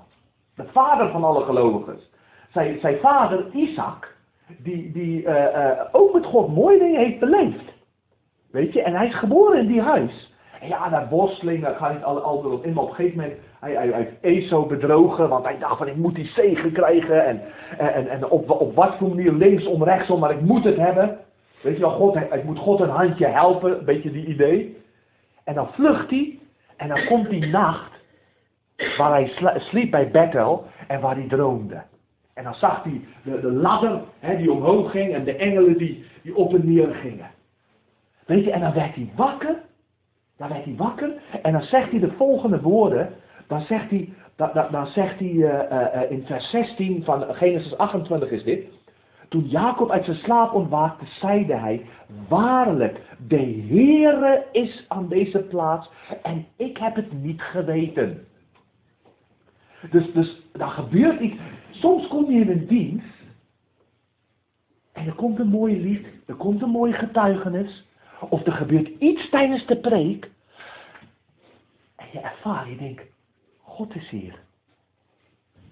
De 0.54 0.64
vader 0.72 1.10
van 1.10 1.24
alle 1.24 1.44
gelovigen. 1.44 1.98
Zijn, 2.52 2.78
zijn 2.80 2.98
vader, 2.98 3.46
Isaac, 3.52 4.14
die, 4.58 4.92
die 4.92 5.22
uh, 5.22 5.34
uh, 5.34 5.80
ook 5.92 6.12
met 6.12 6.26
God 6.26 6.54
mooie 6.54 6.78
dingen 6.78 7.00
heeft 7.00 7.18
beleefd. 7.18 7.76
Weet 8.50 8.72
je, 8.72 8.82
en 8.82 8.94
hij 8.94 9.06
is 9.06 9.18
geboren 9.18 9.58
in 9.58 9.66
die 9.66 9.82
huis. 9.82 10.32
En 10.60 10.68
ja, 10.68 10.88
dat 10.88 11.08
worsteling, 11.08 11.62
daar 11.62 11.74
ga 11.74 11.98
al, 12.02 12.42
maar 12.42 12.52
op 12.52 12.64
een 12.88 12.94
gegeven 12.94 13.16
moment, 13.16 13.38
hij, 13.60 13.72
hij, 13.72 13.88
hij 13.88 14.02
heeft 14.02 14.16
Ezo 14.20 14.66
bedrogen, 14.66 15.28
want 15.28 15.44
hij 15.44 15.58
dacht 15.58 15.78
van 15.78 15.88
ik 15.88 15.96
moet 15.96 16.14
die 16.14 16.26
zegen 16.26 16.72
krijgen. 16.72 17.26
En, 17.26 17.42
en, 17.78 18.08
en 18.08 18.28
op, 18.28 18.50
op 18.50 18.74
wat 18.74 18.96
voor 18.98 19.08
manier, 19.08 19.32
linksom, 19.32 19.84
rechtsom, 19.84 20.20
maar 20.20 20.30
ik 20.30 20.40
moet 20.40 20.64
het 20.64 20.76
hebben. 20.76 21.18
Weet 21.62 21.74
je 21.74 21.80
wel, 21.80 21.90
God, 21.90 22.16
ik 22.16 22.44
moet 22.44 22.58
God 22.58 22.80
een 22.80 22.88
handje 22.88 23.26
helpen, 23.26 23.78
een 23.78 23.84
beetje 23.84 24.10
die 24.10 24.26
idee. 24.26 24.76
En 25.44 25.54
dan 25.54 25.68
vlucht 25.72 26.10
hij, 26.10 26.38
en 26.76 26.88
dan 26.88 27.06
komt 27.06 27.30
die 27.30 27.46
nacht, 27.46 27.92
waar 28.96 29.12
hij 29.12 29.30
sliep 29.58 29.90
bij 29.90 30.10
Bethel, 30.10 30.64
en 30.88 31.00
waar 31.00 31.14
hij 31.14 31.28
droomde. 31.28 31.82
En 32.34 32.44
dan 32.44 32.54
zag 32.54 32.82
hij 32.82 33.00
de, 33.22 33.40
de 33.40 33.52
ladder 33.52 34.00
hè, 34.18 34.36
die 34.36 34.52
omhoog 34.52 34.90
ging 34.90 35.14
en 35.14 35.24
de 35.24 35.36
engelen 35.36 35.78
die, 35.78 36.04
die 36.22 36.36
op 36.36 36.54
en 36.54 36.72
neer 36.72 36.94
gingen. 36.94 37.30
Weet 38.26 38.44
je, 38.44 38.52
en 38.52 38.60
dan 38.60 38.72
werd 38.72 38.94
hij 38.94 39.10
wakker. 39.16 39.56
Dan 40.36 40.48
werd 40.48 40.64
hij 40.64 40.74
wakker. 40.76 41.12
En 41.42 41.52
dan 41.52 41.62
zegt 41.62 41.90
hij 41.90 42.00
de 42.00 42.10
volgende 42.10 42.60
woorden. 42.60 43.14
Dan 43.48 43.60
zegt 43.60 43.90
hij, 43.90 44.12
dan, 44.70 44.86
zegt 44.86 45.18
hij 45.18 45.28
uh, 45.28 45.62
uh, 45.70 46.10
in 46.10 46.26
vers 46.26 46.50
16 46.50 47.04
van 47.04 47.34
Genesis 47.34 47.76
28 47.76 48.30
is 48.30 48.42
dit. 48.42 48.66
Toen 49.28 49.48
Jacob 49.48 49.90
uit 49.90 50.04
zijn 50.04 50.16
slaap 50.16 50.52
ontwaakte, 50.52 51.04
zeide 51.06 51.54
hij, 51.54 51.86
waarlijk, 52.28 53.00
de 53.26 53.64
Heere 53.68 54.44
is 54.52 54.84
aan 54.88 55.08
deze 55.08 55.38
plaats 55.38 55.90
en 56.22 56.46
ik 56.56 56.78
heb 56.78 56.94
het 56.94 57.12
niet 57.12 57.40
geweten. 57.40 58.26
Dus, 59.90 60.12
dus 60.12 60.42
dan 60.52 60.70
gebeurt 60.70 61.20
iets. 61.20 61.36
Soms 61.70 62.08
kom 62.08 62.30
je 62.30 62.40
in 62.40 62.50
een 62.50 62.66
dienst. 62.66 63.16
En 64.92 65.06
er 65.06 65.14
komt 65.14 65.38
een 65.38 65.48
mooi 65.48 65.82
lied. 65.82 66.06
Er 66.26 66.34
komt 66.34 66.62
een 66.62 66.70
mooie 66.70 66.92
getuigenis. 66.92 67.86
Of 68.28 68.46
er 68.46 68.52
gebeurt 68.52 68.88
iets 68.98 69.30
tijdens 69.30 69.66
de 69.66 69.76
preek. 69.76 70.30
En 71.96 72.06
je 72.12 72.20
ervaart, 72.20 72.68
je 72.68 72.76
denkt, 72.76 73.02
God 73.78 73.94
is 73.94 74.08
hier. 74.08 74.34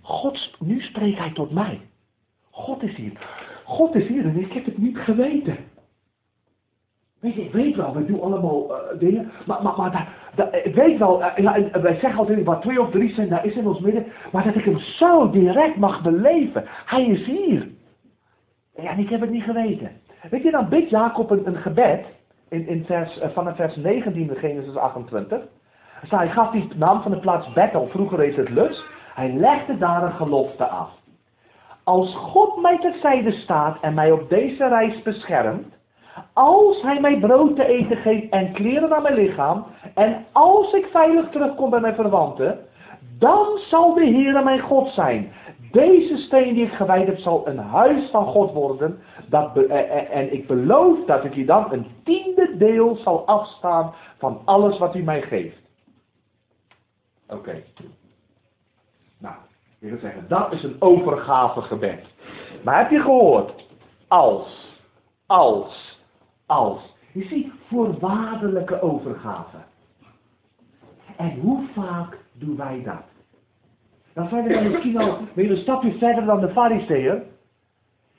God, 0.01 0.51
nu 0.59 0.81
spreekt 0.81 1.19
hij 1.19 1.33
tot 1.33 1.51
mij. 1.51 1.81
God 2.51 2.83
is 2.83 2.95
hier. 2.97 3.13
God 3.65 3.95
is 3.95 4.07
hier 4.07 4.25
en 4.25 4.37
ik 4.37 4.53
heb 4.53 4.65
het 4.65 4.79
niet 4.79 4.99
geweten. 4.99 5.57
Weet 7.21 7.35
je, 7.35 7.45
ik 7.45 7.53
weet 7.53 7.77
wel, 7.77 7.95
wij 7.95 8.07
doen 8.07 8.21
allemaal 8.21 8.71
uh, 8.71 8.99
dingen, 8.99 9.31
maar, 9.47 9.63
maar, 9.63 9.77
maar 9.77 10.09
dat, 10.35 10.55
ik 10.55 10.75
weet 10.75 10.99
wel, 10.99 11.21
uh, 11.21 11.37
ja, 11.37 11.81
wij 11.81 11.99
zeggen 11.99 12.19
altijd, 12.19 12.45
waar 12.45 12.61
twee 12.61 12.81
of 12.81 12.91
drie 12.91 13.15
zijn, 13.15 13.29
daar 13.29 13.47
is 13.47 13.55
in 13.55 13.67
ons 13.67 13.81
midden, 13.81 14.07
maar 14.33 14.45
dat 14.45 14.55
ik 14.55 14.65
hem 14.65 14.79
zo 14.79 15.31
direct 15.31 15.77
mag 15.77 16.03
beleven. 16.03 16.65
Hij 16.67 17.07
is 17.07 17.25
hier. 17.25 17.69
Ja, 18.75 18.91
en 18.91 18.99
ik 18.99 19.09
heb 19.09 19.21
het 19.21 19.31
niet 19.31 19.43
geweten. 19.43 19.91
Weet 20.31 20.43
je, 20.43 20.51
dan 20.51 20.69
bidt 20.69 20.91
Jacob 20.91 21.31
een, 21.31 21.57
gebed, 21.57 22.05
in, 22.49 22.67
in 22.67 22.85
vers, 22.85 23.19
uh, 23.23 23.29
vanaf 23.29 23.57
vers 23.57 23.77
19 23.77 24.31
in 24.31 24.37
Genesis 24.37 24.77
28. 24.77 25.47
Dus 26.01 26.11
hij 26.11 26.29
gaf 26.29 26.51
die 26.51 26.69
naam 26.77 27.03
van 27.03 27.11
de 27.11 27.19
plaats 27.19 27.53
Bethel, 27.53 27.89
vroeger 27.89 28.19
heet 28.19 28.37
het 28.37 28.51
Lus. 28.51 28.85
Hij 29.15 29.33
legde 29.33 29.79
daar 29.79 30.03
een 30.03 30.13
gelofte 30.13 30.67
af. 30.67 30.91
Als 31.85 32.15
God 32.15 32.61
mij 32.61 32.79
terzijde 32.79 33.33
staat 33.33 33.79
en 33.81 33.95
mij 33.95 34.11
op 34.11 34.29
deze 34.29 34.69
reis 34.69 35.03
beschermt, 35.03 35.75
als 36.33 36.83
hij 36.83 37.01
mij 37.01 37.19
brood 37.19 37.57
te 37.57 37.67
eten 37.67 37.97
geeft 37.97 38.33
en 38.33 38.53
kleren 38.53 38.95
aan 38.97 39.03
mijn 39.03 39.15
lichaam, 39.15 39.65
en 39.95 40.25
als 40.33 40.73
ik 40.73 40.87
veilig 40.87 41.31
terugkom 41.31 41.71
bij 41.71 41.81
mijn 41.81 41.95
verwanten, 41.95 42.59
dan 43.19 43.47
zal 43.69 43.95
de 43.95 44.05
Heer 44.05 44.45
mijn 44.45 44.61
God 44.61 44.89
zijn. 44.89 45.33
Deze 45.73 46.17
steen 46.17 46.55
die 46.55 46.65
ik 46.65 46.73
gewijd 46.73 47.07
heb, 47.07 47.19
zal 47.19 47.49
een 47.49 47.59
huis 47.59 48.11
van 48.11 48.25
God 48.25 48.53
worden. 48.53 48.99
Dat 49.29 49.57
eh, 49.57 49.79
eh, 49.79 50.17
en 50.17 50.33
ik 50.33 50.47
beloof 50.47 50.99
dat 51.07 51.25
ik 51.25 51.33
hier 51.33 51.47
dan 51.47 51.67
een 51.71 51.87
tiende 52.05 52.57
deel 52.57 52.97
zal 52.97 53.27
afstaan 53.27 53.95
van 54.19 54.41
alles 54.45 54.79
wat 54.79 54.95
u 54.95 55.03
mij 55.03 55.23
geeft. 55.23 55.66
Oké. 57.29 57.63
Nou, 59.19 59.35
ik 59.79 59.91
wil 59.91 59.99
zeggen, 59.99 60.29
dat 60.29 60.53
is 60.53 60.63
een 60.63 60.77
overgave 60.79 61.61
gebed. 61.61 62.05
Maar 62.65 62.79
heb 62.79 62.91
je 62.91 63.01
gehoord? 63.01 63.65
Als, 64.09 64.77
als, 65.27 66.01
als. 66.47 66.95
Je 67.13 67.25
ziet, 67.25 67.53
voorwaardelijke 67.69 68.81
overgave. 68.81 69.57
En 71.17 71.39
hoe 71.41 71.67
vaak 71.75 72.19
doen 72.33 72.57
wij 72.57 72.83
dat? 72.85 73.05
Dan 74.13 74.29
zijn 74.29 74.45
we 74.45 74.53
dan 74.53 74.71
misschien 74.71 74.97
al 74.97 75.19
een 75.35 75.57
stapje 75.57 75.99
verder 75.99 76.25
dan 76.25 76.41
de 76.41 76.49
fariseeën. 76.49 77.23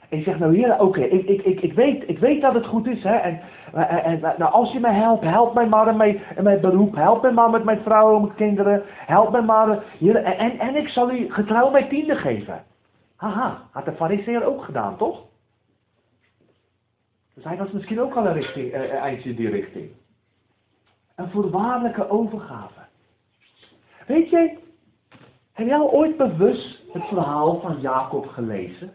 En 0.09 0.17
je 0.17 0.23
zegt, 0.23 0.39
nou 0.39 0.55
heer, 0.55 0.79
oké, 0.79 1.01
ik, 1.01 1.27
ik, 1.27 1.41
ik, 1.41 1.61
ik, 1.61 1.73
weet, 1.73 2.09
ik 2.09 2.19
weet 2.19 2.41
dat 2.41 2.53
het 2.53 2.65
goed 2.65 2.87
is. 2.87 3.03
Hè? 3.03 3.15
En, 3.15 3.41
en, 3.73 4.03
en 4.03 4.19
nou, 4.19 4.51
als 4.51 4.71
je 4.71 4.79
mij 4.79 4.93
helpt, 4.93 5.23
help 5.23 5.53
mij 5.53 5.67
maar 5.67 5.87
in 5.87 5.97
mijn, 5.97 6.21
mijn 6.41 6.61
beroep. 6.61 6.95
Help 6.95 7.21
mij 7.21 7.31
maar 7.31 7.49
met 7.49 7.63
mijn 7.63 7.81
vrouw 7.81 8.15
en 8.15 8.21
mijn 8.21 8.35
kinderen. 8.35 8.83
Help 8.85 9.31
mij 9.31 9.41
maar. 9.41 9.83
En, 9.99 10.59
en, 10.59 10.75
ik 10.75 10.87
zal 10.87 11.11
u 11.11 11.31
getrouw 11.31 11.69
mijn 11.69 11.89
tiende 11.89 12.15
geven. 12.15 12.63
Haha, 13.15 13.61
had 13.71 13.85
de 13.85 13.93
fariseer 13.93 14.45
ook 14.45 14.63
gedaan, 14.63 14.97
toch? 14.97 15.25
Dus 17.33 17.43
hij 17.43 17.57
was 17.57 17.71
misschien 17.71 18.01
ook 18.01 18.13
al 18.13 18.25
een 18.25 18.33
richting, 18.33 18.71
eh, 18.71 18.93
eindje 18.93 19.29
in 19.29 19.35
die 19.35 19.49
richting. 19.49 19.89
Een 21.15 21.29
voorwaardelijke 21.29 22.09
overgave. 22.09 22.79
Weet 24.07 24.29
je, 24.29 24.57
heb 25.53 25.67
jij 25.67 25.79
ooit 25.79 26.17
bewust 26.17 26.81
het 26.93 27.03
verhaal 27.03 27.59
van 27.59 27.79
Jacob 27.81 28.27
gelezen? 28.27 28.93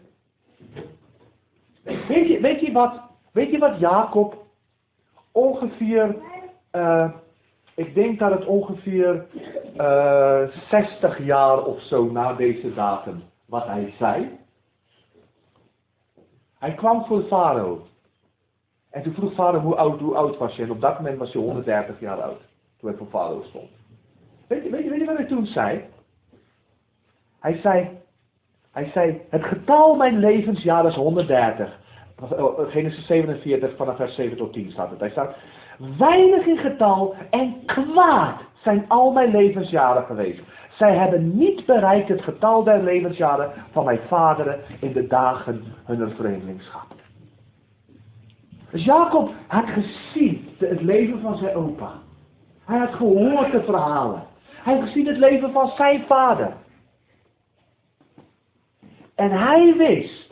Weet 1.83 2.27
je, 2.27 2.39
weet 2.41 2.59
je, 2.59 2.71
wat, 2.71 3.01
weet 3.31 3.51
je 3.51 3.57
wat 3.57 3.79
Jacob 3.79 4.45
ongeveer, 5.31 6.15
uh, 6.71 7.11
ik 7.75 7.93
denk 7.93 8.19
dat 8.19 8.31
het 8.31 8.45
ongeveer 8.45 9.25
uh, 9.77 10.41
eh, 10.43 10.49
60 10.69 11.25
jaar 11.25 11.63
of 11.63 11.81
zo 11.81 12.11
na 12.11 12.33
deze 12.33 12.73
datum, 12.73 13.23
wat 13.45 13.65
hij 13.65 13.93
zei. 13.97 14.39
Hij 16.59 16.73
kwam 16.73 17.05
voor 17.05 17.21
Farao. 17.21 17.81
En 18.89 19.03
toen 19.03 19.13
vroeg 19.13 19.33
Farao 19.33 19.59
hoe 19.59 19.75
oud, 19.75 19.99
hoe 19.99 20.15
oud 20.15 20.37
was 20.37 20.55
je? 20.55 20.63
En 20.63 20.71
op 20.71 20.81
dat 20.81 20.97
moment 20.97 21.17
was 21.17 21.33
hij 21.33 21.41
130 21.41 21.99
jaar 21.99 22.21
oud. 22.21 22.41
Toen 22.77 22.89
hij 22.89 22.97
voor 22.97 23.07
Farao 23.07 23.43
stond. 23.43 23.69
Weet 24.47 24.63
je, 24.63 24.69
weet, 24.69 24.83
je, 24.83 24.89
weet 24.89 24.99
je 24.99 25.05
wat 25.05 25.17
hij 25.17 25.25
toen 25.25 25.45
zei? 25.45 25.83
Hij 27.39 27.59
zei, 27.61 27.89
hij 28.73 28.89
zei, 28.93 29.21
het 29.29 29.43
getal 29.43 29.95
mijn 29.95 30.19
levensjaar 30.19 30.85
is 30.85 30.95
130. 30.95 31.79
Genesis 32.69 33.05
47 33.05 33.75
vanaf 33.75 33.95
vers 33.95 34.15
7 34.15 34.37
tot 34.37 34.53
10 34.53 34.71
staat 34.71 34.89
het. 34.89 34.99
Hij 34.99 35.09
staat, 35.09 35.35
weinig 35.97 36.45
in 36.45 36.57
getal 36.57 37.15
en 37.29 37.55
kwaad 37.65 38.41
zijn 38.63 38.85
al 38.87 39.11
mijn 39.11 39.31
levensjaren 39.31 40.03
geweest. 40.03 40.41
Zij 40.77 40.95
hebben 40.95 41.37
niet 41.37 41.65
bereikt 41.65 42.07
het 42.07 42.21
getal 42.21 42.63
der 42.63 42.83
levensjaren 42.83 43.51
van 43.71 43.85
mijn 43.85 43.99
vaderen 44.07 44.59
in 44.79 44.93
de 44.93 45.07
dagen 45.07 45.63
hunner 45.85 46.11
vreemdelingschap. 46.11 46.85
Dus 48.71 48.85
Jacob 48.85 49.31
had 49.47 49.65
gezien 49.65 50.49
het 50.57 50.81
leven 50.81 51.21
van 51.21 51.37
zijn 51.37 51.55
opa. 51.55 51.91
Hij 52.65 52.79
had 52.79 52.93
gehoord 52.93 53.51
de 53.51 53.63
verhalen. 53.63 54.23
Hij 54.63 54.73
had 54.73 54.83
gezien 54.83 55.07
het 55.07 55.17
leven 55.17 55.51
van 55.51 55.67
zijn 55.67 56.03
vader. 56.07 56.53
En 59.15 59.31
hij 59.31 59.73
wist, 59.77 60.31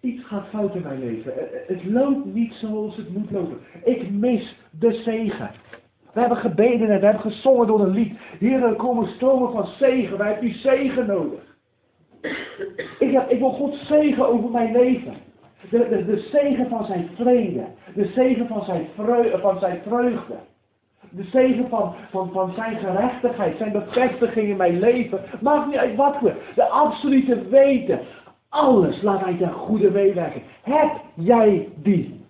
iets 0.00 0.24
gaat 0.24 0.48
fout 0.48 0.74
in 0.74 0.82
mijn 0.82 0.98
leven. 0.98 1.32
Het 1.66 1.84
loopt 1.84 2.24
niet 2.24 2.52
zoals 2.52 2.96
het 2.96 3.08
moet 3.08 3.30
lopen. 3.30 3.58
Ik 3.84 4.10
mis 4.10 4.56
de 4.70 4.92
zegen. 4.92 5.50
We 6.12 6.20
hebben 6.20 6.38
gebeden 6.38 6.90
en 6.90 7.00
we 7.00 7.04
hebben 7.04 7.32
gezongen 7.32 7.66
door 7.66 7.80
een 7.80 7.94
lied. 7.94 8.18
Hier 8.38 8.62
er 8.62 8.74
komen 8.74 9.08
stromen 9.08 9.52
van 9.52 9.66
zegen. 9.66 10.18
Wij 10.18 10.26
hebben 10.26 10.44
die 10.44 10.58
zegen 10.58 11.06
nodig. 11.06 11.56
Ik, 12.98 13.12
heb, 13.12 13.30
ik 13.30 13.38
wil 13.38 13.52
God 13.52 13.74
zegen 13.74 14.28
over 14.28 14.50
mijn 14.50 14.72
leven. 14.72 15.14
De, 15.70 15.88
de, 15.88 16.04
de 16.04 16.28
zegen 16.32 16.68
van 16.68 16.84
zijn 16.84 17.08
vrede. 17.14 17.64
De 17.94 18.06
zegen 18.06 18.46
van 18.46 18.64
zijn, 18.64 18.86
vreugde, 18.94 19.38
van 19.38 19.58
zijn 19.58 19.80
vreugde. 19.86 20.34
De 21.16 21.24
zegen 21.24 21.68
van, 21.68 21.94
van, 22.10 22.30
van 22.32 22.52
zijn 22.54 22.76
gerechtigheid, 22.78 23.56
zijn 23.56 23.72
bevestiging 23.72 24.48
in 24.48 24.56
mijn 24.56 24.78
leven. 24.78 25.20
Maakt 25.40 25.66
niet 25.66 25.76
uit 25.76 25.96
wat 25.96 26.20
we. 26.20 26.32
De 26.54 26.68
absolute 26.68 27.48
weten. 27.48 28.00
Alles 28.48 29.02
laat 29.02 29.20
hij 29.24 29.34
ten 29.34 29.52
goede 29.52 29.90
meewerken. 29.90 30.42
Heb 30.62 30.90
jij 31.14 31.68
die? 31.74 32.22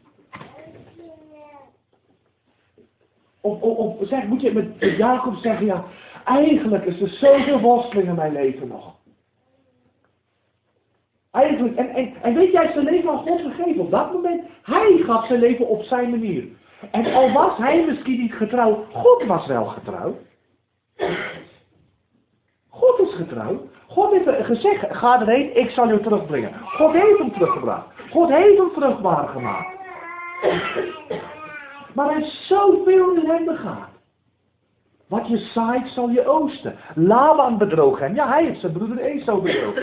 Of, 3.40 3.96
zeg, 4.00 4.24
moet 4.24 4.40
je 4.40 4.52
met 4.52 4.96
Jacob 4.96 5.34
zeggen, 5.36 5.66
ja, 5.66 5.84
eigenlijk 6.24 6.84
is 6.84 7.00
er 7.00 7.08
zoveel 7.08 7.60
worsteling 7.60 8.08
in 8.08 8.14
mijn 8.14 8.32
leven 8.32 8.68
nog. 8.68 8.94
Eigenlijk, 11.30 11.76
en, 11.76 11.88
en, 11.88 12.12
en 12.22 12.34
weet 12.34 12.52
jij, 12.52 12.72
zijn 12.72 12.84
leven 12.84 13.10
aan 13.10 13.18
God 13.18 13.40
gegeven 13.40 13.80
op 13.80 13.90
dat 13.90 14.12
moment. 14.12 14.42
Hij 14.62 15.02
gaf 15.04 15.26
zijn 15.26 15.40
leven 15.40 15.68
op 15.68 15.82
zijn 15.82 16.10
manier. 16.10 16.44
En 16.90 17.14
al 17.14 17.32
was 17.32 17.56
hij 17.56 17.84
misschien 17.86 18.20
niet 18.20 18.34
getrouw, 18.34 18.84
God 18.92 19.24
was 19.24 19.46
wel 19.46 19.64
getrouw. 19.64 20.16
God 22.68 22.98
is 22.98 23.14
getrouw. 23.14 23.68
God 23.86 24.10
heeft 24.10 24.46
gezegd, 24.46 24.96
ga 24.96 25.20
erheen, 25.20 25.56
ik 25.56 25.70
zal 25.70 25.88
je 25.88 26.00
terugbrengen. 26.00 26.52
God 26.60 26.92
heeft 26.92 27.18
hem 27.18 27.32
teruggebracht. 27.32 27.86
God 28.10 28.28
heeft 28.28 28.58
hem 28.58 28.70
vruchtbaar 28.70 29.28
gemaakt. 29.28 29.78
Maar 31.94 32.06
hij 32.06 32.14
heeft 32.14 32.46
zoveel 32.48 33.14
in 33.14 33.30
hem 33.30 33.44
begaan. 33.44 33.88
Wat 35.08 35.28
je 35.28 35.36
zaait, 35.36 35.88
zal 35.88 36.08
je 36.08 36.26
oosten. 36.26 36.76
Laban 36.94 37.58
bedroog 37.58 37.98
hem. 37.98 38.14
Ja, 38.14 38.28
hij 38.28 38.44
heeft 38.44 38.60
zijn 38.60 38.72
broeder 38.72 38.98
Esau 38.98 39.42
bedrogen. 39.42 39.82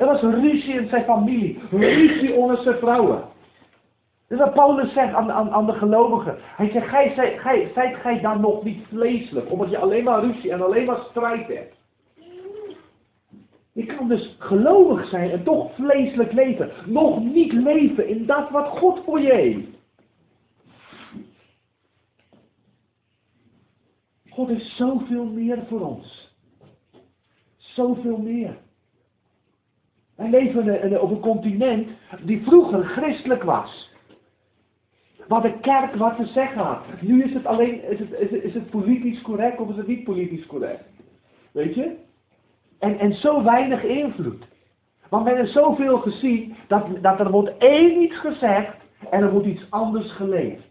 Er 0.00 0.06
was 0.06 0.20
ruzie 0.20 0.74
in 0.74 0.88
zijn 0.88 1.04
familie. 1.04 1.62
Ruzie 1.70 2.34
onder 2.34 2.56
zijn 2.56 2.78
vrouwen. 2.78 3.22
Dus 4.32 4.40
wat 4.40 4.54
Paulus 4.54 4.92
zegt 4.92 5.14
aan, 5.14 5.32
aan, 5.32 5.50
aan 5.50 5.66
de 5.66 5.72
gelovigen. 5.72 6.36
Hij 6.40 6.70
zegt, 6.70 6.88
gij, 6.88 7.10
gij, 7.10 7.38
gij, 7.38 7.70
zijt 7.74 7.96
gij 7.96 8.20
dan 8.20 8.40
nog 8.40 8.64
niet 8.64 8.86
vleeselijk, 8.88 9.50
omdat 9.50 9.70
je 9.70 9.78
alleen 9.78 10.04
maar 10.04 10.24
ruzie 10.24 10.52
en 10.52 10.62
alleen 10.62 10.86
maar 10.86 11.06
strijd 11.10 11.46
hebt. 11.46 11.74
Je 13.72 13.86
kan 13.86 14.08
dus 14.08 14.36
gelovig 14.38 15.08
zijn 15.08 15.30
en 15.30 15.42
toch 15.42 15.74
vleeselijk 15.74 16.32
leven. 16.32 16.70
Nog 16.86 17.20
niet 17.20 17.52
leven 17.52 18.08
in 18.08 18.26
dat 18.26 18.50
wat 18.50 18.68
God 18.68 19.04
voor 19.04 19.20
je 19.20 19.32
heeft. 19.34 19.68
God 24.30 24.48
is 24.48 24.76
zoveel 24.76 25.24
meer 25.24 25.58
voor 25.68 25.80
ons. 25.80 26.36
Zoveel 27.56 28.16
meer. 28.16 28.56
Wij 30.16 30.30
leven 30.30 31.00
op 31.00 31.10
een 31.10 31.20
continent 31.20 31.88
die 32.22 32.42
vroeger 32.42 32.84
christelijk 32.84 33.42
was. 33.42 33.90
Wat 35.28 35.42
de 35.42 35.58
kerk 35.60 35.94
wat 35.94 36.16
te 36.16 36.26
zeggen 36.26 36.62
had. 36.62 36.78
Nu 37.00 37.24
is 37.24 37.32
het 37.32 37.46
alleen, 37.46 37.88
is 37.88 37.98
het, 37.98 38.12
is 38.12 38.30
het, 38.30 38.42
is 38.42 38.54
het 38.54 38.70
politisch 38.70 39.22
correct 39.22 39.60
of 39.60 39.68
is 39.68 39.76
het 39.76 39.86
niet 39.86 40.04
politisch 40.04 40.46
correct? 40.46 40.84
Weet 41.52 41.74
je? 41.74 41.96
En, 42.78 42.98
en 42.98 43.12
zo 43.12 43.42
weinig 43.42 43.84
invloed. 43.84 44.44
Want 45.08 45.24
men 45.24 45.36
heeft 45.36 45.52
zoveel 45.52 45.98
gezien 45.98 46.54
dat, 46.68 46.86
dat 47.02 47.20
er 47.20 47.30
wordt 47.30 47.56
één 47.58 48.02
iets 48.02 48.18
gezegd 48.18 48.76
en 49.10 49.22
er 49.22 49.30
wordt 49.30 49.46
iets 49.46 49.66
anders 49.70 50.12
geleefd. 50.12 50.70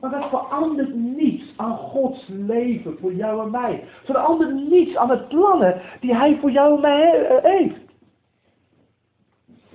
Maar 0.00 0.10
dat 0.10 0.28
verandert 0.28 0.94
niets 0.94 1.52
aan 1.56 1.76
Gods 1.76 2.28
leven 2.28 2.96
voor 3.00 3.12
jou 3.12 3.42
en 3.42 3.50
mij. 3.50 3.84
Verandert 4.04 4.54
niets 4.70 4.96
aan 4.96 5.08
de 5.08 5.18
plannen 5.18 5.80
die 6.00 6.14
Hij 6.14 6.38
voor 6.40 6.50
jou 6.50 6.74
en 6.74 6.80
mij 6.80 7.40
heeft. 7.42 7.91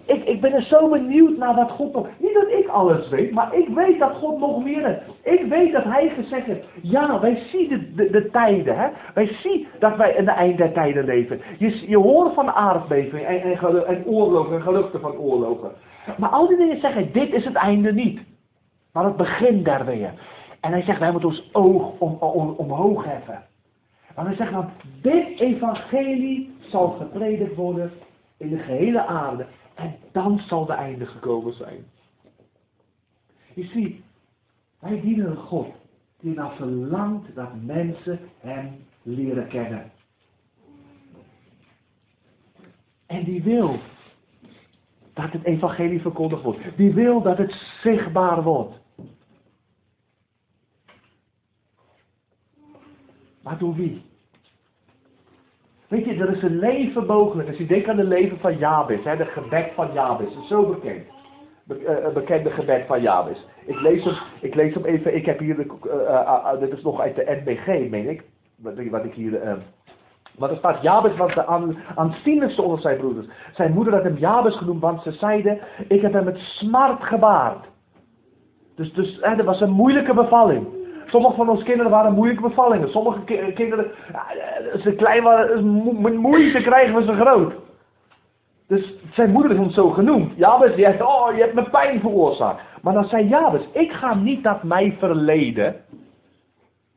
Ik, 0.07 0.23
ik 0.23 0.41
ben 0.41 0.53
er 0.53 0.61
zo 0.61 0.89
benieuwd 0.89 1.37
naar 1.37 1.55
wat 1.55 1.71
God 1.71 1.93
nog. 1.93 2.07
Niet 2.17 2.33
dat 2.33 2.47
ik 2.47 2.67
alles 2.67 3.09
weet, 3.09 3.31
maar 3.31 3.55
ik 3.55 3.67
weet 3.67 3.99
dat 3.99 4.15
God 4.15 4.39
nog 4.39 4.63
meer 4.63 4.85
heeft. 4.85 5.01
Ik 5.23 5.49
weet 5.49 5.71
dat 5.71 5.83
Hij 5.83 6.09
gezegd 6.09 6.45
heeft: 6.45 6.65
ja, 6.81 7.19
wij 7.19 7.43
zien 7.51 7.67
de, 7.69 7.93
de, 7.93 8.09
de 8.09 8.29
tijden. 8.31 8.77
Hè? 8.77 8.87
Wij 9.13 9.27
zien 9.43 9.67
dat 9.79 9.95
wij 9.95 10.11
in 10.11 10.25
de 10.25 10.31
eind 10.31 10.57
der 10.57 10.71
tijden 10.71 11.05
leven. 11.05 11.41
Je, 11.57 11.89
je 11.89 11.97
hoort 11.97 12.33
van 12.33 12.51
aardbevingen 12.51 13.27
en, 13.27 13.41
en, 13.41 13.87
en 13.87 14.05
oorlogen 14.05 14.55
en 14.55 14.61
geruchten 14.61 14.99
van 14.99 15.17
oorlogen. 15.17 15.71
Maar 16.17 16.29
al 16.29 16.47
die 16.47 16.57
dingen 16.57 16.79
zeggen: 16.79 17.13
dit 17.13 17.33
is 17.33 17.45
het 17.45 17.55
einde 17.55 17.93
niet. 17.93 18.19
Maar 18.93 19.03
het 19.03 19.17
begin 19.17 19.63
daar. 19.63 19.87
En 20.59 20.71
hij 20.71 20.81
zegt: 20.81 20.99
wij 20.99 21.11
moeten 21.11 21.29
ons 21.29 21.49
oog 21.51 21.91
om, 21.99 22.17
om, 22.19 22.49
omhoog 22.49 23.03
heffen. 23.03 23.43
Maar 24.15 24.25
hij 24.25 24.35
zegt 24.35 24.51
dan: 24.51 24.69
dit 25.01 25.39
evangelie 25.39 26.55
zal 26.59 26.87
gepredikt 26.89 27.55
worden 27.55 27.91
in 28.37 28.49
de 28.49 28.57
gehele 28.57 29.05
aarde. 29.05 29.45
En 29.77 29.95
dan 30.11 30.39
zal 30.39 30.65
de 30.65 30.73
einde 30.73 31.05
gekomen 31.05 31.53
zijn. 31.53 31.85
Je 33.53 33.63
ziet, 33.63 34.01
wij 34.79 35.01
dienen 35.01 35.29
een 35.29 35.37
God 35.37 35.75
die 36.19 36.33
nou 36.33 36.55
verlangt 36.55 37.35
dat 37.35 37.61
mensen 37.61 38.19
hem 38.39 38.85
leren 39.01 39.47
kennen. 39.47 39.91
En 43.05 43.23
die 43.23 43.43
wil 43.43 43.79
dat 45.13 45.31
het 45.31 45.43
evangelie 45.43 46.01
verkondigd 46.01 46.43
wordt. 46.43 46.77
Die 46.77 46.93
wil 46.93 47.21
dat 47.21 47.37
het 47.37 47.51
zichtbaar 47.81 48.43
wordt. 48.43 48.75
Maar 53.41 53.57
door 53.57 53.75
wie? 53.75 54.05
Weet 55.87 56.05
je, 56.05 56.13
er 56.15 56.35
is 56.35 56.41
een 56.43 56.59
leven 56.59 57.05
mogelijk. 57.05 57.47
Als 57.47 57.57
je 57.57 57.65
denkt 57.65 57.87
aan 57.87 57.97
het 57.97 58.07
leven 58.07 58.37
van 58.39 58.57
Jabes, 58.57 59.03
hè, 59.03 59.17
de 59.17 59.25
gebed 59.25 59.71
van 59.75 59.93
Jabes, 59.93 60.35
is 60.41 60.47
zo 60.47 60.65
bekend. 60.65 61.03
be- 61.63 62.11
bekende 62.13 62.49
gebed 62.49 62.85
van 62.85 63.01
Jabes. 63.01 63.45
Ik 63.65 63.79
lees 63.81 64.03
hem, 64.03 64.13
ik 64.41 64.55
lees 64.55 64.73
hem 64.73 64.85
even, 64.85 65.15
ik 65.15 65.25
heb 65.25 65.39
hier, 65.39 65.55
de, 65.55 65.65
uh, 65.85 66.59
dit 66.59 66.71
is 66.71 66.83
nog 66.83 66.99
uit 66.99 67.15
de 67.15 67.41
NBG, 67.43 67.89
meen 67.89 68.09
ik, 68.09 68.23
wat, 68.55 68.73
wat 68.89 69.05
ik 69.05 69.13
hier... 69.13 69.57
Maar 70.37 70.49
er 70.49 70.57
staat, 70.57 70.81
Jabes 70.81 71.17
was 71.17 71.33
de 71.33 71.45
aan, 71.45 71.77
aanzienlijkste 71.95 72.61
onder 72.61 72.79
zijn 72.79 72.97
broeders. 72.97 73.27
Zijn 73.53 73.73
moeder 73.73 73.93
had 73.93 74.03
hem 74.03 74.17
Jabes 74.17 74.57
genoemd, 74.57 74.81
want 74.81 75.01
ze 75.01 75.11
zeiden, 75.11 75.59
ik 75.87 76.01
heb 76.01 76.13
hem 76.13 76.23
met 76.23 76.37
smart 76.37 77.03
gebaard. 77.03 77.65
Dus, 78.75 78.93
dus 78.93 79.17
hè, 79.21 79.35
dat 79.35 79.45
was 79.45 79.61
een 79.61 79.71
moeilijke 79.71 80.13
bevalling. 80.13 80.67
Sommige 81.07 81.35
van 81.35 81.49
ons 81.49 81.63
kinderen 81.63 81.91
waren 81.91 82.13
moeilijke 82.13 82.41
bevallingen. 82.41 82.89
Sommige 82.89 83.23
ki 83.23 83.53
kinderen, 83.53 83.91
ja, 84.11 84.25
als 84.73 84.81
ze 84.81 84.95
klein 84.95 85.23
waren, 85.23 86.01
met 86.01 86.13
moeite 86.13 86.61
krijgen 86.61 86.95
we 86.95 87.03
ze 87.03 87.13
groot. 87.13 87.53
Dus 88.67 88.93
zijn 89.11 89.31
moeder 89.31 89.51
is 89.51 89.57
hem 89.57 89.69
zo 89.69 89.89
genoemd. 89.89 90.31
Jabes, 90.35 90.75
die 90.75 90.85
zegt, 90.85 91.01
oh, 91.01 91.35
je 91.35 91.41
hebt 91.41 91.53
me 91.53 91.69
pijn 91.69 91.99
veroorzaakt. 91.99 92.61
Maar 92.81 92.93
dan 92.93 93.05
zei 93.05 93.27
Jabes, 93.27 93.61
ik 93.71 93.91
ga 93.91 94.15
niet 94.15 94.43
dat 94.43 94.63
mij 94.63 94.95
verleden. 94.99 95.75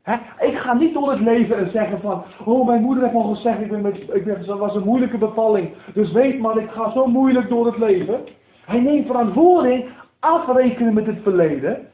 Hè? 0.01 0.15
Ik 0.39 0.57
ga 0.57 0.73
niet 0.73 0.93
door 0.93 1.11
het 1.11 1.19
leven 1.19 1.57
en 1.57 1.71
zeggen 1.71 2.01
van, 2.01 2.23
oh, 2.45 2.67
mijn 2.67 2.81
moeder 2.81 3.03
heeft 3.03 3.15
al 3.15 3.35
gezegd, 3.35 3.59
ik 3.59 3.69
ben 3.69 3.81
met, 3.81 3.97
ik 4.13 4.25
ben, 4.25 4.45
dat 4.45 4.59
was 4.59 4.75
een 4.75 4.83
moeilijke 4.83 5.17
bevalling. 5.17 5.69
Dus 5.93 6.11
weet 6.11 6.39
maar, 6.39 6.57
ik 6.57 6.69
ga 6.69 6.91
zo 6.91 7.07
moeilijk 7.07 7.49
door 7.49 7.65
het 7.65 7.77
leven. 7.77 8.19
Hij 8.65 8.79
neemt 8.79 9.07
verantwoording, 9.07 9.85
afrekenen 10.19 10.93
met 10.93 11.05
het 11.05 11.19
verleden, 11.23 11.87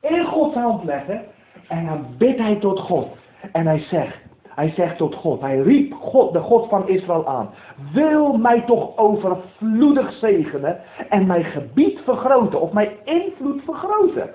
in 0.00 0.24
Gods 0.24 0.54
hand 0.54 0.84
leggen. 0.84 1.24
En 1.70 1.86
dan 1.86 2.06
bidt 2.18 2.38
hij 2.38 2.56
tot 2.56 2.80
God. 2.80 3.08
En 3.52 3.66
hij 3.66 3.78
zegt, 3.78 4.16
hij 4.48 4.70
zegt 4.70 4.96
tot 4.96 5.14
God, 5.14 5.40
hij 5.40 5.58
riep 5.58 5.92
God, 5.92 6.32
de 6.32 6.40
God 6.40 6.68
van 6.68 6.88
Israël 6.88 7.26
aan. 7.26 7.50
Wil 7.92 8.36
mij 8.36 8.62
toch 8.66 8.96
overvloedig 8.96 10.12
zegenen 10.12 10.80
en 11.08 11.26
mijn 11.26 11.44
gebied 11.44 11.98
vergroten, 11.98 12.60
of 12.60 12.72
mijn 12.72 12.90
invloed 13.04 13.62
vergroten. 13.64 14.30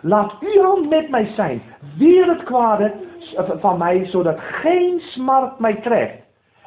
Laat 0.00 0.32
uw 0.40 0.62
hand 0.62 0.88
met 0.88 1.10
mij 1.10 1.26
zijn, 1.26 1.62
weer 1.98 2.26
het 2.26 2.42
kwade 2.42 2.92
van 3.60 3.78
mij, 3.78 4.06
zodat 4.06 4.38
geen 4.40 5.00
smart 5.00 5.58
mij 5.58 5.74
treft. 5.74 6.22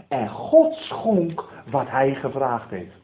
En 0.07 0.29
God 0.29 0.73
schonk 0.73 1.43
wat 1.71 1.89
hij 1.89 2.15
gevraagd 2.15 2.69
heeft. 2.69 2.95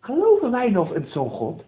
Geloven 0.00 0.50
wij 0.50 0.70
nog 0.70 0.94
in 0.94 1.06
zo'n 1.06 1.30
God? 1.30 1.64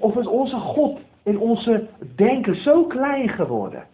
Of, 0.00 0.16
is 0.16 0.26
onze 0.26 0.56
God 0.56 0.98
in 1.22 1.38
onze 1.38 1.88
denken 2.16 2.62
zo 2.62 2.84
klein 2.84 3.28
geworden? 3.28 3.84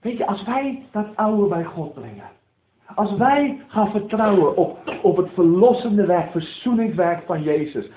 Weet 0.00 0.16
je, 0.16 0.26
als 0.26 0.44
wij 0.44 0.82
dat 0.90 1.06
oude 1.14 1.48
bij 1.48 1.64
God 1.64 1.94
brengen. 1.94 2.28
Als 2.94 3.16
wij 3.16 3.60
gaan 3.66 3.90
vertrouwen 3.90 4.56
op, 4.56 4.78
op 5.02 5.16
het 5.16 5.28
verlossende 5.34 6.06
werk, 6.06 6.30
verzoeningswerk 6.30 7.26
van 7.26 7.42
Jezus. 7.42 7.90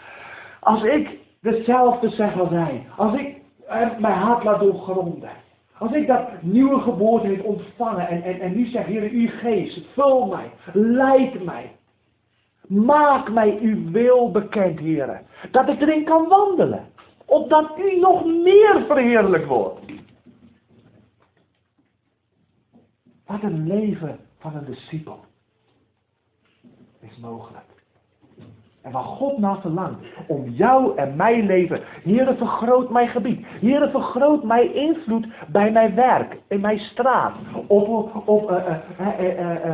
Als 0.59 0.83
ik 0.83 1.17
dezelfde 1.41 2.09
zeg 2.09 2.39
als 2.39 2.49
hij. 2.49 2.85
Als 2.97 3.13
ik 3.13 3.41
mijn 3.99 4.19
hart 4.19 4.43
laat 4.43 4.59
doorgronden. 4.59 5.29
Als 5.77 5.91
ik 5.91 6.07
dat 6.07 6.41
nieuwe 6.41 6.79
geboorte 6.79 7.27
heeft 7.27 7.43
ontvangen 7.43 8.07
en, 8.07 8.23
en, 8.23 8.39
en 8.39 8.55
nu 8.55 8.65
zeg, 8.65 8.85
Heer, 8.85 9.09
uw 9.11 9.29
geest, 9.29 9.87
vul 9.93 10.25
mij, 10.25 10.51
leid 10.73 11.43
mij. 11.43 11.71
Maak 12.67 13.31
mij 13.31 13.59
uw 13.61 13.91
wil 13.91 14.31
bekend, 14.31 14.79
heren. 14.79 15.21
Dat 15.51 15.69
ik 15.69 15.81
erin 15.81 16.03
kan 16.03 16.27
wandelen. 16.27 16.85
Opdat 17.25 17.77
u 17.77 17.99
nog 17.99 18.25
meer 18.25 18.83
verheerlijk 18.87 19.45
wordt. 19.45 19.79
Wat 23.25 23.43
een 23.43 23.67
leven 23.67 24.19
van 24.39 24.55
een 24.55 24.65
discipel 24.65 25.19
is 26.99 27.17
mogelijk. 27.17 27.63
En 28.81 28.91
waar 28.91 29.03
God 29.03 29.37
naar 29.37 29.61
verlangt, 29.61 30.05
om 30.27 30.49
jou 30.49 30.97
en 30.97 31.15
mijn 31.15 31.45
leven. 31.45 31.81
Heere, 32.03 32.35
vergroot 32.35 32.89
mijn 32.89 33.07
gebied. 33.07 33.45
Heere, 33.45 33.89
vergroot 33.89 34.43
mijn 34.43 34.75
invloed 34.75 35.27
bij 35.47 35.71
mijn 35.71 35.95
werk, 35.95 36.37
in 36.47 36.59
mijn 36.59 36.79
straat, 36.79 37.33
op, 37.67 38.51
uh, 38.51 38.77
uh, 38.99 39.39
uh, 39.39 39.73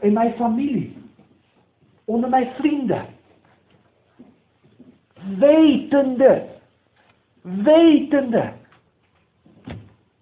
in 0.00 0.12
mijn 0.12 0.32
familie 0.32 1.05
onder 2.06 2.30
mijn 2.30 2.50
vrienden. 2.58 3.04
Wetende. 5.38 6.44
Wetende. 7.42 8.52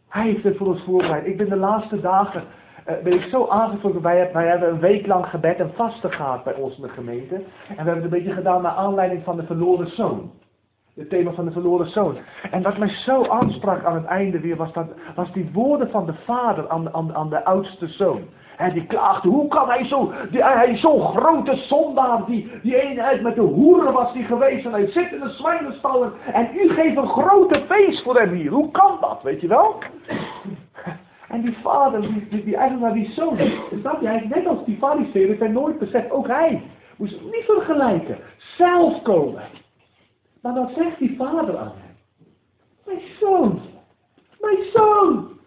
Hij 0.09 0.25
heeft 0.25 0.45
het 0.45 0.57
voor 0.57 0.67
ons 0.67 0.85
voorbereid. 0.85 1.27
Ik 1.27 1.37
ben 1.37 1.49
de 1.49 1.57
laatste 1.57 2.01
dagen 2.01 2.43
uh, 2.89 2.95
ben 3.03 3.13
ik 3.13 3.23
zo 3.23 3.47
aangetrokken. 3.49 4.03
Wij, 4.03 4.33
wij 4.33 4.47
hebben 4.47 4.69
een 4.69 4.81
week 4.81 5.07
lang 5.07 5.27
gebed 5.27 5.59
en 5.59 5.73
vasten 5.75 6.13
gehad 6.13 6.45
bij 6.45 6.55
ons 6.55 6.77
in 6.77 6.83
de 6.83 6.89
gemeente. 6.89 7.35
En 7.35 7.43
we 7.69 7.75
hebben 7.75 7.95
het 7.95 8.05
een 8.05 8.11
beetje 8.11 8.33
gedaan 8.33 8.63
naar 8.63 8.73
aanleiding 8.73 9.25
van 9.25 9.37
de 9.37 9.47
verloren 9.47 9.89
zoon. 9.89 10.31
Het 10.95 11.09
thema 11.09 11.33
van 11.33 11.45
de 11.45 11.51
verloren 11.51 11.91
zoon. 11.91 12.17
En 12.51 12.63
wat 12.63 12.79
mij 12.79 12.89
zo 12.89 13.27
aansprak 13.27 13.85
aan 13.85 13.95
het 13.95 14.05
einde 14.05 14.41
weer 14.41 14.57
was, 14.57 14.73
dat, 14.73 14.87
was 15.15 15.33
die 15.33 15.51
woorden 15.53 15.91
van 15.91 16.07
de 16.07 16.15
vader 16.25 16.69
aan, 16.69 16.95
aan, 16.95 17.15
aan 17.15 17.31
de 17.31 17.45
oudste 17.45 17.87
zoon. 17.87 18.21
En 18.57 18.73
die 18.73 18.87
klaagde, 18.87 19.29
hoe 19.29 19.49
kan 19.49 19.69
hij 19.69 19.85
zo, 19.85 20.13
hij 20.31 20.77
zo'n 20.77 21.01
grote 21.01 21.57
zondaar, 21.57 22.25
die, 22.27 22.51
die 22.63 22.83
eenheid 22.83 23.23
met 23.23 23.35
de 23.35 23.41
hoeren 23.41 23.93
was 23.93 24.13
die 24.13 24.25
geweest 24.25 24.65
en 24.65 24.73
hij 24.73 24.91
zit 24.91 25.13
in 25.13 25.21
de 25.21 25.29
zwijnenstallen 25.29 26.13
en 26.33 26.49
u 26.55 26.69
geeft 26.69 26.97
een 26.97 27.09
grote 27.09 27.63
feest 27.69 28.03
voor 28.03 28.19
hem 28.19 28.33
hier. 28.33 28.51
Hoe 28.51 28.71
kan 28.71 28.99
dat, 29.01 29.23
weet 29.23 29.41
je 29.41 29.49
wel? 29.49 29.83
En 31.29 31.41
die 31.41 31.57
vader, 31.63 32.01
die, 32.01 32.45
die, 32.45 32.57
eigenlijk 32.57 32.81
naar 32.81 33.05
die 33.05 33.13
zoon, 33.13 33.39
snap 33.81 34.01
hij 34.01 34.27
net 34.35 34.47
als 34.47 34.65
die 34.65 34.79
fariseer, 34.79 35.27
heeft 35.27 35.41
hij 35.41 35.49
nooit 35.49 35.79
beseft, 35.79 36.11
ook 36.11 36.27
hij 36.27 36.63
moest 36.97 37.21
niet 37.23 37.45
vergelijken, 37.45 38.19
zelf 38.57 39.03
komen. 39.03 39.43
Maar 40.45 40.55
dan 40.55 40.71
zegt 40.75 40.99
die 40.99 41.17
vader 41.17 41.59
aan 41.59 41.73
hem, 41.77 41.97
mijn 42.85 43.01
zoon, 43.21 43.61
mijn 44.41 44.65
zoon, 44.73 45.39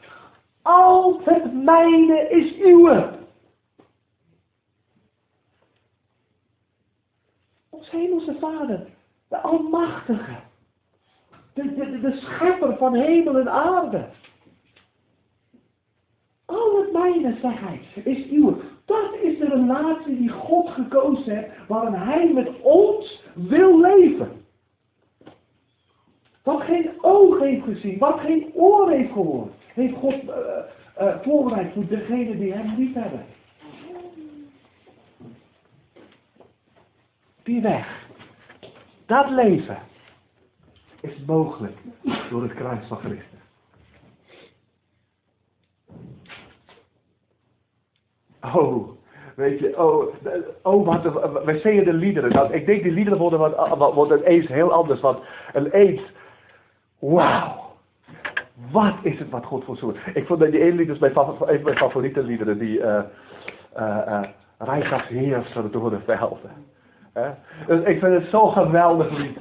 al 0.62 1.22
het 1.24 1.54
mijne 1.54 2.30
is 2.30 2.60
uwe. 2.60 3.18
Ons 7.70 7.89
hemelse 7.89 8.36
Vader, 8.39 8.88
de 9.28 9.38
Almachtige, 9.38 10.36
de, 11.54 11.74
de, 11.74 12.00
de 12.00 12.12
schepper 12.12 12.78
van 12.78 12.93
hemel 12.95 13.38
en 13.38 13.52
aarde. 13.52 14.10
Al 16.45 16.82
het 16.82 16.91
mijne, 16.91 17.38
zegt 17.41 17.60
hij, 17.60 17.82
is 18.04 18.30
uw. 18.30 18.58
Dat 18.86 19.14
is 19.22 19.38
de 19.38 19.48
relatie 19.48 20.18
die 20.18 20.30
God 20.30 20.70
gekozen 20.70 21.36
heeft, 21.36 21.68
waarin 21.68 21.93
hij 21.93 22.34
met 22.34 22.62
ons 22.62 23.24
wil 23.34 23.80
leven. 23.80 24.45
Wat 26.48 26.62
geen 26.62 26.91
oog 27.02 27.39
heeft 27.39 27.64
gezien, 27.64 27.98
wat 27.98 28.20
geen 28.20 28.52
oor 28.54 28.91
heeft 28.91 29.12
gehoord 29.12 29.52
heeft 29.74 29.95
God 29.95 30.24
uh, 30.24 30.30
uh, 31.02 31.16
voorbereid 31.22 31.74
voor 31.74 31.88
degenen 31.88 32.39
die 32.39 32.54
hem 32.54 32.76
lief 32.78 32.93
hebben. 32.93 33.26
Die 37.43 37.62
weg, 37.62 38.08
dat 39.06 39.30
leven, 39.30 39.78
is 41.02 41.26
mogelijk 41.26 41.78
door 42.30 42.41
het 42.41 42.54
kruis 42.54 42.88
van 42.88 42.98
Christus. 42.98 43.39
Oh, 48.41 48.89
weet 49.36 49.60
je, 49.60 49.84
oh, 49.84 50.16
oh 50.64 50.86
wat, 50.86 51.43
wij 51.43 51.60
zingen 51.60 51.86
de 51.86 51.93
liederen. 51.93 52.54
Ik 52.54 52.66
denk 52.66 52.84
die 52.84 52.91
liederen 52.91 53.20
worden, 53.20 53.39
wat, 53.78 53.93
worden 53.93 54.24
eens 54.24 54.48
heel 54.48 54.72
anders. 54.72 55.02
Want 55.02 55.20
een 55.54 55.70
eet, 55.72 56.02
wauw. 57.00 57.66
Wat 58.72 58.95
is 59.02 59.20
het 59.20 59.30
wat 59.30 59.45
God 59.45 59.64
voor 59.64 59.78
zorgt? 59.78 60.16
Ik 60.16 60.28
vond 60.28 60.39
dat 60.39 60.52
die 60.52 60.62
ene 60.62 60.76
lied 60.76 60.89
is 60.89 61.00
mijn, 61.00 61.14
een 61.16 61.62
mijn 61.64 61.78
favoriete 61.78 62.24
liederen. 62.24 62.58
Die 62.58 62.80
uh, 62.80 63.00
uh, 63.78 63.98
uh, 64.08 64.24
Rijk 64.58 64.91
als 64.91 65.08
heerser 65.08 65.72
door 65.72 65.89
de 65.89 66.00
velden. 66.00 66.52
Dus 67.68 67.86
ik 67.86 68.00
vind 68.00 68.14
het 68.14 68.30
zo'n 68.30 68.52
geweldig 68.52 69.18
lied. 69.18 69.38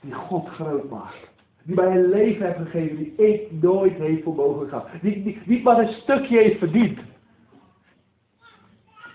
Die 0.00 0.12
God 0.12 0.48
groot 0.48 0.90
maakt. 0.90 1.30
Die 1.62 1.74
mij 1.74 1.86
een 1.86 2.08
leven 2.08 2.46
heeft 2.46 2.58
gegeven 2.58 2.96
die 2.96 3.14
ik 3.14 3.62
nooit 3.62 3.98
heeft 3.98 4.22
voor 4.22 4.34
mogen 4.34 4.68
gaan. 4.68 4.84
Die, 5.02 5.42
die 5.46 5.62
maar 5.62 5.78
een 5.78 5.92
stukje 5.92 6.38
heeft 6.38 6.58
verdiend. 6.58 6.98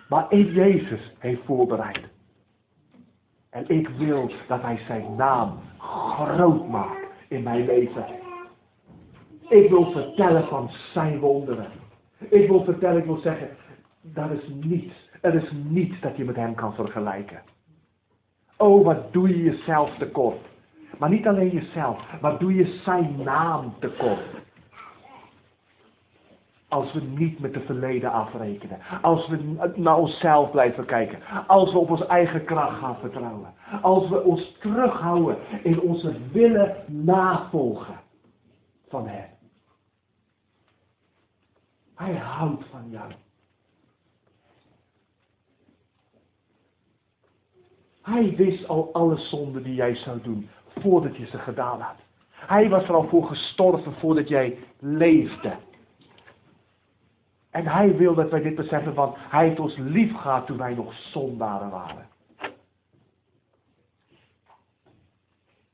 Maar 0.10 0.26
in 0.30 0.52
Jezus 0.52 1.14
heeft 1.20 1.42
voorbereid. 1.46 2.00
En 3.54 3.64
ik 3.68 3.90
wil 3.90 4.32
dat 4.48 4.62
hij 4.62 4.80
zijn 4.88 5.16
naam 5.16 5.60
groot 5.78 6.68
maakt 6.68 7.08
in 7.28 7.44
mijn 7.44 7.66
leven. 7.66 8.06
Ik 9.50 9.70
wil 9.70 9.92
vertellen 9.92 10.48
van 10.48 10.70
zijn 10.94 11.20
wonderen. 11.20 11.68
Ik 12.18 12.48
wil 12.48 12.64
vertellen, 12.64 12.98
ik 12.98 13.06
wil 13.06 13.20
zeggen, 13.20 13.50
dat 14.02 14.32
is 14.32 14.48
niets. 14.48 15.10
Er 15.22 15.36
is 15.36 15.52
niets 15.52 16.00
dat 16.00 16.18
je 16.18 16.24
met 16.24 16.36
hem 16.36 16.56
kan 16.56 16.74
vergelijken. 16.74 17.42
Oh, 18.58 18.86
wat 18.86 19.14
doe 19.14 19.30
je 19.30 19.44
jezelf 19.44 19.98
tekort. 19.98 20.42
Maar 20.98 21.10
niet 21.10 21.28
alleen 21.28 21.50
jezelf, 21.50 22.22
maar 22.22 22.40
doe 22.40 22.56
je 22.56 22.80
zijn 22.84 23.16
naam 23.24 23.74
tekort. 23.80 24.22
Als 26.74 26.94
we 26.94 27.02
niet 27.02 27.40
met 27.40 27.54
het 27.54 27.66
verleden 27.66 28.12
afrekenen. 28.12 28.80
Als 29.02 29.28
we 29.28 29.56
naar 29.76 29.98
onszelf 29.98 30.52
blijven 30.52 30.86
kijken. 30.86 31.20
Als 31.48 31.72
we 31.72 31.78
op 31.78 31.90
onze 31.90 32.06
eigen 32.06 32.46
kracht 32.46 32.80
gaan 32.80 32.98
vertrouwen. 33.00 33.54
Als 33.82 34.10
we 34.10 34.24
ons 34.24 34.58
terughouden 34.60 35.38
in 35.64 35.82
onze 35.82 36.16
willen 36.32 36.76
navolgen 36.88 38.00
van 38.88 39.08
Hem. 39.08 39.30
Hij 41.96 42.16
houdt 42.16 42.64
van 42.72 42.90
jou. 42.90 43.12
Hij 48.02 48.36
wist 48.36 48.68
al 48.68 48.90
alle 48.94 49.18
zonden 49.18 49.64
die 49.64 49.76
jij 49.76 49.96
zou 49.96 50.22
doen 50.22 50.50
voordat 50.80 51.16
je 51.16 51.26
ze 51.26 51.38
gedaan 51.38 51.80
had. 51.80 51.98
Hij 52.30 52.70
was 52.70 52.84
er 52.84 52.94
al 52.94 53.08
voor 53.08 53.26
gestorven 53.26 53.94
voordat 53.94 54.28
jij 54.28 54.58
leefde. 54.80 55.54
En 57.54 57.68
hij 57.68 57.96
wil 57.96 58.14
dat 58.14 58.30
wij 58.30 58.42
dit 58.42 58.56
beseffen 58.56 58.94
van, 58.94 59.14
hij 59.18 59.48
heeft 59.48 59.60
ons 59.60 59.78
lief 59.78 60.16
gehad 60.16 60.46
toen 60.46 60.58
wij 60.58 60.74
nog 60.74 60.94
zondaren 60.94 61.70
waren. 61.70 62.08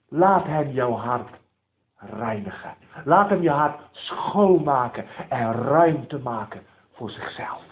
Laat 0.08 0.46
hem 0.46 0.70
jouw 0.70 0.92
hart 0.92 1.30
reinigen. 1.96 2.76
Laat 3.06 3.30
hem 3.30 3.42
je 3.42 3.50
hart 3.50 3.80
schoonmaken 3.92 5.06
en 5.30 5.52
ruimte 5.52 6.18
maken 6.18 6.62
voor 6.92 7.10
zichzelf. 7.10 7.64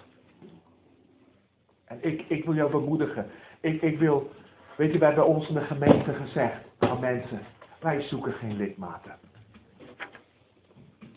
En 1.86 1.98
ik, 2.02 2.26
ik 2.28 2.46
wil 2.46 2.54
jou 2.54 2.72
bemoedigen. 2.72 3.30
Ik, 3.60 3.82
ik 3.82 4.00
wil, 4.00 4.32
weet 4.76 4.94
je, 4.94 5.06
hebben 5.06 5.28
ons 5.28 5.48
in 5.48 5.54
de 5.54 5.62
gemeente 5.62 6.14
gezegd 6.14 6.64
aan 6.80 7.00
mensen, 7.00 7.40
wij 7.80 8.02
zoeken 8.02 8.34
geen 8.34 8.56
lidmaten. 8.56 9.16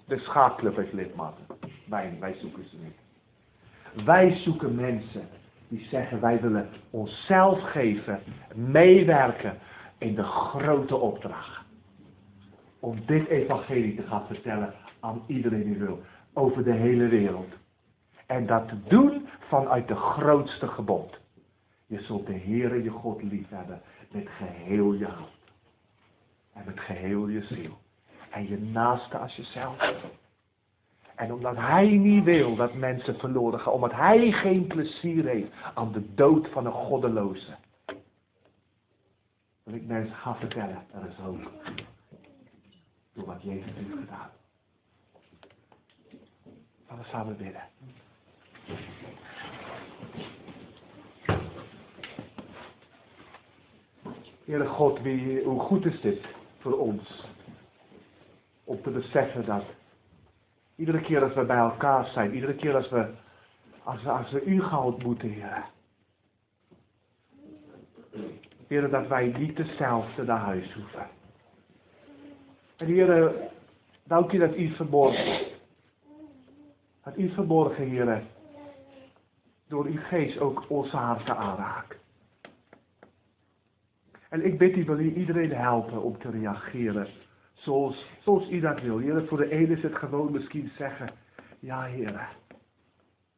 De 0.07 0.19
schaakclub 0.19 0.77
heeft 0.77 0.93
lidmaten. 0.93 1.60
Wij, 1.91 2.17
wij 2.21 2.35
zoeken 2.41 2.69
ze 2.69 2.77
niet. 2.77 4.05
Wij 4.05 4.37
zoeken 4.37 4.75
mensen 4.75 5.29
die 5.69 5.87
zeggen 5.91 6.21
wij 6.21 6.41
willen 6.41 6.69
onszelf 6.91 7.63
geven, 7.71 8.21
meewerken 8.55 9.59
in 9.99 10.15
de 10.15 10.23
grote 10.23 10.97
opdracht. 10.97 11.65
Om 12.81 13.07
dit 13.07 13.27
evangelie 13.27 13.95
te 13.95 14.03
gaan 14.03 14.27
vertellen 14.27 14.75
aan 15.01 15.23
iedereen 15.27 15.65
die 15.65 15.79
wil. 15.79 16.03
Over 16.33 16.65
de 16.65 16.73
hele 16.73 17.09
wereld. 17.09 17.53
En 18.27 18.47
dat 18.47 18.69
te 18.69 18.83
doen 18.89 19.29
vanuit 19.49 19.89
de 19.89 19.97
grootste 19.97 20.69
gebod. 20.69 21.19
Je 21.87 22.01
zult 22.01 22.27
de 22.27 22.39
Heere 22.39 22.83
je 22.83 22.91
God 22.91 23.23
lief 23.23 23.49
hebben 23.49 23.81
met 24.11 24.29
geheel 24.29 24.93
je 24.93 25.07
hart. 25.07 25.53
En 26.53 26.63
met 26.67 26.81
geheel 26.81 27.29
je 27.29 27.43
ziel. 27.43 27.79
En 28.31 28.49
je 28.49 28.59
naaste 28.59 29.19
als 29.19 29.37
jezelf. 29.37 29.77
En 31.21 31.33
omdat 31.33 31.57
hij 31.57 31.87
niet 31.87 32.25
wil 32.25 32.57
dat 32.57 32.75
mensen 32.75 33.19
verloren 33.19 33.61
gaan. 33.61 33.73
Omdat 33.73 33.93
hij 33.93 34.33
geen 34.33 34.67
plezier 34.67 35.25
heeft 35.25 35.51
aan 35.75 35.93
de 35.93 36.15
dood 36.15 36.49
van 36.49 36.67
een 36.67 36.73
goddeloze. 36.73 37.57
Wil 39.63 39.75
ik 39.75 39.87
mensen 39.87 40.17
gaan 40.17 40.37
vertellen, 40.37 40.85
er 40.93 41.09
is 41.09 41.17
hoop. 41.17 41.51
Door 43.13 43.27
wat 43.27 43.43
Jezus 43.43 43.73
heeft 43.75 43.91
gedaan. 43.91 44.31
Laten 46.89 47.05
we 47.05 47.11
samen 47.11 47.37
bidden. 47.37 47.63
Heere 54.45 54.67
God, 54.67 55.01
wie, 55.01 55.45
hoe 55.45 55.61
goed 55.61 55.85
is 55.85 56.01
dit 56.01 56.25
voor 56.59 56.79
ons. 56.79 57.25
Om 58.65 58.83
te 58.83 58.91
beseffen 58.91 59.47
dat 59.47 59.65
iedere 60.81 61.01
keer 61.01 61.23
als 61.23 61.35
we 61.35 61.45
bij 61.45 61.57
elkaar 61.57 62.07
zijn, 62.07 62.35
iedere 62.35 62.55
keer 62.55 62.75
als 62.75 62.89
we, 62.89 63.07
als 63.83 64.07
als 64.07 64.31
we 64.31 64.45
u 64.45 64.63
gaan 64.63 64.83
ontmoeten, 64.83 65.29
Heer. 65.29 65.65
Heer, 68.67 68.91
dat 68.91 69.07
wij 69.07 69.27
niet 69.39 69.57
dezelfde 69.57 70.25
naar 70.25 70.39
huis 70.39 70.75
hoeven. 70.75 71.07
En 72.77 72.87
Heer, 72.87 73.33
dank 74.05 74.33
u 74.33 74.39
dat 74.39 74.57
u 74.57 74.75
verborgen, 74.75 75.47
dat 77.05 77.19
u 77.19 77.29
verborgen, 77.35 77.89
Heer, 77.89 78.23
door 79.69 79.85
uw 79.85 80.01
geest 80.03 80.39
ook 80.39 80.65
onze 80.69 80.97
harten 80.97 81.37
aanraakt. 81.37 81.99
En 84.29 84.45
ik 84.45 84.59
bid 84.59 84.77
u, 84.77 84.85
wil 84.85 84.99
u 84.99 85.15
iedereen 85.15 85.53
helpen 85.53 86.03
om 86.03 86.19
te 86.19 86.31
reageren 86.31 87.09
zoals, 87.61 88.07
zoals 88.23 88.51
u 88.51 88.61
dat 88.61 88.81
wil. 88.81 88.99
Heer, 88.99 89.27
voor 89.27 89.39
de 89.39 89.51
ene 89.51 89.77
is 89.77 89.83
het 89.83 89.97
gewoon 89.97 90.33
misschien 90.33 90.71
zeggen, 90.77 91.11
ja 91.59 91.83
Heer. 91.83 92.29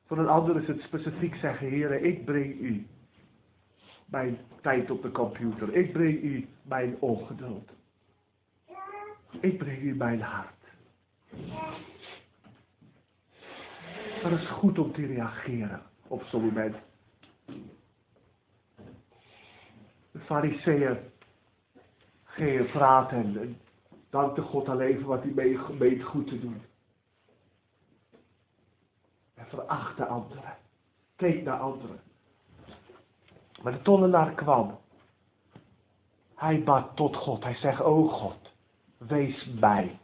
Voor 0.06 0.18
een 0.18 0.28
ander 0.28 0.60
is 0.60 0.66
het 0.66 0.80
specifiek 0.80 1.34
zeggen, 1.34 1.68
Heer, 1.68 1.92
ik 1.92 2.24
breng 2.24 2.60
u 2.60 2.86
mijn 4.06 4.38
tijd 4.60 4.90
op 4.90 5.02
de 5.02 5.10
computer. 5.10 5.74
Ik 5.74 5.92
breng 5.92 6.22
u 6.22 6.48
mijn 6.62 6.96
ongeduld. 6.98 7.70
Ik 9.40 9.58
breng 9.58 9.82
u 9.82 9.94
mijn 9.94 10.20
hart. 10.20 10.50
Maar 14.22 14.30
het 14.30 14.40
is 14.40 14.48
goed 14.48 14.78
om 14.78 14.92
te 14.92 15.06
reageren 15.06 15.82
op 16.08 16.22
zo'n 16.22 16.44
moment. 16.44 16.76
De 20.10 20.18
fariseeën 20.18 20.98
gingen 22.24 22.70
praten 22.70 23.18
en 23.18 23.58
dankte 24.12 24.42
God 24.42 24.68
alleen 24.68 25.04
wat 25.04 25.22
hij 25.22 25.54
meent 25.78 26.02
goed 26.02 26.26
te 26.26 26.40
doen. 26.40 26.62
En 29.34 29.46
verachtte 29.46 30.06
anderen. 30.06 30.56
Keek 31.16 31.44
naar 31.44 31.58
anderen. 31.58 32.00
Maar 33.62 33.72
de 33.72 33.82
tollenaar 33.82 34.34
kwam. 34.34 34.78
Hij 36.34 36.62
bad 36.62 36.96
tot 36.96 37.16
God. 37.16 37.42
Hij 37.42 37.54
zegt, 37.54 37.80
o 37.80 38.08
God, 38.08 38.52
wees 38.96 39.48
mij. 39.60 39.98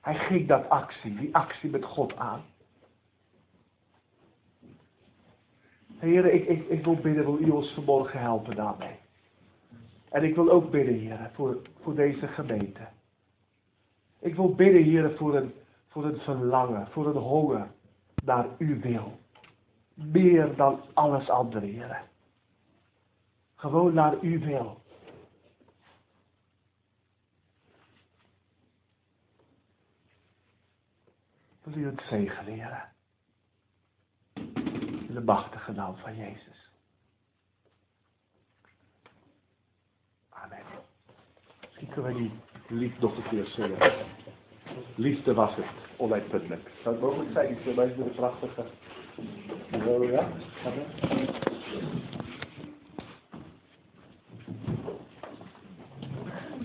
Hij 0.00 0.14
ging 0.14 0.48
dat 0.48 0.68
actie, 0.68 1.14
die 1.14 1.34
actie 1.34 1.70
met 1.70 1.84
God 1.84 2.16
aan. 2.16 2.44
Heer, 5.98 6.24
ik, 6.24 6.46
ik, 6.48 6.68
ik 6.68 6.84
wil 6.84 6.94
bidden, 6.94 7.24
wil 7.24 7.38
u 7.38 7.50
ons 7.50 7.72
vanmorgen 7.74 8.20
helpen 8.20 8.56
daarmee. 8.56 8.98
En 10.10 10.24
ik 10.24 10.34
wil 10.34 10.50
ook 10.50 10.70
bidden, 10.70 10.94
Heer, 10.94 11.30
voor, 11.34 11.62
voor 11.80 11.94
deze 11.94 12.28
gemeente. 12.28 12.94
Ik 14.26 14.34
wil 14.34 14.54
bidden, 14.54 14.82
Heer, 14.82 15.16
voor 15.16 15.36
een, 15.36 15.54
voor 15.88 16.04
een 16.04 16.18
verlangen, 16.18 16.90
voor 16.90 17.06
een 17.06 17.22
honger 17.22 17.70
naar 18.24 18.46
uw 18.58 18.80
wil. 18.80 19.20
Meer 19.94 20.56
dan 20.56 20.80
alles 20.94 21.28
andere, 21.28 21.66
Heer. 21.66 22.02
Gewoon 23.54 23.94
naar 23.94 24.20
uw 24.20 24.38
wil. 24.38 24.80
Wil 31.62 31.74
u 31.74 31.86
het 31.86 32.02
zegen 32.08 32.44
leren? 32.44 32.92
In 35.08 35.14
de 35.14 35.22
machtige 35.24 35.72
naam 35.72 35.96
van 35.96 36.16
Jezus. 36.16 36.70
Amen. 40.28 40.64
Misschien 41.60 41.88
kunnen 41.88 42.14
we 42.14 42.18
die 42.18 42.32
lief 42.68 42.98
nog 42.98 43.16
een 43.16 43.28
keer. 43.28 44.15
Liefde 44.94 45.34
was 45.34 45.54
het, 45.54 45.64
onuitputtelijk. 45.96 46.70
Zou 46.82 46.94
het 46.94 47.04
mogelijk 47.04 47.30
zijn, 47.32 47.52
iets 47.52 47.74
bij 47.74 47.94
de 47.96 48.02
prachtige... 48.02 48.64
Ja? 50.10 50.28